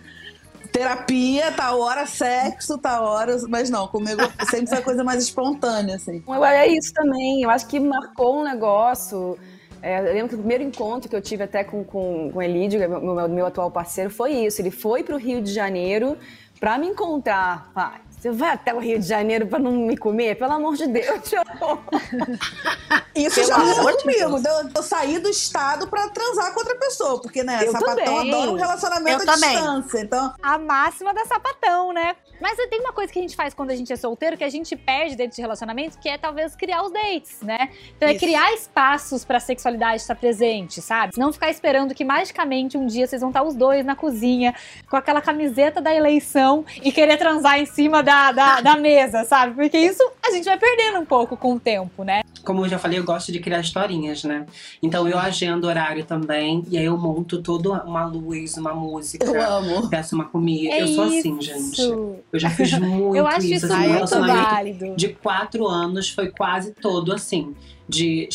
terapia, 0.74 1.52
tá 1.52 1.74
hora, 1.76 2.06
sexo, 2.08 2.78
tá 2.80 3.00
hora. 3.02 3.38
Mas 3.48 3.70
não, 3.70 3.88
comigo 3.88 4.22
sempre 4.50 4.68
foi 4.68 4.82
coisa 4.82 5.04
mais 5.04 5.24
espontânea, 5.24 5.96
assim. 5.96 6.22
É 6.44 6.68
isso 6.68 6.92
também. 6.94 7.44
Eu 7.44 7.50
acho 7.50 7.68
que 7.68 7.80
marcou 7.80 8.42
um 8.42 8.44
negócio. 8.44 9.38
É, 9.82 10.00
eu 10.00 10.14
lembro 10.14 10.30
que 10.30 10.36
o 10.36 10.40
primeiro 10.40 10.64
encontro 10.64 11.10
que 11.10 11.16
eu 11.16 11.22
tive 11.22 11.44
até 11.44 11.64
com, 11.64 11.84
com, 11.84 12.32
com 12.32 12.40
o 12.40 12.42
Elidio, 12.42 12.82
é 12.82 12.88
meu, 12.88 13.02
meu, 13.02 13.30
meu 13.30 13.46
atual 13.46 13.70
parceiro, 13.70 14.10
foi 14.10 14.32
isso. 14.32 14.62
Ele 14.62 14.72
foi 14.72 15.04
pro 15.04 15.18
Rio 15.18 15.42
de 15.42 15.54
Janeiro 15.54 16.18
para 16.60 16.78
me 16.78 16.88
encontrar. 16.88 17.70
Ah, 17.76 18.00
você 18.24 18.32
vai 18.32 18.52
até 18.52 18.74
o 18.74 18.80
Rio 18.80 18.98
de 18.98 19.06
Janeiro 19.06 19.46
para 19.46 19.60
não 19.60 19.74
me 19.74 19.98
comer? 19.98 20.36
Pelo 20.36 20.54
amor 20.54 20.78
de 20.78 20.88
Deus, 20.88 21.08
Isso 23.14 23.36
Pelo 23.36 23.48
já 23.48 23.58
rolou 23.58 23.98
comigo. 23.98 24.42
Eu, 24.48 24.70
eu 24.74 24.84
saí 24.84 25.20
do 25.20 25.28
estado 25.28 25.88
para 25.88 26.08
transar 26.08 26.54
com 26.54 26.62
outra 26.62 26.76
pessoa. 26.76 27.22
Porque, 27.22 27.44
né, 27.44 27.68
eu 27.68 27.74
sapatão 27.74 27.98
também. 27.98 28.34
adora 28.34 28.52
um 28.52 28.56
relacionamento 28.56 29.24
eu 29.24 29.30
à 29.30 29.34
também. 29.34 29.58
distância. 29.58 30.00
Então... 30.00 30.34
A 30.42 30.58
máxima 30.58 31.14
da 31.14 31.26
sapatão, 31.26 31.92
né? 31.92 32.16
Mas 32.40 32.58
tem 32.70 32.80
uma 32.80 32.94
coisa 32.94 33.12
que 33.12 33.20
a 33.20 33.22
gente 33.22 33.36
faz 33.36 33.54
quando 33.54 33.72
a 33.72 33.76
gente 33.76 33.92
é 33.92 33.96
solteiro 33.96 34.38
que 34.38 34.44
a 34.44 34.50
gente 34.50 34.76
perde 34.76 35.16
dentro 35.16 35.36
de 35.36 35.42
relacionamento, 35.42 35.98
que 35.98 36.10
é 36.10 36.18
talvez 36.18 36.56
criar 36.56 36.84
os 36.84 36.92
dates, 36.92 37.42
né? 37.42 37.70
Então 37.96 38.08
é 38.08 38.14
Isso. 38.14 38.24
é 38.24 38.28
criar 38.28 38.54
espaços 38.54 39.24
pra 39.24 39.40
sexualidade 39.40 40.02
estar 40.02 40.16
presente, 40.16 40.82
sabe? 40.82 41.14
Não 41.18 41.32
ficar 41.32 41.50
esperando 41.50 41.94
que 41.94 42.04
magicamente 42.04 42.78
um 42.78 42.86
dia 42.86 43.08
vocês 43.08 43.22
vão 43.22 43.30
estar 43.30 43.44
os 43.44 43.56
dois 43.56 43.86
na 43.86 43.96
cozinha 43.96 44.54
com 44.90 44.98
aquela 44.98 45.22
camiseta 45.22 45.82
da 45.82 45.94
eleição 45.94 46.66
e 46.82 46.92
querer 46.92 47.18
transar 47.18 47.60
em 47.60 47.66
cima 47.66 48.04
da, 48.04 48.32
da, 48.32 48.62
da 48.62 48.76
mesa, 48.76 49.24
sabe? 49.24 49.54
Porque 49.54 49.78
isso 49.78 50.04
a 50.26 50.32
gente 50.32 50.46
vai 50.46 50.58
perdendo 50.58 51.00
um 51.00 51.06
pouco 51.06 51.38
com 51.38 51.54
o 51.54 51.60
tempo, 51.60 52.04
né? 52.04 52.22
Como 52.44 52.66
eu 52.66 52.70
já 52.70 52.78
falei, 52.78 53.00
eu 53.00 53.04
gosto 53.04 53.32
de 53.32 53.40
criar 53.40 53.60
historinhas, 53.60 54.24
né? 54.24 54.46
Então 54.82 55.08
eu 55.08 55.18
agendo 55.18 55.68
horário 55.68 56.04
também, 56.04 56.66
e 56.70 56.78
aí 56.78 56.86
eu 56.86 56.98
monto 56.98 57.42
toda 57.42 57.84
uma 57.84 58.06
luz, 58.06 58.58
uma 58.58 58.74
música. 58.74 59.26
Eu 59.26 59.42
amo. 59.42 59.90
Peço 59.90 60.16
uma 60.16 60.26
comida. 60.26 60.76
É 60.76 60.82
eu 60.82 60.88
sou 60.88 61.06
isso. 61.08 61.20
assim, 61.20 61.42
gente. 61.42 61.82
Eu 61.82 62.40
já 62.40 62.50
fiz 62.50 62.74
muito 62.78 63.16
eu 63.16 63.28
acho 63.28 63.46
isso. 63.46 63.66
isso 63.66 63.74
assim, 63.74 63.88
muito 63.88 64.20
válido. 64.20 64.96
De 64.96 65.10
quatro 65.10 65.68
anos 65.68 66.10
foi 66.10 66.30
quase 66.30 66.74
todo 66.74 67.14
assim. 67.14 67.56
De 67.88 68.30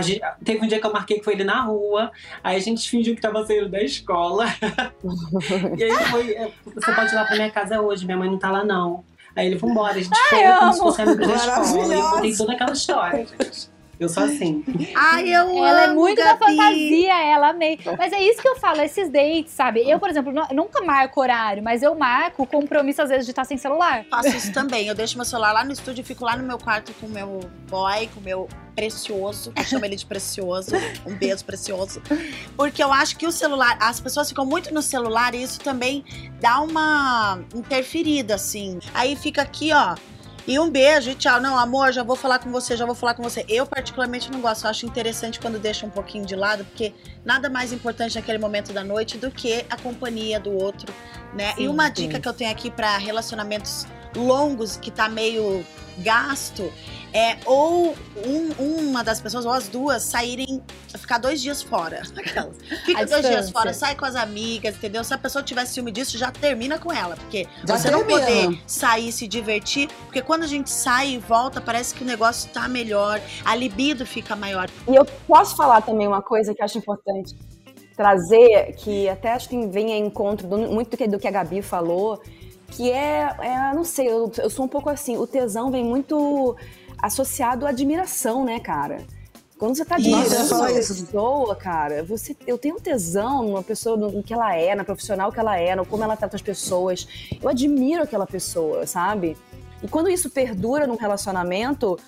Gente, 0.00 0.22
teve 0.42 0.64
um 0.64 0.68
dia 0.68 0.80
que 0.80 0.86
eu 0.86 0.92
marquei 0.92 1.18
que 1.18 1.24
foi 1.24 1.34
ele 1.34 1.44
na 1.44 1.60
rua, 1.62 2.10
aí 2.42 2.56
a 2.56 2.60
gente 2.60 2.88
fingiu 2.88 3.14
que 3.14 3.20
tava 3.20 3.44
saindo 3.44 3.68
da 3.68 3.82
escola. 3.82 4.46
e 5.76 5.84
aí 5.84 5.92
foi, 6.06 6.32
é, 6.32 6.50
você 6.64 6.92
pode 6.92 7.12
ir 7.12 7.14
lá 7.14 7.24
pra 7.26 7.36
minha 7.36 7.50
casa 7.50 7.80
hoje, 7.80 8.06
minha 8.06 8.16
mãe 8.16 8.30
não 8.30 8.38
tá 8.38 8.50
lá 8.50 8.64
não. 8.64 9.04
Aí 9.34 9.46
ele, 9.46 9.56
vambora, 9.56 9.94
a 9.94 10.02
gente 10.02 10.10
foi 10.28 10.42
como 10.58 10.72
se 10.72 10.78
fosse 10.80 11.02
amigo 11.02 11.26
da 11.26 11.34
escola. 11.34 11.94
E 11.94 11.98
eu 11.98 12.10
contei 12.10 12.36
toda 12.36 12.52
aquela 12.52 12.72
história, 12.72 13.26
gente. 13.26 13.71
Eu 14.02 14.08
sou 14.08 14.24
assim. 14.24 14.64
Ai, 14.94 15.28
eu 15.28 15.48
Ela 15.64 15.84
amo, 15.84 15.92
é 15.92 15.94
muito 15.94 16.18
Gabi. 16.18 16.40
da 16.40 16.46
fantasia, 16.46 17.24
ela 17.24 17.48
amei. 17.50 17.78
Mas 17.96 18.12
é 18.12 18.20
isso 18.22 18.42
que 18.42 18.48
eu 18.48 18.56
falo, 18.56 18.80
esses 18.80 19.08
dates, 19.08 19.52
sabe? 19.52 19.88
Eu, 19.88 19.98
por 19.98 20.10
exemplo, 20.10 20.32
nunca 20.52 20.82
marco 20.82 21.20
horário, 21.20 21.62
mas 21.62 21.82
eu 21.82 21.94
marco 21.94 22.42
o 22.42 22.46
compromisso, 22.46 23.00
às 23.02 23.10
vezes, 23.10 23.24
de 23.24 23.32
estar 23.32 23.44
sem 23.44 23.56
celular. 23.56 24.04
Faço 24.10 24.28
isso 24.28 24.52
também. 24.52 24.88
Eu 24.88 24.94
deixo 24.94 25.16
meu 25.16 25.24
celular 25.24 25.52
lá 25.52 25.64
no 25.64 25.72
estúdio 25.72 26.02
e 26.02 26.04
fico 26.04 26.24
lá 26.24 26.36
no 26.36 26.42
meu 26.42 26.58
quarto 26.58 26.92
com 26.94 27.06
o 27.06 27.10
meu 27.10 27.40
boy, 27.68 28.08
com 28.08 28.20
o 28.20 28.22
meu 28.22 28.48
precioso, 28.74 29.52
que 29.52 29.60
eu 29.60 29.64
chamo 29.64 29.84
ele 29.84 29.96
de 29.96 30.06
precioso. 30.06 30.72
Um 31.06 31.14
beijo 31.14 31.44
precioso. 31.44 32.02
Porque 32.56 32.82
eu 32.82 32.92
acho 32.92 33.16
que 33.16 33.26
o 33.26 33.32
celular, 33.32 33.76
as 33.80 34.00
pessoas 34.00 34.28
ficam 34.28 34.46
muito 34.46 34.72
no 34.72 34.82
celular 34.82 35.34
e 35.34 35.42
isso 35.42 35.60
também 35.60 36.04
dá 36.40 36.60
uma 36.60 37.40
interferida, 37.54 38.34
assim. 38.34 38.78
Aí 38.94 39.14
fica 39.14 39.42
aqui, 39.42 39.70
ó. 39.72 39.94
E 40.46 40.58
um 40.58 40.70
beijo 40.70 41.10
e 41.10 41.14
tchau. 41.14 41.40
Não, 41.40 41.56
amor, 41.56 41.92
já 41.92 42.02
vou 42.02 42.16
falar 42.16 42.38
com 42.38 42.50
você, 42.50 42.76
já 42.76 42.84
vou 42.84 42.94
falar 42.94 43.14
com 43.14 43.22
você. 43.22 43.44
Eu, 43.48 43.66
particularmente, 43.66 44.30
não 44.30 44.40
gosto. 44.40 44.64
Eu 44.64 44.70
acho 44.70 44.86
interessante 44.86 45.38
quando 45.38 45.58
deixa 45.58 45.86
um 45.86 45.90
pouquinho 45.90 46.26
de 46.26 46.34
lado, 46.34 46.64
porque 46.64 46.92
nada 47.24 47.48
mais 47.48 47.72
importante 47.72 48.16
naquele 48.16 48.38
momento 48.38 48.72
da 48.72 48.82
noite 48.82 49.18
do 49.18 49.30
que 49.30 49.64
a 49.70 49.76
companhia 49.76 50.40
do 50.40 50.50
outro, 50.52 50.92
né? 51.34 51.54
Sim, 51.54 51.64
e 51.64 51.68
uma 51.68 51.86
sim. 51.86 51.92
dica 51.92 52.18
que 52.18 52.28
eu 52.28 52.32
tenho 52.32 52.50
aqui 52.50 52.70
para 52.70 52.96
relacionamentos 52.96 53.86
longos, 54.16 54.76
que 54.76 54.90
tá 54.90 55.08
meio 55.08 55.64
gasto, 55.98 56.72
é 57.12 57.36
ou 57.44 57.94
um, 58.26 58.88
uma 58.88 59.04
das 59.04 59.20
pessoas, 59.20 59.44
ou 59.44 59.52
as 59.52 59.68
duas, 59.68 60.02
saírem, 60.02 60.62
ficar 60.96 61.18
dois 61.18 61.40
dias 61.40 61.62
fora. 61.62 62.02
Aquelas. 62.16 62.56
Fica 62.84 63.06
dois 63.06 63.26
dias 63.26 63.50
fora, 63.50 63.72
sai 63.74 63.94
com 63.94 64.04
as 64.04 64.16
amigas, 64.16 64.76
entendeu? 64.76 65.04
Se 65.04 65.12
a 65.12 65.18
pessoa 65.18 65.42
tiver 65.42 65.66
ciúme 65.66 65.92
disso, 65.92 66.16
já 66.16 66.30
termina 66.30 66.78
com 66.78 66.92
ela. 66.92 67.16
Porque 67.16 67.46
já 67.66 67.76
você 67.76 67.90
termina. 67.90 68.18
não 68.18 68.26
poder 68.26 68.62
sair 68.66 69.08
e 69.08 69.12
se 69.12 69.28
divertir, 69.28 69.88
porque 70.04 70.22
quando 70.22 70.44
a 70.44 70.46
gente 70.46 70.70
sai 70.70 71.10
e 71.10 71.18
volta, 71.18 71.60
parece 71.60 71.94
que 71.94 72.02
o 72.02 72.06
negócio 72.06 72.50
tá 72.50 72.66
melhor, 72.68 73.20
a 73.44 73.54
libido 73.54 74.06
fica 74.06 74.34
maior. 74.34 74.70
E 74.88 74.94
eu 74.94 75.04
posso 75.04 75.56
falar 75.56 75.82
também 75.82 76.06
uma 76.06 76.22
coisa 76.22 76.54
que 76.54 76.60
eu 76.60 76.64
acho 76.64 76.78
importante 76.78 77.36
trazer, 77.96 78.74
que 78.76 79.08
até 79.08 79.32
acho 79.32 79.48
que 79.48 79.66
vem 79.66 79.92
a 79.92 79.98
encontro 79.98 80.46
do, 80.46 80.58
muito 80.58 80.90
do 80.90 80.96
que, 80.96 81.06
do 81.06 81.18
que 81.18 81.28
a 81.28 81.30
Gabi 81.30 81.60
falou, 81.60 82.20
que 82.68 82.90
é, 82.90 83.36
é 83.40 83.74
não 83.74 83.84
sei, 83.84 84.08
eu, 84.08 84.32
eu 84.38 84.50
sou 84.50 84.64
um 84.64 84.68
pouco 84.68 84.88
assim, 84.88 85.16
o 85.16 85.26
tesão 85.26 85.70
vem 85.70 85.84
muito 85.84 86.56
associado 87.02 87.66
à 87.66 87.70
admiração, 87.70 88.44
né, 88.44 88.60
cara? 88.60 89.04
Quando 89.58 89.76
você 89.76 89.84
tá 89.84 89.96
admirando 89.96 90.54
uma 90.56 90.66
pessoa, 90.66 91.54
cara, 91.54 92.02
você, 92.02 92.36
eu 92.46 92.58
tenho 92.58 92.80
tesão 92.80 93.44
numa 93.44 93.62
pessoa, 93.62 93.96
no 93.96 94.22
que 94.22 94.34
ela 94.34 94.56
é, 94.56 94.74
na 94.74 94.82
profissional 94.82 95.30
que 95.30 95.38
ela 95.38 95.56
é, 95.56 95.76
no 95.76 95.86
como 95.86 96.02
ela 96.02 96.16
trata 96.16 96.34
as 96.34 96.42
pessoas. 96.42 97.06
Eu 97.40 97.48
admiro 97.48 98.02
aquela 98.02 98.26
pessoa, 98.26 98.86
sabe? 98.86 99.36
E 99.82 99.86
quando 99.86 100.08
isso 100.08 100.30
perdura 100.30 100.86
num 100.86 100.96
relacionamento, 100.96 101.98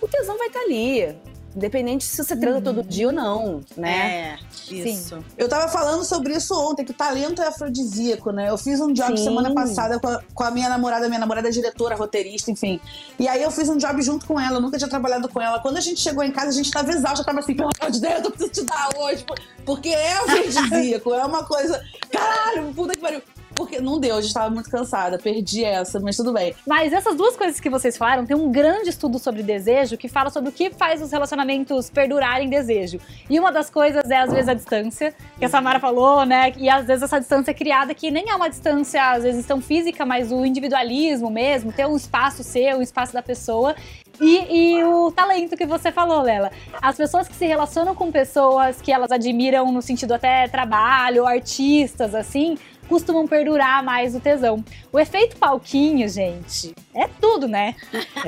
o 0.00 0.08
tesão 0.08 0.36
vai 0.38 0.48
estar 0.48 0.60
tá 0.60 0.64
ali. 0.64 1.16
Independente 1.54 2.04
se 2.04 2.22
você 2.22 2.36
transa 2.36 2.60
todo 2.60 2.82
dia 2.82 3.06
ou 3.06 3.12
não, 3.12 3.60
né? 3.76 4.38
É, 4.70 4.74
isso. 4.74 5.24
Eu 5.38 5.48
tava 5.48 5.68
falando 5.68 6.04
sobre 6.04 6.34
isso 6.34 6.52
ontem, 6.54 6.84
que 6.84 6.90
o 6.90 6.94
talento 6.94 7.40
é 7.40 7.46
afrodisíaco, 7.46 8.32
né? 8.32 8.50
Eu 8.50 8.58
fiz 8.58 8.80
um 8.80 8.92
job 8.92 9.16
Sim. 9.16 9.24
semana 9.24 9.54
passada 9.54 10.00
com 10.00 10.08
a, 10.08 10.20
com 10.34 10.42
a 10.42 10.50
minha 10.50 10.68
namorada, 10.68 11.06
minha 11.06 11.20
namorada 11.20 11.48
é 11.48 11.50
diretora, 11.52 11.94
roteirista, 11.94 12.50
enfim. 12.50 12.80
E 13.20 13.28
aí 13.28 13.40
eu 13.40 13.52
fiz 13.52 13.68
um 13.68 13.76
job 13.76 14.02
junto 14.02 14.26
com 14.26 14.40
ela, 14.40 14.56
eu 14.56 14.60
nunca 14.60 14.78
tinha 14.78 14.90
trabalhado 14.90 15.28
com 15.28 15.40
ela. 15.40 15.60
Quando 15.60 15.76
a 15.76 15.80
gente 15.80 16.00
chegou 16.00 16.24
em 16.24 16.32
casa, 16.32 16.48
a 16.48 16.52
gente 16.52 16.72
tava 16.72 16.90
exausta, 16.90 17.20
eu 17.20 17.26
tava 17.26 17.38
assim, 17.38 17.54
pelo 17.54 17.70
amor 17.80 17.90
de 17.92 18.00
Deus, 18.00 18.24
eu 18.24 18.30
preciso 18.32 18.50
te 18.50 18.64
dar 18.64 18.90
hoje. 18.96 19.24
Porque 19.64 19.90
é 19.90 20.12
afrodisíaco, 20.12 21.14
é 21.14 21.24
uma 21.24 21.44
coisa. 21.44 21.80
Caralho, 22.10 22.72
puta 22.74 22.94
que 22.94 23.00
pariu. 23.00 23.22
Porque 23.54 23.80
não 23.80 24.00
deu, 24.00 24.16
a 24.16 24.20
gente 24.20 24.34
tava 24.34 24.50
muito 24.50 24.70
cansada, 24.70 25.18
perdi 25.18 25.64
essa, 25.64 26.00
mas 26.00 26.16
tudo 26.16 26.32
bem. 26.32 26.54
Mas 26.66 26.92
essas 26.92 27.16
duas 27.16 27.36
coisas 27.36 27.60
que 27.60 27.70
vocês 27.70 27.96
falaram, 27.96 28.26
tem 28.26 28.36
um 28.36 28.50
grande 28.50 28.88
estudo 28.88 29.18
sobre 29.18 29.42
desejo 29.42 29.96
que 29.96 30.08
fala 30.08 30.30
sobre 30.30 30.48
o 30.48 30.52
que 30.52 30.70
faz 30.70 31.00
os 31.00 31.12
relacionamentos 31.12 31.88
perdurarem 31.88 32.48
desejo. 32.48 32.98
E 33.28 33.38
uma 33.38 33.52
das 33.52 33.70
coisas 33.70 34.10
é, 34.10 34.18
às 34.18 34.32
vezes, 34.32 34.48
a 34.48 34.54
distância, 34.54 35.14
que 35.38 35.44
a 35.44 35.48
Samara 35.48 35.78
falou, 35.78 36.24
né? 36.24 36.52
E 36.56 36.68
às 36.68 36.86
vezes 36.86 37.04
essa 37.04 37.18
distância 37.18 37.50
é 37.50 37.54
criada 37.54 37.94
que 37.94 38.10
nem 38.10 38.30
é 38.30 38.34
uma 38.34 38.48
distância, 38.48 39.12
às 39.12 39.22
vezes, 39.22 39.46
tão 39.46 39.60
física, 39.60 40.04
mas 40.04 40.32
o 40.32 40.44
individualismo 40.44 41.30
mesmo, 41.30 41.72
ter 41.72 41.86
um 41.86 41.96
espaço 41.96 42.42
seu, 42.42 42.78
um 42.78 42.82
espaço 42.82 43.12
da 43.12 43.22
pessoa. 43.22 43.74
E, 44.20 44.76
e 44.78 44.84
o 44.84 45.10
talento 45.10 45.56
que 45.56 45.66
você 45.66 45.90
falou, 45.90 46.22
Lela. 46.22 46.50
As 46.80 46.96
pessoas 46.96 47.26
que 47.26 47.34
se 47.34 47.46
relacionam 47.46 47.94
com 47.94 48.12
pessoas 48.12 48.80
que 48.80 48.92
elas 48.92 49.10
admiram 49.10 49.70
no 49.72 49.82
sentido 49.82 50.12
até 50.12 50.46
trabalho, 50.48 51.26
artistas, 51.26 52.14
assim, 52.14 52.56
costumam 52.88 53.26
perdurar 53.26 53.84
mais 53.84 54.14
o 54.14 54.20
tesão. 54.20 54.64
O 54.92 54.98
efeito 54.98 55.36
palquinho, 55.36 56.08
gente, 56.08 56.74
é 56.94 57.08
tudo, 57.20 57.48
né? 57.48 57.74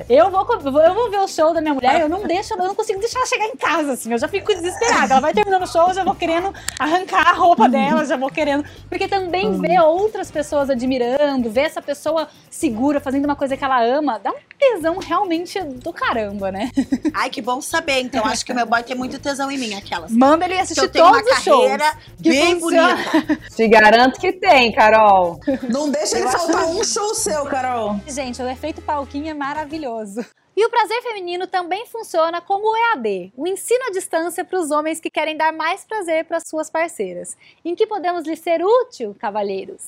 Eu 0.08 0.30
vou, 0.30 0.46
eu 0.82 0.94
vou 0.94 1.10
ver 1.10 1.18
o 1.18 1.28
show 1.28 1.54
da 1.54 1.60
minha 1.60 1.74
mulher, 1.74 2.00
eu 2.00 2.08
não 2.08 2.26
deixo, 2.26 2.54
eu 2.54 2.58
não 2.58 2.74
consigo 2.74 2.98
deixar 2.98 3.18
ela 3.18 3.26
chegar 3.26 3.46
em 3.46 3.56
casa, 3.56 3.92
assim, 3.92 4.12
eu 4.12 4.18
já 4.18 4.28
fico 4.28 4.52
desesperada. 4.52 5.14
Ela 5.14 5.20
vai 5.20 5.32
terminando 5.32 5.62
o 5.62 5.66
show, 5.66 5.88
eu 5.88 5.94
já 5.94 6.04
vou 6.04 6.14
querendo 6.14 6.52
arrancar 6.78 7.28
a 7.28 7.32
roupa 7.32 7.68
dela, 7.68 8.04
já 8.04 8.16
vou 8.16 8.30
querendo. 8.30 8.64
Porque 8.88 9.06
também 9.08 9.58
ver 9.60 9.80
outras 9.80 10.30
pessoas 10.30 10.68
admirando, 10.70 11.50
ver 11.50 11.62
essa 11.62 11.80
pessoa 11.80 12.28
segura, 12.50 13.00
fazendo 13.00 13.24
uma 13.24 13.36
coisa 13.36 13.56
que 13.56 13.64
ela 13.64 13.82
ama, 13.82 14.18
dá 14.18 14.30
um 14.30 14.36
tesão 14.58 14.98
realmente 14.98 15.60
do 15.60 15.92
caramba, 15.92 16.50
né? 16.50 16.70
Ai, 17.14 17.30
que 17.30 17.40
bom 17.42 17.60
saber. 17.60 18.00
Então, 18.00 18.24
acho 18.24 18.44
que 18.44 18.52
meu 18.52 18.66
boy 18.66 18.82
tem 18.82 18.96
muito 18.96 19.18
tesão 19.18 19.50
em 19.50 19.58
mim, 19.58 19.74
aquelas. 19.74 20.10
Manda 20.10 20.44
ele 20.44 20.58
assistir 20.58 20.84
eu 20.84 20.92
todos 20.92 21.22
os 21.30 21.42
shows. 21.42 21.62
carreira 21.62 21.92
que 22.22 22.30
bem 22.30 22.58
funciona. 22.60 22.96
bonita. 22.96 23.38
Te 23.54 23.68
garanto 23.68 24.20
que 24.20 24.32
tem, 24.32 24.72
Carol. 24.72 25.40
Não 25.68 25.90
deixa 25.90 26.16
ele 26.16 26.24
Eu 26.24 26.28
acho 26.30 26.38
faltar 26.38 26.66
um 26.66 26.82
show 26.84 27.14
seu, 27.14 27.44
Carol. 27.46 28.00
Gente, 28.06 28.40
o 28.42 28.48
efeito 28.56 28.80
palquinho 28.80 29.28
é 29.28 29.34
maravilhoso. 29.34 30.24
E 30.56 30.64
o 30.64 30.70
prazer 30.70 31.02
feminino 31.02 31.46
também 31.46 31.84
funciona 31.84 32.40
como 32.40 32.72
o 32.72 32.76
EAD, 32.76 33.30
o 33.36 33.46
ensino 33.46 33.84
à 33.84 33.90
distância 33.90 34.42
para 34.42 34.58
os 34.58 34.70
homens 34.70 34.98
que 34.98 35.10
querem 35.10 35.36
dar 35.36 35.52
mais 35.52 35.84
prazer 35.84 36.24
para 36.24 36.40
suas 36.40 36.70
parceiras. 36.70 37.36
Em 37.62 37.74
que 37.74 37.86
podemos 37.86 38.26
lhes 38.26 38.38
ser 38.38 38.64
útil, 38.64 39.14
cavalheiros? 39.18 39.82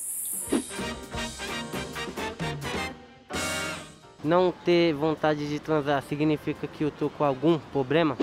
Não 4.22 4.52
ter 4.52 4.92
vontade 4.92 5.48
de 5.48 5.58
transar 5.58 6.02
significa 6.02 6.66
que 6.66 6.84
eu 6.84 6.90
tô 6.90 7.08
com 7.08 7.24
algum 7.24 7.58
problema? 7.58 8.18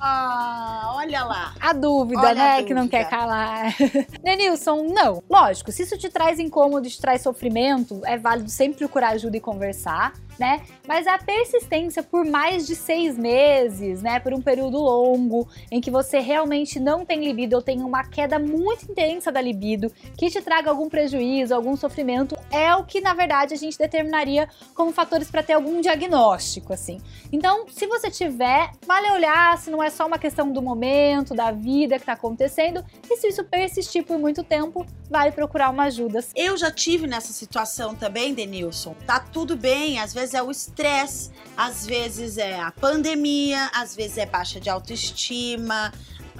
Ah, 0.00 0.92
olha 0.96 1.24
lá. 1.24 1.54
A 1.60 1.72
dúvida, 1.72 2.20
Olha 2.20 2.34
né? 2.34 2.56
a 2.58 2.62
Que 2.62 2.74
não 2.74 2.82
dúvida. 2.82 2.98
quer 3.04 3.10
calar. 3.10 3.74
Nenilson, 4.22 4.84
não. 4.92 5.22
Lógico, 5.28 5.72
se 5.72 5.82
isso 5.82 5.98
te 5.98 6.08
traz 6.08 6.38
incômodo, 6.38 6.88
te 6.88 7.00
traz 7.00 7.22
sofrimento, 7.22 8.00
é 8.04 8.16
válido 8.16 8.50
sempre 8.50 8.78
procurar 8.78 9.10
ajuda 9.10 9.36
e 9.36 9.40
conversar, 9.40 10.12
né? 10.38 10.62
Mas 10.86 11.06
a 11.06 11.18
persistência 11.18 12.02
por 12.02 12.24
mais 12.24 12.66
de 12.66 12.76
seis 12.76 13.16
meses, 13.18 14.02
né? 14.02 14.20
Por 14.20 14.32
um 14.32 14.40
período 14.40 14.78
longo, 14.78 15.48
em 15.70 15.80
que 15.80 15.90
você 15.90 16.18
realmente 16.18 16.78
não 16.78 17.04
tem 17.04 17.24
libido 17.24 17.56
ou 17.56 17.62
tem 17.62 17.80
uma 17.82 18.04
queda 18.04 18.38
muito 18.38 18.90
intensa 18.90 19.32
da 19.32 19.40
libido, 19.40 19.92
que 20.16 20.30
te 20.30 20.40
traga 20.40 20.70
algum 20.70 20.88
prejuízo, 20.88 21.54
algum 21.54 21.76
sofrimento, 21.76 22.36
é 22.50 22.74
o 22.74 22.84
que, 22.84 23.00
na 23.00 23.14
verdade, 23.14 23.54
a 23.54 23.56
gente 23.56 23.76
determinaria 23.76 24.48
como 24.74 24.92
fatores 24.92 25.30
para 25.30 25.42
ter 25.42 25.54
algum 25.54 25.80
diagnóstico, 25.80 26.72
assim. 26.72 27.00
Então, 27.32 27.66
se 27.68 27.86
você 27.86 28.10
tiver, 28.10 28.70
vale 28.86 29.10
olhar 29.10 29.58
se 29.58 29.70
não 29.70 29.82
é 29.82 29.90
só 29.90 30.06
uma 30.06 30.18
questão 30.18 30.50
do 30.50 30.62
momento, 30.62 31.34
da 31.34 31.50
vida 31.50 31.98
que 31.98 32.06
tá 32.06 32.12
acontecendo, 32.12 32.84
e 33.10 33.16
se 33.16 33.28
isso 33.28 33.44
persistir 33.44 34.04
por 34.04 34.18
muito 34.18 34.42
tempo, 34.42 34.86
vale 35.10 35.32
procurar 35.32 35.70
uma 35.70 35.84
ajuda. 35.84 36.20
Eu 36.34 36.56
já 36.56 36.70
tive 36.70 37.06
nessa 37.06 37.32
situação 37.32 37.94
também, 37.94 38.34
Denilson. 38.34 38.94
Tá 39.06 39.20
tudo 39.20 39.56
bem, 39.56 39.98
às 39.98 40.12
vezes 40.12 40.27
é 40.34 40.42
o 40.42 40.50
estresse, 40.50 41.30
às 41.56 41.86
vezes 41.86 42.38
é 42.38 42.60
a 42.60 42.70
pandemia, 42.70 43.70
às 43.74 43.94
vezes 43.94 44.18
é 44.18 44.26
baixa 44.26 44.60
de 44.60 44.70
autoestima, 44.70 45.92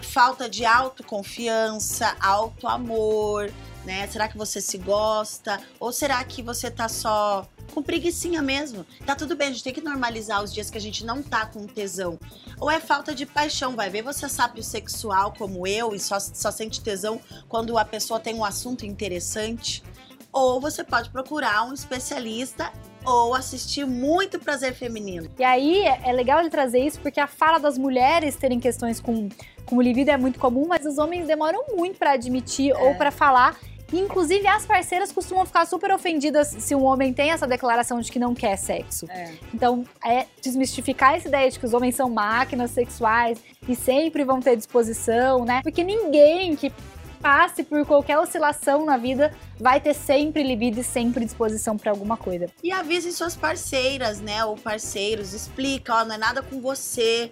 falta 0.03 0.49
de 0.49 0.65
autoconfiança, 0.65 2.17
autoamor, 2.21 3.51
né? 3.85 4.07
Será 4.09 4.29
que 4.29 4.37
você 4.37 4.61
se 4.61 4.79
gosta? 4.79 5.61
Ou 5.81 5.93
será 5.93 6.23
que 6.25 6.43
você 6.43 6.71
tá 6.71 6.89
só 6.89 7.49
com 7.73 7.83
preguiçinha 7.83 8.43
mesmo? 8.43 8.85
Tá 9.07 9.15
tudo 9.15 9.37
bem, 9.37 9.49
a 9.49 9.51
gente 9.53 9.65
tem 9.65 9.73
que 9.73 9.81
normalizar 9.81 10.43
os 10.43 10.53
dias 10.53 10.71
que 10.71 10.79
a 10.79 10.81
gente 10.81 11.05
não 11.05 11.23
tá 11.23 11.47
com 11.47 11.67
tesão. 11.67 12.19
Ou 12.61 12.71
é 12.71 12.81
falta 12.81 13.15
de 13.15 13.25
paixão, 13.25 13.75
vai 13.75 13.89
ver 13.89 14.03
você 14.03 14.29
sabe 14.29 14.63
sexual 14.63 15.33
como 15.37 15.67
eu 15.67 15.95
e 15.95 16.01
só, 16.01 16.19
só 16.21 16.51
sente 16.51 16.81
tesão 16.81 17.21
quando 17.49 17.79
a 17.79 17.85
pessoa 17.85 18.21
tem 18.21 18.35
um 18.35 18.45
assunto 18.45 18.85
interessante. 18.85 19.83
Ou 20.33 20.61
você 20.61 20.85
pode 20.85 21.11
procurar 21.11 21.65
um 21.65 21.73
especialista 21.73 22.73
ou 23.05 23.35
assistir 23.35 23.87
muito 23.87 24.39
prazer 24.39 24.75
feminino. 24.75 25.31
E 25.39 25.45
aí 25.45 25.87
é 25.87 25.99
é 26.09 26.13
legal 26.13 26.41
ele 26.41 26.51
trazer 26.51 26.81
isso 26.81 27.01
porque 27.01 27.21
a 27.21 27.27
fala 27.27 27.59
das 27.59 27.77
mulheres 27.77 28.37
terem 28.37 28.59
questões 28.59 29.01
com, 29.01 29.29
com 29.67 29.81
libido 29.81 30.11
é 30.11 30.17
muito 30.17 30.39
comum, 30.39 30.67
mas 30.67 30.87
os 30.87 30.99
homens 30.99 31.27
demoram 31.27 31.65
muito 31.77 31.99
pra 31.99 32.13
admitir 32.13 32.73
ou 32.75 32.95
pra 32.95 33.11
falar. 33.11 33.57
Inclusive, 33.93 34.47
as 34.47 34.67
parceiras 34.67 35.11
costumam 35.11 35.47
ficar 35.47 35.67
super 35.67 35.91
ofendidas 35.93 36.49
se 36.49 36.75
um 36.75 36.85
homem 36.85 37.13
tem 37.13 37.31
essa 37.31 37.47
declaração 37.47 38.01
de 38.01 38.13
que 38.13 38.19
não 38.19 38.35
quer 38.35 38.57
sexo. 38.57 39.07
Então, 39.55 39.83
é 40.05 40.27
desmistificar 40.43 41.15
essa 41.15 41.29
ideia 41.29 41.51
de 41.51 41.59
que 41.59 41.65
os 41.65 41.73
homens 41.73 41.95
são 41.95 42.11
máquinas 42.11 42.71
sexuais 42.71 43.43
e 43.67 43.75
sempre 43.75 44.25
vão 44.25 44.41
ter 44.41 44.57
disposição, 44.57 45.45
né? 45.45 45.63
Porque 45.63 45.83
ninguém 45.83 46.55
que 46.55 46.71
passe 47.21 47.63
por 47.63 47.85
qualquer 47.87 48.19
oscilação 48.19 48.85
na 48.85 48.97
vida 48.97 49.35
vai 49.59 49.81
ter 49.81 49.95
sempre 49.95 50.43
libido 50.43 50.81
e 50.81 50.85
sempre 50.85 51.25
disposição 51.25 51.77
pra 51.77 51.91
alguma 51.91 52.17
coisa. 52.17 52.49
E 52.63 52.73
avisem 52.73 53.13
suas 53.13 53.37
parceiras, 53.37 54.21
né? 54.21 54.45
Ou 54.45 54.57
parceiros, 54.57 55.33
explica, 55.33 55.95
ó, 55.95 56.05
não 56.05 56.15
é 56.15 56.19
nada 56.19 56.43
com 56.43 56.61
você. 56.61 57.31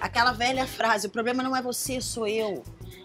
Aquela 0.00 0.32
velha 0.32 0.66
frase, 0.66 1.06
o 1.06 1.10
problema 1.10 1.42
não 1.42 1.56
é 1.56 1.62
você, 1.62 2.00
sou 2.00 2.26
eu. 2.26 2.62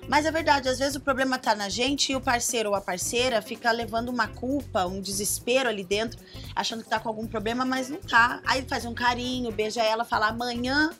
Mas 0.08 0.26
é 0.26 0.32
verdade, 0.32 0.68
às 0.68 0.80
vezes 0.80 0.96
o 0.96 1.00
problema 1.00 1.38
tá 1.38 1.56
na 1.56 1.70
gente 1.70 2.12
e 2.12 2.16
o 2.16 2.22
parceiro 2.22 2.70
ou 2.70 2.76
a 2.76 2.82
parceira 2.82 3.42
fica 3.42 3.72
levando 3.72 4.10
uma 4.10 4.28
culpa, 4.28 4.86
um 4.86 5.00
desespero 5.00 5.70
ali 5.70 5.84
dentro, 5.84 6.20
achando 6.56 6.84
que 6.84 6.90
tá 6.90 7.00
com 7.00 7.08
algum 7.08 7.28
problema, 7.28 7.64
mas 7.64 7.88
não 7.88 8.00
tá. 8.00 8.42
Aí 8.46 8.64
faz 8.64 8.84
um 8.84 8.94
carinho, 8.94 9.52
beija 9.52 9.82
ela, 9.82 10.04
fala 10.04 10.28
amanhã, 10.28 10.92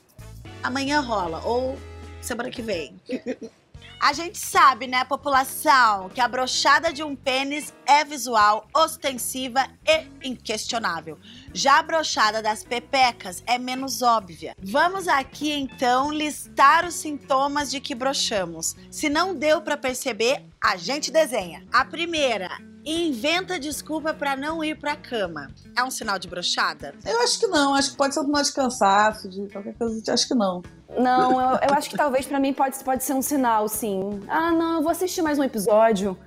amanhã 0.62 1.00
rola, 1.00 1.42
ou 1.44 1.76
semana 2.20 2.50
que 2.50 2.62
vem. 2.62 2.98
A 4.02 4.12
gente 4.12 4.36
sabe, 4.36 4.88
né, 4.88 5.04
população, 5.04 6.08
que 6.08 6.20
a 6.20 6.26
brochada 6.26 6.92
de 6.92 7.04
um 7.04 7.14
pênis 7.14 7.72
é 7.86 8.04
visual, 8.04 8.66
ostensiva 8.74 9.64
e 9.86 10.28
inquestionável. 10.28 11.20
Já 11.54 11.78
a 11.78 11.82
brochada 11.84 12.42
das 12.42 12.64
pepecas 12.64 13.44
é 13.46 13.58
menos 13.58 14.02
óbvia. 14.02 14.56
Vamos 14.60 15.06
aqui 15.06 15.52
então 15.52 16.10
listar 16.10 16.84
os 16.84 16.94
sintomas 16.94 17.70
de 17.70 17.80
que 17.80 17.94
brochamos. 17.94 18.74
Se 18.90 19.08
não 19.08 19.36
deu 19.36 19.62
pra 19.62 19.76
perceber, 19.76 20.48
a 20.60 20.76
gente 20.76 21.12
desenha. 21.12 21.64
A 21.72 21.84
primeira, 21.84 22.50
inventa 22.84 23.58
desculpa 23.58 24.12
pra 24.12 24.36
não 24.36 24.62
ir 24.62 24.76
pra 24.76 24.96
cama. 24.96 25.50
É 25.76 25.82
um 25.82 25.90
sinal 25.90 26.18
de 26.18 26.28
brochada? 26.28 26.94
Eu 27.04 27.20
acho 27.20 27.38
que 27.38 27.46
não, 27.46 27.74
acho 27.74 27.92
que 27.92 27.96
pode 27.96 28.14
ser 28.14 28.20
um 28.20 28.24
sinal 28.24 28.42
de 28.42 28.52
cansaço, 28.52 29.28
de 29.28 29.48
qualquer 29.48 29.74
coisa, 29.74 30.12
acho 30.12 30.28
que 30.28 30.34
não. 30.34 30.62
Não, 30.98 31.40
eu, 31.40 31.58
eu 31.68 31.74
acho 31.74 31.88
que 31.88 31.96
talvez 31.96 32.26
pra 32.26 32.38
mim 32.38 32.52
pode, 32.52 32.76
pode 32.84 33.02
ser 33.02 33.14
um 33.14 33.22
sinal, 33.22 33.68
sim. 33.68 34.20
Ah, 34.28 34.50
não, 34.50 34.74
eu 34.76 34.82
vou 34.82 34.90
assistir 34.90 35.22
mais 35.22 35.38
um 35.38 35.44
episódio. 35.44 36.18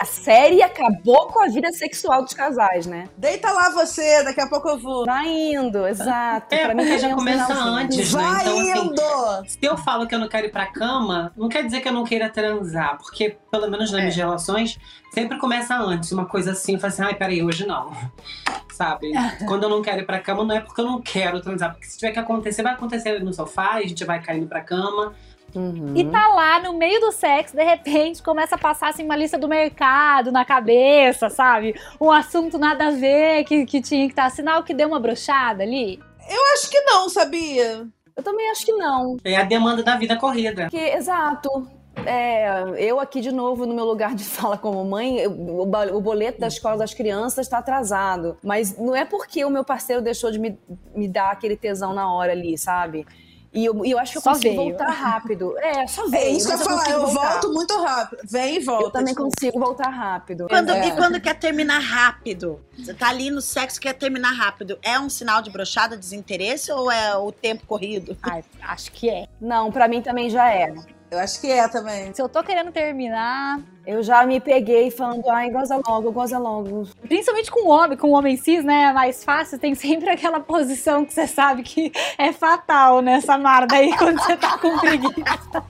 A 0.00 0.04
série 0.04 0.62
acabou 0.62 1.26
com 1.26 1.42
a 1.42 1.48
vida 1.48 1.72
sexual 1.72 2.22
dos 2.22 2.32
casais, 2.32 2.86
né? 2.86 3.08
Deita 3.16 3.50
lá 3.50 3.70
você, 3.70 4.22
daqui 4.22 4.40
a 4.40 4.46
pouco 4.46 4.68
eu 4.68 4.78
vou. 4.78 5.04
Vai 5.04 5.26
indo, 5.26 5.84
exato. 5.84 6.54
É, 6.54 6.64
pra 6.64 6.74
mim 6.76 6.96
já 6.96 7.08
é 7.08 7.12
um 7.12 7.16
começa 7.16 7.54
antes, 7.54 8.14
né? 8.14 8.22
Vai 8.22 8.42
Então, 8.42 8.60
assim, 8.60 8.86
indo! 8.86 9.48
Se 9.48 9.58
eu 9.62 9.76
falo 9.76 10.06
que 10.06 10.14
eu 10.14 10.18
não 10.20 10.28
quero 10.28 10.46
ir 10.46 10.52
pra 10.52 10.66
cama, 10.66 11.32
não 11.36 11.48
quer 11.48 11.64
dizer 11.64 11.80
que 11.80 11.88
eu 11.88 11.92
não 11.92 12.04
queira 12.04 12.28
transar, 12.28 12.98
porque, 12.98 13.36
pelo 13.50 13.68
menos 13.68 13.90
nas 13.90 14.00
minhas 14.00 14.14
relações, 14.14 14.78
sempre 15.12 15.38
começa 15.38 15.76
antes. 15.76 16.12
Uma 16.12 16.26
coisa 16.26 16.52
assim, 16.52 16.74
eu 16.74 16.80
falo 16.80 16.92
assim, 16.92 17.02
ai, 17.02 17.14
peraí, 17.14 17.42
hoje 17.42 17.66
não. 17.66 17.90
Sabe? 18.72 19.10
Quando 19.48 19.64
eu 19.64 19.68
não 19.68 19.82
quero 19.82 20.02
ir 20.02 20.06
pra 20.06 20.20
cama, 20.20 20.44
não 20.44 20.54
é 20.54 20.60
porque 20.60 20.80
eu 20.80 20.84
não 20.84 21.02
quero 21.02 21.40
transar, 21.40 21.72
porque 21.72 21.86
se 21.88 21.98
tiver 21.98 22.12
que 22.12 22.18
acontecer, 22.20 22.62
vai 22.62 22.74
acontecer 22.74 23.08
ali 23.08 23.24
no 23.24 23.32
sofá, 23.32 23.72
a 23.72 23.82
gente 23.82 24.04
vai 24.04 24.22
caindo 24.22 24.46
pra 24.46 24.60
cama. 24.60 25.14
Uhum. 25.54 25.94
E 25.96 26.04
tá 26.04 26.28
lá 26.28 26.60
no 26.60 26.74
meio 26.74 27.00
do 27.00 27.10
sexo, 27.10 27.56
de 27.56 27.64
repente 27.64 28.22
começa 28.22 28.54
a 28.54 28.58
passar 28.58 28.90
assim 28.90 29.04
uma 29.04 29.16
lista 29.16 29.38
do 29.38 29.48
mercado 29.48 30.30
na 30.30 30.44
cabeça, 30.44 31.30
sabe? 31.30 31.74
Um 32.00 32.10
assunto 32.10 32.58
nada 32.58 32.88
a 32.88 32.90
ver 32.90 33.44
que, 33.44 33.64
que 33.64 33.80
tinha 33.80 34.06
que 34.06 34.12
estar. 34.12 34.30
Sinal 34.30 34.62
que 34.62 34.74
deu 34.74 34.88
uma 34.88 35.00
brochada 35.00 35.62
ali. 35.62 35.98
Eu 36.28 36.40
acho 36.54 36.70
que 36.70 36.80
não, 36.82 37.08
sabia? 37.08 37.86
Eu 38.14 38.22
também 38.22 38.50
acho 38.50 38.66
que 38.66 38.72
não. 38.72 39.16
É 39.24 39.36
a 39.36 39.44
demanda 39.44 39.82
da 39.82 39.96
vida 39.96 40.16
corrida. 40.16 40.64
Porque, 40.64 40.76
exato. 40.76 41.68
É, 42.06 42.48
eu 42.78 43.00
aqui 43.00 43.20
de 43.20 43.32
novo 43.32 43.66
no 43.66 43.74
meu 43.74 43.84
lugar 43.84 44.14
de 44.14 44.22
fala 44.24 44.56
como 44.56 44.84
mãe, 44.84 45.26
o, 45.26 45.62
o 45.62 46.00
boleto 46.00 46.40
da 46.40 46.46
escola 46.46 46.76
das 46.76 46.94
crianças 46.94 47.46
está 47.46 47.58
atrasado. 47.58 48.36
Mas 48.42 48.76
não 48.76 48.94
é 48.94 49.04
porque 49.04 49.44
o 49.44 49.50
meu 49.50 49.64
parceiro 49.64 50.02
deixou 50.02 50.30
de 50.30 50.38
me, 50.38 50.58
me 50.94 51.08
dar 51.08 51.30
aquele 51.30 51.56
tesão 51.56 51.94
na 51.94 52.12
hora 52.12 52.32
ali, 52.32 52.58
sabe? 52.58 53.06
E 53.52 53.64
eu, 53.64 53.84
e 53.84 53.90
eu 53.90 53.98
acho 53.98 54.12
que 54.12 54.18
eu 54.18 54.22
Só 54.22 54.32
consigo 54.32 54.56
veio. 54.56 54.68
voltar 54.70 54.90
rápido. 54.90 55.54
É, 55.58 55.86
só 55.86 56.06
veio. 56.08 56.22
É 56.24 56.28
isso 56.30 56.46
que 56.48 56.54
eu 56.54 56.58
ia 56.58 56.64
falar, 56.64 56.90
eu 56.90 57.06
voltar. 57.06 57.30
volto 57.32 57.52
muito 57.52 57.82
rápido. 57.82 58.20
Vem 58.24 58.56
e 58.56 58.60
volta. 58.60 58.84
Eu 58.86 58.90
também 58.90 59.14
tipo. 59.14 59.24
consigo 59.24 59.58
voltar 59.58 59.88
rápido. 59.88 60.46
Quando, 60.48 60.70
É. 60.70 60.86
E 60.88 60.92
quando 60.92 61.20
quer 61.20 61.34
terminar 61.34 61.78
rápido? 61.80 62.60
Você 62.78 62.92
tá 62.94 63.08
ali 63.08 63.30
no 63.30 63.40
sexo 63.40 63.80
quer 63.80 63.94
terminar 63.94 64.32
rápido. 64.32 64.78
É 64.82 64.98
um 65.00 65.08
sinal 65.08 65.40
de 65.42 65.50
brochada, 65.50 65.96
desinteresse 65.96 66.70
ou 66.72 66.90
é 66.90 67.16
o 67.16 67.32
tempo 67.32 67.66
corrido? 67.66 68.16
Ai, 68.22 68.44
acho 68.62 68.92
que 68.92 69.08
é. 69.08 69.26
Não, 69.40 69.70
pra 69.72 69.88
mim 69.88 70.02
também 70.02 70.28
já 70.30 70.50
é. 70.52 70.72
Eu 71.10 71.18
acho 71.18 71.40
que 71.40 71.50
é 71.50 71.66
também. 71.68 72.12
Se 72.12 72.20
eu 72.20 72.28
tô 72.28 72.42
querendo 72.44 72.70
terminar, 72.70 73.60
Eu 73.88 74.02
já 74.02 74.26
me 74.26 74.38
peguei 74.38 74.90
falando, 74.90 75.26
ai, 75.30 75.48
goza 75.48 75.80
logo, 75.88 76.12
goza 76.12 76.38
logo. 76.38 76.86
principalmente 77.00 77.50
com 77.50 77.66
o 77.66 77.70
homem, 77.70 77.96
com 77.96 78.10
o 78.10 78.12
homem 78.12 78.36
cis, 78.36 78.62
né? 78.62 78.82
É 78.82 78.92
mais 78.92 79.24
fácil, 79.24 79.58
tem 79.58 79.72
sempre 79.74 80.10
aquela 80.10 80.40
posição 80.40 81.06
que 81.06 81.14
você 81.14 81.26
sabe 81.26 81.62
que 81.62 81.90
é 82.18 82.30
fatal, 82.30 83.00
né, 83.00 83.22
Samara? 83.22 83.66
Daí 83.66 83.96
quando 83.96 84.20
você 84.20 84.36
tá 84.36 84.58
com 84.58 84.76
preguiça. 84.76 85.64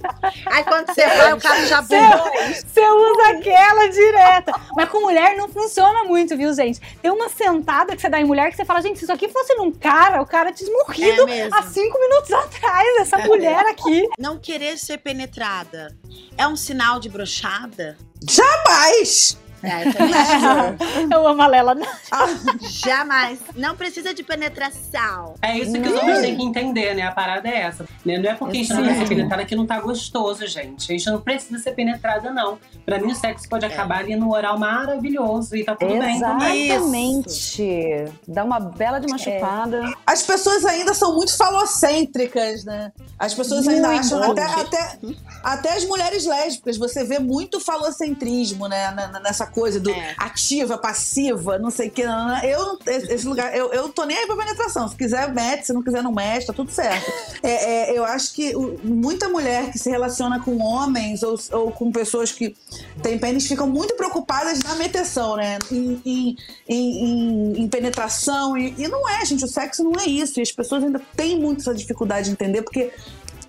Aí 0.46 0.64
quando 0.64 0.88
você 0.88 1.06
vai, 1.06 1.32
o 1.32 1.40
cara 1.40 1.64
já 1.64 1.80
bumba. 1.80 2.24
você 2.66 2.90
usa 2.90 3.28
aquela 3.38 3.86
direta. 3.86 4.52
Mas 4.74 4.88
com 4.88 5.00
mulher 5.00 5.36
não 5.36 5.48
funciona 5.48 6.02
muito, 6.02 6.36
viu, 6.36 6.52
gente? 6.52 6.80
Tem 7.00 7.12
uma 7.12 7.28
sentada 7.28 7.94
que 7.94 8.02
você 8.02 8.08
dá 8.08 8.20
em 8.20 8.24
mulher 8.24 8.50
que 8.50 8.56
você 8.56 8.64
fala, 8.64 8.82
gente, 8.82 8.98
se 8.98 9.04
isso 9.04 9.12
aqui 9.12 9.28
fosse 9.28 9.54
num 9.54 9.70
cara, 9.70 10.20
o 10.20 10.26
cara 10.26 10.50
tinha 10.50 10.72
morrido 10.72 11.22
É 11.22 11.26
mesmo. 11.26 11.54
há 11.54 11.62
cinco 11.62 11.96
minutos 12.00 12.32
atrás, 12.32 12.96
essa 12.98 13.18
mulher 13.18 13.64
aqui. 13.66 14.08
Não 14.18 14.36
querer 14.36 14.76
ser 14.76 14.98
penetrada 14.98 15.96
é 16.38 16.46
um 16.46 16.54
sinal 16.54 17.00
de 17.00 17.08
brochada? 17.08 17.98
Jamais! 18.26 19.36
É, 19.62 19.88
eu. 19.88 21.18
Eu 21.18 21.26
amo 21.26 21.42
a 21.42 21.46
Lela. 21.46 21.76
Jamais. 22.60 23.40
Não 23.56 23.76
precisa 23.76 24.14
de 24.14 24.22
penetração. 24.22 25.34
É 25.42 25.58
isso 25.58 25.72
que 25.72 25.88
os 25.88 26.00
homens 26.00 26.20
têm 26.20 26.36
que 26.36 26.42
entender, 26.42 26.94
né? 26.94 27.02
A 27.02 27.12
parada 27.12 27.48
é 27.48 27.62
essa. 27.62 27.84
Né? 28.04 28.18
Não 28.18 28.30
é 28.30 28.34
porque 28.34 28.58
a 28.58 28.60
gente 28.60 28.72
não 28.72 28.82
quer 28.84 28.94
Sim. 28.94 29.00
ser 29.00 29.08
penetrada 29.08 29.44
que 29.44 29.56
não 29.56 29.66
tá 29.66 29.80
gostoso, 29.80 30.46
gente. 30.46 30.92
A 30.92 30.96
gente 30.96 31.10
não 31.10 31.20
precisa 31.20 31.58
ser 31.58 31.72
penetrada, 31.72 32.30
não. 32.30 32.58
Pra 32.84 32.98
mim, 32.98 33.12
o 33.12 33.14
sexo 33.14 33.48
pode 33.48 33.64
acabar 33.64 33.98
ali 33.98 34.16
no 34.16 34.32
oral 34.32 34.58
maravilhoso 34.58 35.56
e 35.56 35.64
tá 35.64 35.74
tudo 35.74 35.98
bem 35.98 36.20
também. 36.20 36.70
Exatamente. 36.70 38.04
Dá 38.26 38.44
uma 38.44 38.60
bela 38.60 38.98
de 38.98 39.06
uma 39.06 39.18
chupada. 39.18 39.82
As 40.06 40.22
pessoas 40.22 40.64
ainda 40.64 40.94
são 40.94 41.14
muito 41.14 41.36
falocêntricas, 41.36 42.64
né? 42.64 42.92
As 43.18 43.34
pessoas 43.34 43.66
ainda 43.66 43.88
Muito. 43.88 44.00
acham, 44.00 44.30
até, 44.30 44.44
até, 44.44 44.98
até 45.42 45.76
as 45.76 45.84
mulheres 45.84 46.24
lésbicas, 46.24 46.76
você 46.76 47.04
vê 47.04 47.18
muito 47.18 47.58
falocentrismo, 47.58 48.68
né? 48.68 48.94
Nessa 49.22 49.46
coisa 49.48 49.80
do 49.80 49.90
É. 49.90 50.14
ativa, 50.18 50.76
passiva, 50.78 51.58
não 51.58 51.70
sei 51.70 51.88
o 51.88 51.90
que. 51.90 52.04
não, 52.04 52.28
não. 52.28 52.42
Eu, 52.44 52.58
não- 52.64 52.78
esse 52.86 53.26
lugar, 53.26 53.54
eu, 53.56 53.72
eu 53.72 53.88
tô 53.88 54.04
nem 54.04 54.16
aí 54.16 54.26
pra 54.26 54.36
penetração. 54.36 54.88
Se 54.88 54.96
quiser, 54.96 55.32
mete, 55.32 55.66
se 55.66 55.72
não 55.72 55.82
quiser, 55.82 56.02
não 56.02 56.12
mexe, 56.12 56.46
tá 56.46 56.52
tudo 56.52 56.70
certo. 56.70 57.10
É, 57.42 57.92
é, 57.92 57.98
eu 57.98 58.04
acho 58.04 58.32
que 58.34 58.54
o- 58.56 58.78
muita 58.84 59.28
mulher 59.28 59.70
que 59.70 59.78
se 59.78 59.90
relaciona 59.90 60.40
com 60.40 60.58
homens 60.62 61.22
ou, 61.22 61.38
ou 61.52 61.70
com 61.72 61.90
pessoas 61.92 62.32
que 62.32 62.54
têm 63.02 63.18
pênis 63.18 63.46
ficam 63.46 63.66
muito 63.68 63.94
preocupadas 63.96 64.60
na 64.60 64.74
meteção, 64.76 65.36
né? 65.36 65.58
Em, 65.70 66.00
em, 66.04 66.36
em- 66.68 67.04
em- 67.04 67.62
em 67.62 67.68
penetração. 67.68 68.56
E, 68.56 68.74
e 68.78 68.88
não 68.88 69.08
é, 69.08 69.24
gente. 69.24 69.44
O 69.44 69.48
sexo 69.48 69.82
não 69.82 69.92
é 70.00 70.06
isso. 70.06 70.38
E 70.38 70.42
as 70.42 70.52
pessoas 70.52 70.84
ainda 70.84 71.00
têm 71.16 71.38
muito 71.40 71.60
essa 71.60 71.74
dificuldade 71.74 72.26
de 72.26 72.32
entender, 72.32 72.62
porque 72.62 72.90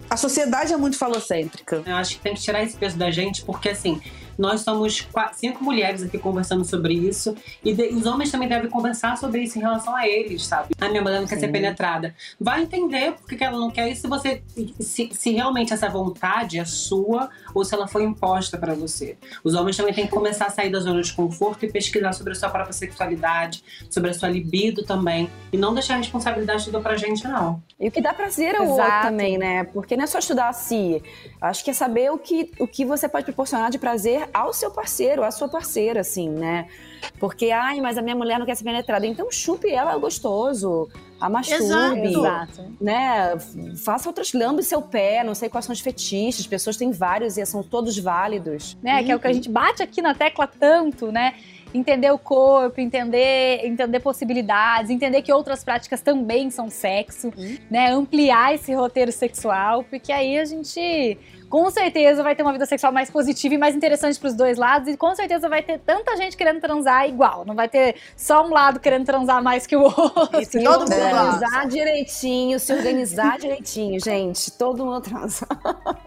a 0.10 0.18
sociedade 0.18 0.74
é 0.74 0.78
muito 0.78 0.98
falocêntrica. 0.98 1.84
Eu 1.86 1.96
acho 1.96 2.16
que 2.16 2.22
tem 2.22 2.34
que 2.34 2.42
tirar 2.42 2.64
esse 2.64 2.76
peso 2.76 2.98
da 2.98 3.12
gente, 3.12 3.44
porque 3.44 3.70
assim, 3.70 4.02
nós 4.40 4.62
somos 4.62 5.02
qua- 5.02 5.32
cinco 5.34 5.64
mulheres 5.64 6.02
aqui 6.02 6.18
conversando 6.18 6.64
sobre 6.66 6.94
isso, 6.94 7.36
e 7.64 7.74
de- 7.74 7.90
os 7.90 8.06
homens 8.06 8.32
também 8.32 8.48
devem 8.48 8.70
conversar 8.70 9.18
sobre 9.18 9.42
isso 9.44 9.58
em 9.60 9.62
relação 9.62 9.96
a 9.96 10.08
eles, 10.08 10.46
sabe? 10.46 10.70
A 10.80 10.88
minha 10.90 11.02
mulher 11.02 11.20
não 11.20 11.28
quer 11.28 11.38
ser 11.40 11.50
penetrada. 11.50 12.16
Vai 12.40 12.64
entender 12.64 13.14
por 13.14 13.28
que 13.28 13.44
ela 13.44 13.60
não 13.60 13.70
quer 13.70 13.90
e 13.90 13.96
se 13.96 14.08
você. 14.08 14.42
Se, 14.80 15.10
se 15.12 15.32
realmente 15.32 15.74
essa 15.74 15.90
vontade 15.90 16.58
é 16.58 16.66
sua 16.66 17.30
ou 17.54 17.64
se 17.66 17.76
ela 17.76 17.88
foi 17.88 18.04
imposta 18.04 18.58
pra 18.58 18.74
você. 18.74 19.18
Os 19.44 19.54
homens 19.54 19.76
também 19.78 19.94
têm 19.94 20.06
que 20.06 20.12
começar 20.12 20.46
a 20.46 20.50
sair 20.50 20.70
da 20.72 20.80
zona 20.80 21.02
de 21.02 21.12
conforto 21.14 21.66
e 21.66 21.72
pesquisar 21.72 22.14
sobre 22.14 22.32
a 22.32 22.36
sua 22.36 22.50
própria 22.50 22.72
sexualidade, 22.74 23.64
sobre 23.90 24.10
a 24.12 24.14
sua 24.14 24.30
libido 24.30 24.84
também. 24.84 25.30
E 25.52 25.58
não 25.58 25.74
deixar 25.74 25.96
a 25.96 25.98
responsabilidade 25.98 26.66
toda 26.66 26.80
pra 26.80 26.96
gente, 26.96 27.28
não. 27.28 27.62
E 27.80 27.88
o 27.88 27.92
que 27.92 28.02
dá 28.02 28.14
prazer 28.14 28.56
ao 28.56 28.64
Exato. 28.64 28.82
outro 28.82 29.02
também, 29.10 29.38
né? 29.38 29.64
Porque 29.66 29.98
não 29.98 30.04
é 30.04 30.08
só 30.08 30.20
estudar 30.20 30.50
a 30.50 30.54
si. 30.54 31.02
Acho 31.42 31.64
que 31.64 31.72
é 31.72 31.74
saber 31.74 32.12
o 32.12 32.18
que, 32.18 32.52
o 32.60 32.68
que 32.68 32.86
você 32.86 33.10
pode 33.10 33.26
proporcionar 33.26 33.70
de 33.72 33.78
prazer 33.78 34.29
ao 34.34 34.54
seu 34.54 34.72
parceiro, 34.72 35.24
à 35.24 35.32
sua 35.32 35.48
parceira, 35.48 36.02
assim, 36.02 36.30
né? 36.30 36.68
Porque, 37.20 37.52
ai, 37.52 37.82
mas 37.82 37.98
a 37.98 38.02
minha 38.02 38.16
mulher 38.16 38.40
não 38.40 38.46
quer 38.46 38.56
ser 38.56 38.64
penetrada. 38.64 39.06
Então 39.06 39.32
chupe 39.32 39.70
ela 39.70 39.98
gostoso. 39.98 40.90
A 41.20 41.30
masturbe. 41.30 42.08
Exato. 42.08 42.66
Né? 42.80 43.38
Faça 43.84 44.08
outras. 44.08 44.32
Lambe 44.34 44.64
seu 44.64 44.82
pé. 44.82 45.24
Não 45.24 45.36
sei 45.36 45.50
quais 45.50 45.66
são 45.66 45.74
os 45.74 45.82
fetiches. 45.82 46.48
Pessoas 46.48 46.78
têm 46.78 46.92
vários 46.92 47.38
e 47.38 47.46
são 47.46 47.62
todos 47.62 47.98
válidos. 47.98 48.78
né? 48.82 49.04
Que 49.04 49.12
é 49.12 49.16
o 49.16 49.20
que 49.20 49.28
a 49.28 49.34
gente 49.34 49.50
bate 49.50 49.84
aqui 49.84 50.02
na 50.02 50.14
tecla 50.14 50.48
tanto, 50.48 51.12
né? 51.12 51.34
Entender 51.74 52.10
o 52.10 52.18
corpo, 52.18 52.82
entender, 52.82 53.62
entender 53.64 54.00
possibilidades, 54.00 54.90
entender 54.90 55.22
que 55.22 55.32
outras 55.32 55.64
práticas 55.64 56.02
também 56.02 56.50
são 56.50 56.68
sexo, 56.70 57.32
né? 57.70 57.92
Ampliar 57.92 58.56
esse 58.56 58.74
roteiro 58.74 59.12
sexual, 59.12 59.84
porque 59.84 60.12
aí 60.12 60.40
a 60.40 60.46
gente 60.46 61.18
com 61.50 61.70
certeza 61.72 62.22
vai 62.22 62.36
ter 62.36 62.44
uma 62.44 62.52
vida 62.54 62.66
sexual 62.66 62.94
mais 62.94 63.10
positiva 63.10 63.56
e 63.56 63.58
mais 63.58 63.76
interessante 63.76 64.20
pros 64.20 64.36
dois 64.36 64.58
lados, 64.58 64.88
e 64.88 64.96
com 64.96 65.14
certeza 65.16 65.50
vai 65.50 65.64
ter 65.64 65.80
tanta 65.80 66.16
gente 66.16 66.38
querendo 66.38 66.62
transar 66.62 67.08
igual. 67.08 67.44
Não 67.46 67.56
vai 67.56 67.68
ter 67.68 67.96
só 68.16 68.46
um 68.46 68.52
lado 68.52 68.80
querendo 68.80 69.06
transar 69.06 69.42
mais 69.44 69.66
que 69.66 69.76
o 69.76 69.82
outro. 69.84 70.40
Isso, 70.40 70.64
todo 70.64 70.88
Se 70.88 70.94
mundo 70.96 71.06
organizar 71.06 71.68
direitinho, 71.68 72.60
se 72.60 72.74
organizar 72.74 73.38
direitinho, 73.40 74.00
gente. 74.00 74.52
Todo 74.52 74.86
mundo 74.86 75.02
transar. 75.02 75.50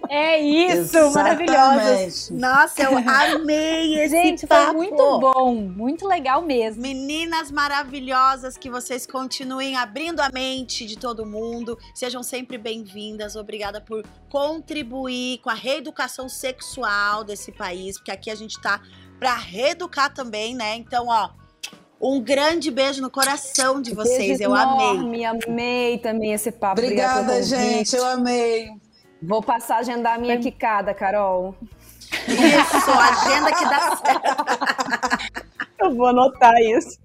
É 0.09 0.39
isso, 0.39 0.97
Exatamente. 0.97 1.51
maravilhoso. 1.51 2.35
Nossa, 2.35 2.83
eu 2.83 2.97
amei 2.99 3.95
esse 4.01 4.13
Gente, 4.13 4.47
foi 4.47 4.57
papo. 4.57 4.75
muito 4.75 5.19
bom, 5.19 5.55
muito 5.55 6.07
legal 6.07 6.43
mesmo. 6.43 6.83
Meninas 6.83 7.51
maravilhosas, 7.51 8.57
que 8.57 8.71
vocês 8.71 9.07
continuem 9.07 9.77
abrindo 9.77 10.21
a 10.21 10.29
mente 10.31 10.85
de 10.87 10.99
todo 10.99 11.25
mundo. 11.27 11.79
Sejam 11.95 12.23
sempre 12.23 12.59
bem-vindas. 12.59 13.35
Obrigada 13.37 13.81
por 13.81 14.05
contribuir 14.29 15.32
com 15.39 15.51
a 15.51 15.55
reeducação 15.55 16.29
sexual 16.29 17.25
desse 17.25 17.53
país, 17.53 17.97
porque 17.97 18.11
aqui 18.11 18.31
a 18.31 18.35
gente 18.35 18.61
tá 18.61 18.81
pra 19.19 19.35
reeducar 19.37 20.13
também, 20.13 20.55
né? 20.55 20.77
Então, 20.77 21.07
ó, 21.09 21.31
um 22.01 22.21
grande 22.21 22.71
beijo 22.71 23.01
no 23.01 23.11
coração 23.11 23.81
de 23.81 23.95
vocês. 23.95 24.39
Beijo 24.39 24.43
Eu 24.43 24.55
amei. 24.55 24.87
enorme, 24.91 25.25
amei 25.25 25.99
também 25.99 26.33
esse 26.33 26.51
papo. 26.51 26.81
Obrigada 26.81 27.43
gente. 27.43 27.95
Eu 27.95 28.05
amei. 28.05 28.69
Vou 29.23 29.41
passar 29.41 29.77
a 29.77 29.79
agendar 29.79 30.17
a 30.17 30.19
minha 30.19 30.39
quicada, 30.39 30.93
Carol. 30.93 31.55
Isso, 32.11 32.91
agenda 32.91 33.53
que 33.53 33.65
dá 33.65 33.97
certo. 33.97 35.41
Eu 35.79 35.95
vou 35.95 36.07
anotar 36.07 36.55
isso. 36.61 36.99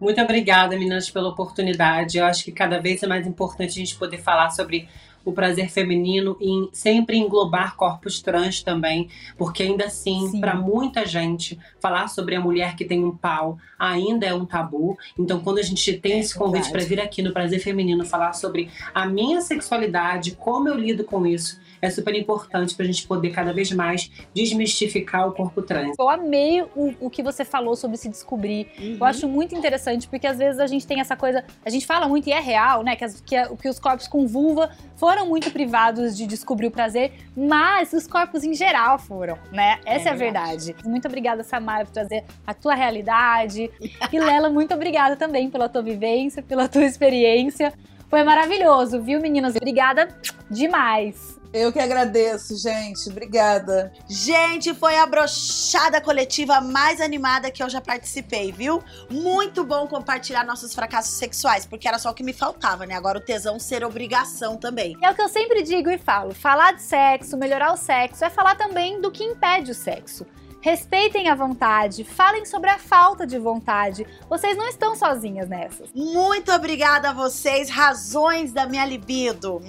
Muito 0.00 0.20
obrigada, 0.20 0.76
meninas, 0.76 1.10
pela 1.10 1.28
oportunidade. 1.28 2.18
Eu 2.18 2.24
acho 2.24 2.44
que 2.44 2.52
cada 2.52 2.80
vez 2.80 3.02
é 3.02 3.06
mais 3.06 3.26
importante 3.26 3.70
a 3.70 3.84
gente 3.84 3.96
poder 3.96 4.18
falar 4.18 4.50
sobre 4.50 4.88
o 5.26 5.32
prazer 5.32 5.68
feminino 5.68 6.36
e 6.40 6.68
sempre 6.72 7.18
englobar 7.18 7.76
corpos 7.76 8.22
trans 8.22 8.62
também, 8.62 9.08
porque 9.36 9.62
ainda 9.64 9.84
assim, 9.86 10.28
Sim. 10.30 10.40
para 10.40 10.54
muita 10.54 11.04
gente, 11.04 11.58
falar 11.80 12.08
sobre 12.08 12.34
a 12.34 12.40
mulher 12.40 12.76
que 12.76 12.84
tem 12.86 13.04
um 13.04 13.14
pau 13.14 13.58
ainda 13.78 14.24
é 14.24 14.32
um 14.32 14.46
tabu. 14.46 14.96
Então, 15.18 15.40
quando 15.40 15.58
a 15.58 15.62
gente 15.62 15.92
tem 15.98 16.20
esse 16.20 16.34
convite 16.34 16.70
para 16.70 16.82
vir 16.84 16.98
aqui 17.00 17.20
no 17.20 17.32
Prazer 17.32 17.60
Feminino 17.60 18.06
falar 18.06 18.32
sobre 18.32 18.70
a 18.94 19.04
minha 19.06 19.42
sexualidade, 19.42 20.30
como 20.36 20.68
eu 20.68 20.76
lido 20.78 21.04
com 21.04 21.26
isso, 21.26 21.60
é 21.82 21.90
super 21.90 22.14
importante 22.14 22.74
para 22.74 22.84
a 22.84 22.86
gente 22.86 23.06
poder 23.06 23.30
cada 23.30 23.52
vez 23.52 23.70
mais 23.72 24.10
desmistificar 24.56 25.28
o 25.28 25.32
corpo 25.32 25.60
trans. 25.60 25.94
Eu 25.98 26.08
amei 26.08 26.62
o, 26.62 26.94
o 27.00 27.10
que 27.10 27.22
você 27.22 27.44
falou 27.44 27.76
sobre 27.76 27.96
se 27.96 28.08
descobrir. 28.08 28.68
Uhum. 28.78 28.96
Eu 29.00 29.04
acho 29.04 29.28
muito 29.28 29.54
interessante, 29.54 30.08
porque 30.08 30.26
às 30.26 30.38
vezes 30.38 30.58
a 30.60 30.66
gente 30.66 30.86
tem 30.86 31.00
essa 31.00 31.16
coisa. 31.16 31.44
A 31.64 31.68
gente 31.70 31.84
fala 31.86 32.08
muito 32.08 32.28
e 32.28 32.32
é 32.32 32.40
real, 32.40 32.82
né? 32.82 32.96
Que, 32.96 33.04
as- 33.04 33.20
que, 33.20 33.36
a- 33.36 33.48
que 33.54 33.68
os 33.68 33.78
corpos 33.78 34.08
com 34.08 34.26
vulva 34.26 34.70
foram 34.96 35.15
muito 35.24 35.50
privados 35.50 36.16
de 36.16 36.26
descobrir 36.26 36.66
o 36.66 36.70
prazer, 36.70 37.12
mas 37.36 37.92
os 37.92 38.06
corpos 38.06 38.44
em 38.44 38.54
geral 38.54 38.98
foram, 38.98 39.38
né? 39.50 39.78
Essa 39.84 40.10
é, 40.10 40.12
a 40.12 40.14
verdade. 40.14 40.76
Muito 40.84 41.06
obrigada, 41.08 41.42
Samara, 41.42 41.84
por 41.84 41.92
trazer 41.92 42.24
a 42.46 42.52
tua 42.52 42.74
realidade. 42.74 43.70
E 44.12 44.18
Lela, 44.18 44.50
muito 44.50 44.74
obrigada 44.74 45.16
também 45.16 45.48
pela 45.50 45.68
tua 45.68 45.82
vivência, 45.82 46.42
pela 46.42 46.68
tua 46.68 46.84
experiência. 46.84 47.72
Foi 48.08 48.22
maravilhoso, 48.22 49.02
viu, 49.02 49.20
meninas? 49.20 49.56
Obrigada 49.56 50.08
demais. 50.50 51.35
Eu 51.56 51.72
que 51.72 51.78
agradeço, 51.78 52.54
gente. 52.54 53.08
Obrigada. 53.08 53.90
Gente, 54.06 54.74
foi 54.74 54.98
a 54.98 55.06
brochada 55.06 56.02
coletiva 56.02 56.60
mais 56.60 57.00
animada 57.00 57.50
que 57.50 57.62
eu 57.62 57.70
já 57.70 57.80
participei, 57.80 58.52
viu? 58.52 58.82
Muito 59.08 59.64
bom 59.64 59.86
compartilhar 59.86 60.44
nossos 60.44 60.74
fracassos 60.74 61.16
sexuais, 61.16 61.64
porque 61.64 61.88
era 61.88 61.98
só 61.98 62.10
o 62.10 62.14
que 62.14 62.22
me 62.22 62.34
faltava, 62.34 62.84
né? 62.84 62.94
Agora 62.94 63.16
o 63.16 63.22
tesão 63.22 63.58
ser 63.58 63.82
obrigação 63.84 64.58
também. 64.58 64.98
É 65.02 65.10
o 65.10 65.14
que 65.14 65.22
eu 65.22 65.30
sempre 65.30 65.62
digo 65.62 65.88
e 65.88 65.96
falo: 65.96 66.34
falar 66.34 66.72
de 66.72 66.82
sexo, 66.82 67.38
melhorar 67.38 67.72
o 67.72 67.76
sexo, 67.78 68.22
é 68.22 68.28
falar 68.28 68.56
também 68.56 69.00
do 69.00 69.10
que 69.10 69.24
impede 69.24 69.70
o 69.70 69.74
sexo. 69.74 70.26
Respeitem 70.60 71.30
a 71.30 71.34
vontade, 71.34 72.04
falem 72.04 72.44
sobre 72.44 72.68
a 72.68 72.78
falta 72.78 73.26
de 73.26 73.38
vontade. 73.38 74.06
Vocês 74.28 74.58
não 74.58 74.68
estão 74.68 74.94
sozinhas 74.94 75.48
nessas. 75.48 75.88
Muito 75.94 76.52
obrigada 76.52 77.10
a 77.10 77.12
vocês, 77.14 77.70
razões 77.70 78.52
da 78.52 78.66
minha 78.66 78.84
libido. 78.84 79.62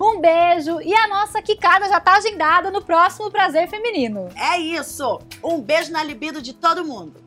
Um 0.00 0.20
beijo 0.20 0.80
e 0.80 0.94
a 0.94 1.08
nossa 1.08 1.40
quicada 1.40 1.88
já 1.88 2.00
tá 2.00 2.16
agendada 2.16 2.70
no 2.70 2.82
próximo 2.82 3.30
Prazer 3.30 3.68
Feminino. 3.68 4.28
É 4.36 4.58
isso. 4.58 5.20
Um 5.42 5.60
beijo 5.60 5.92
na 5.92 6.02
libido 6.02 6.42
de 6.42 6.52
todo 6.52 6.84
mundo. 6.84 7.22